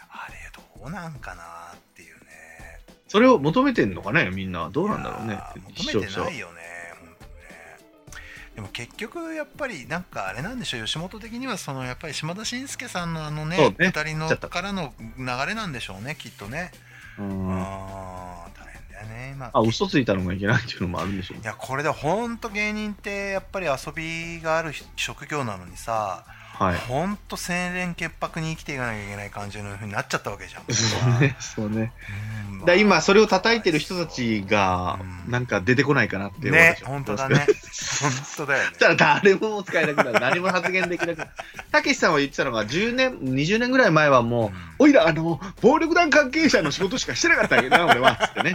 [0.09, 1.43] あれどうなんかな
[1.76, 2.21] っていうね
[3.09, 4.69] それを求めてんのかね、みんな。
[4.71, 5.38] どうなんだろうね
[5.76, 6.69] 求めてないよね
[8.59, 16.71] でも結局やっぱりなんかあれなんでしょう吉本的にはそのやっぱり島田紳介さんのあのねね二人のからの流れなんでしょうねきっとね
[17.17, 17.49] うん
[19.40, 26.26] だよね今あ、嘘ついたのがいけないっていうのもあるんでしょういやこれでほんと芸人ってやっぱり遊びがある職業なのにさ
[26.60, 26.77] はい。
[26.77, 31.94] ほんと清廉潔白に生きていかなきゃいけない感じのふうになっちゃったわけじゃんそうね、そうね。
[32.52, 36.52] うんだ今、それを叩いてる人たちがう、んなんか出てこないかなって。
[36.52, 37.48] ね本当だね
[38.02, 40.19] 本当だよねたら誰も使えなくなる。
[40.19, 41.31] 何も発言できなくなる。
[41.72, 48.18] たけしさんは言ってたのが、10年、20年ぐらい前はもう、おいら、あの、暴力団関係者の仕事しかしてなかったわけどな、 俺は。
[48.18, 48.53] つってね。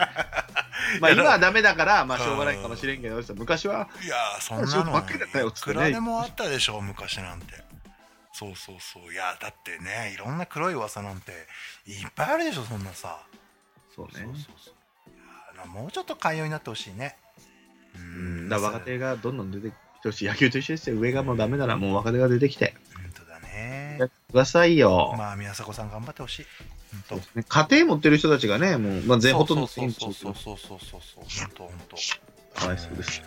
[1.00, 7.63] まあ今はダメだから、まあしょうがないかもしれんけど、昔はいやーそんなのばっかりだったよつってねいくらでもあったでしょ昔なんて
[8.34, 9.12] そうそうそう。
[9.12, 11.30] いやだってねいろんな黒い噂なんて
[11.86, 13.24] いっぱいあるでしょそんなさ。
[13.94, 14.12] そうね。
[14.14, 14.24] そう。
[14.24, 14.34] そう
[14.64, 14.74] そう。
[15.54, 17.16] いやーもうちょっと寛容になってほしいね。
[17.94, 20.24] ううん、だ若手がどんどん出てきてほしい。
[20.28, 20.96] 野球と一緒ですよ。
[20.98, 22.74] 上がもうダメならもう若手が出てきて。
[22.92, 23.98] 本当だね。
[24.00, 25.14] やってくださいよ。
[25.16, 26.46] まあ宮迫さん頑張ってほしい。
[27.08, 27.38] 本当。
[27.38, 27.44] ね。
[27.48, 31.24] 家庭持ってる人たちがね、もう、まあ、全ほとんどそうそうそうそうそうそうそう。
[31.24, 32.60] 本当本当。
[32.60, 33.22] かわいそうです。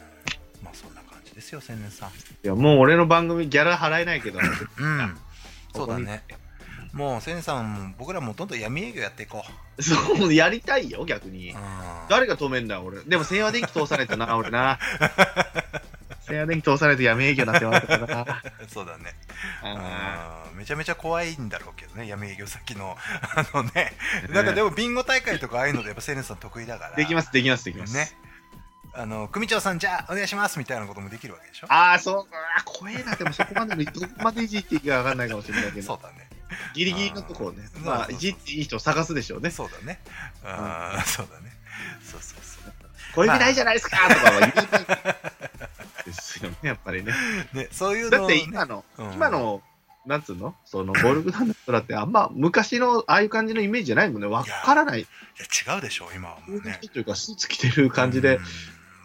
[0.60, 0.66] うん。
[0.66, 0.97] まあそんな感じ
[1.38, 2.10] ですよ千年さん。
[2.10, 2.12] い
[2.42, 5.18] や、もう俺の番組ギャラ払えないけど、うん。
[5.72, 6.24] そうだね。
[6.94, 9.46] もう千年さんも僕らもどんどん闇営業やっていこ
[9.78, 9.84] う。
[9.84, 11.52] そう、やりたいよ、逆に。
[11.52, 11.60] うん。
[12.10, 13.04] 誰が止めんだよ、俺。
[13.04, 14.80] でも、清和電機通さないとな、俺な。
[16.26, 18.44] 静電気通さないと闇営業になってもらったから。
[18.68, 19.14] そうだね。
[20.56, 23.94] めちゃめちゃ怖いんだろうけどね闇営業先の あのね。
[24.30, 26.94] なんかでもビンゴ大会とかああいうのでやっぱセレンさん得意だから。
[26.94, 27.94] ーできます、できます、できます。
[27.94, 28.10] ね
[29.00, 31.68] あの組長さんじゃあお願いしますみたいなこともできるわけでしょ？
[31.70, 32.26] ああ、そう、
[32.58, 36.28] あー怖えな、でもそこまでの、どこまでいじっていいかわかんないかもしれないけど、そうだね。
[36.74, 39.52] ギリギリのとこをねまあ、いじっていい人を探すでしょうね。
[39.52, 40.00] そうだね。
[40.44, 41.52] あーそうだね。
[42.04, 42.74] そうそうそう。
[43.14, 43.98] 小指ないじゃないですか。
[44.10, 44.86] とかは言いたい
[46.06, 47.14] ですよね、やっぱりね。
[47.54, 49.14] ねそういうのだって今の、うん。
[49.14, 49.62] 今の、
[50.08, 50.56] なんつうの？
[50.66, 54.28] その、ボルグダンの人だって、あんま昔のああいう感じのイメージじゃないもんね。
[54.28, 55.02] わからない。
[55.02, 55.06] い
[55.68, 56.80] や違うでしょ今はもうね。
[56.92, 58.44] というか、スーツ着てる感じで、うん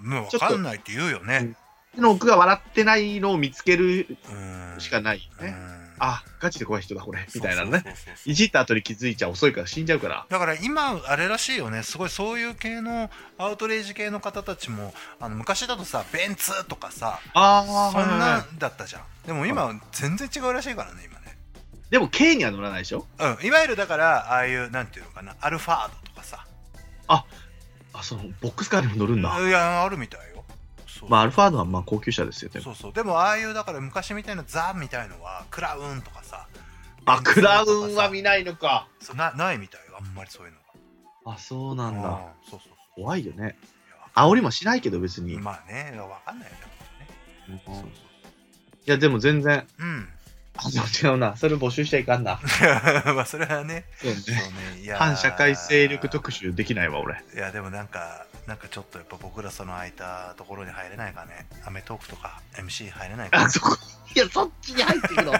[0.03, 1.55] もう分かんないって言うよね。
[1.95, 4.17] 手の奥が笑ってないのを見つける
[4.75, 4.81] うん。
[4.81, 5.55] しかないよね。
[5.57, 5.83] うん。
[5.99, 7.25] あ、ガチで怖い人だ、これ。
[7.33, 7.85] みたいなね。
[8.25, 10.27] いじった後に気づいちゃ遅いから死んじゃうから。
[10.29, 11.83] だから今あれらしいよね。
[11.83, 19.03] すごいそういう系のアウトレイジ系の方たちもあの昔だとさベンツとかさあそんなだったじゃん。
[19.27, 21.39] でも今全然違うらしいからね今ね。
[21.91, 23.07] でも K には乗らないでしょ？
[23.21, 23.47] うん。
[23.47, 26.47] いわゆるだからああいうなんていうのかなアルファードとかさ。
[27.07, 27.25] あ、
[28.03, 29.39] その、ボックスカーにも乗るんだ。
[29.47, 30.45] いやあるみたいよ
[30.87, 32.65] そうまあ、アルファードはまあ高級車ですよ、でも。
[32.67, 36.47] そうそうでもああいうだから昔みたいなザみたいのはクラウンとかさ
[37.05, 38.87] あ、クラウベンは見ないのか。
[39.01, 42.09] そうなないみたいよあんまりそういうのあ、そうながんだ。
[42.09, 43.57] うんそうそうそう怖いよね。
[44.15, 45.35] 煽りもしないけど別に。
[45.35, 46.55] いまあねわかんないよ
[47.49, 47.87] ねそうそう
[48.87, 49.67] や、でも全然。
[49.79, 50.09] うん
[50.57, 51.37] あ、違うな。
[51.37, 52.41] それ募集しちゃいかんな。
[53.15, 54.43] まあそれはねそうそうね。
[54.77, 57.23] ねいやー反社会勢力特集できないわ、俺。
[57.35, 63.77] いやでもなんかなんかちょっとやっぱ僕らその空いたところに入れないかねアメトークとか MC 入れないかあ、そこ。
[64.15, 65.33] いや、そっちに入っていくの。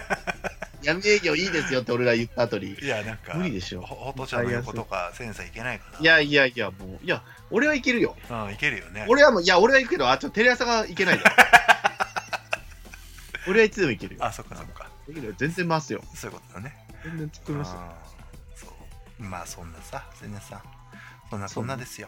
[0.81, 2.73] 闇営業いいですよって俺が言った後に。
[2.73, 7.21] いやなんか無理でしょほほとちゃんの横とかセンサーいけないかないやいやいや、もう、いや、
[7.51, 8.15] 俺はいけるよ。
[8.29, 11.35] うんいけるよね俺はもう、いや、俺は行くけど、あ、ちょっとテレ朝がいけないだろ。
[13.47, 14.25] 俺はいつでもいけるよ。
[14.25, 15.33] あそっかそっかできるよ。
[15.37, 16.01] 全然回すよ。
[16.15, 16.75] そういうことだね。
[17.03, 17.81] 全然作りますよ。
[18.55, 18.67] そ
[19.19, 19.23] う。
[19.23, 20.61] まあそんなさセンさん
[21.29, 22.07] そんなそんなですよ。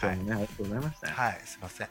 [0.00, 1.08] 今日もね、ありがとうございました。
[1.08, 1.14] よ。
[1.14, 1.88] はいすいません。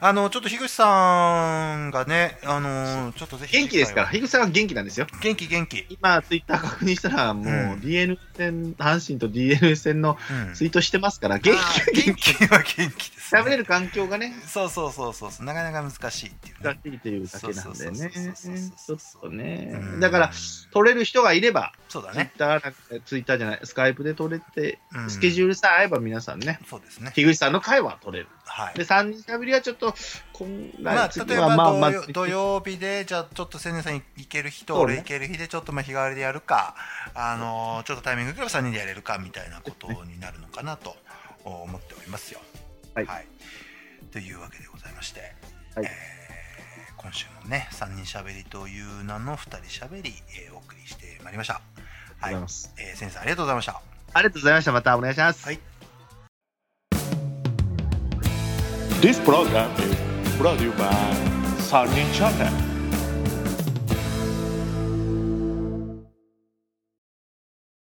[0.00, 5.06] あのちょっと樋口さんがねあのちょっとぜひ元気ですから、樋口さんは元気なんですよ。
[5.20, 5.84] 元気元気。
[5.90, 7.80] 今、ツイッター確認したら、もう、うん。
[7.80, 10.16] DNA 戦、阪神と DNA 戦の
[10.48, 10.54] うん。
[10.54, 12.34] ツイートしてますから、元気、元元気。
[12.36, 15.44] 気は元気ですね喋れる環境がね、そうそうそうそう。
[15.44, 16.60] なかなか難しいっていうね。
[16.62, 18.34] 難しいというだけなんでね。
[18.76, 19.70] そうっとね。
[19.74, 19.96] う。
[19.96, 20.30] んだから、
[20.72, 22.32] 取れる人がいれば、そうだね。
[22.36, 25.10] ツイッターじゃない、スカイプで取れて、うん。
[25.10, 27.12] スケジュールさえ合えば皆さんね、そうですね。
[27.14, 28.28] 樋口さんの会は取れる。
[28.44, 28.74] はい。
[28.78, 29.94] で、3人しゃべりはちょっと、
[30.32, 36.74] 今まあ、次例えばはまあまあ土曜日でじゃあちょっと千年さん行ける日と俺行ける日でちょっとまあ日替わりでやるか、
[37.14, 40.96] あのーちょっとタイミングが3人でやれるかみたいなことになるのかなと
[41.44, 42.40] 思っておりますよ。
[43.04, 43.26] はい
[44.10, 45.20] というわけでございまして、
[45.74, 46.16] はいえー
[46.96, 50.12] 今週もね3人しゃべりという名の2人しゃべり、
[50.46, 51.60] えーお送りしてまいりました。
[51.60, 52.74] ありがとうございはいます。
[52.78, 53.80] えー、先生ありがとうございました。
[54.14, 54.72] ありがとうございました。
[54.72, 55.46] またお願いします。
[55.46, 55.60] はい
[59.00, 60.90] This program is brought to you by
[61.58, 62.65] Sunny Channel.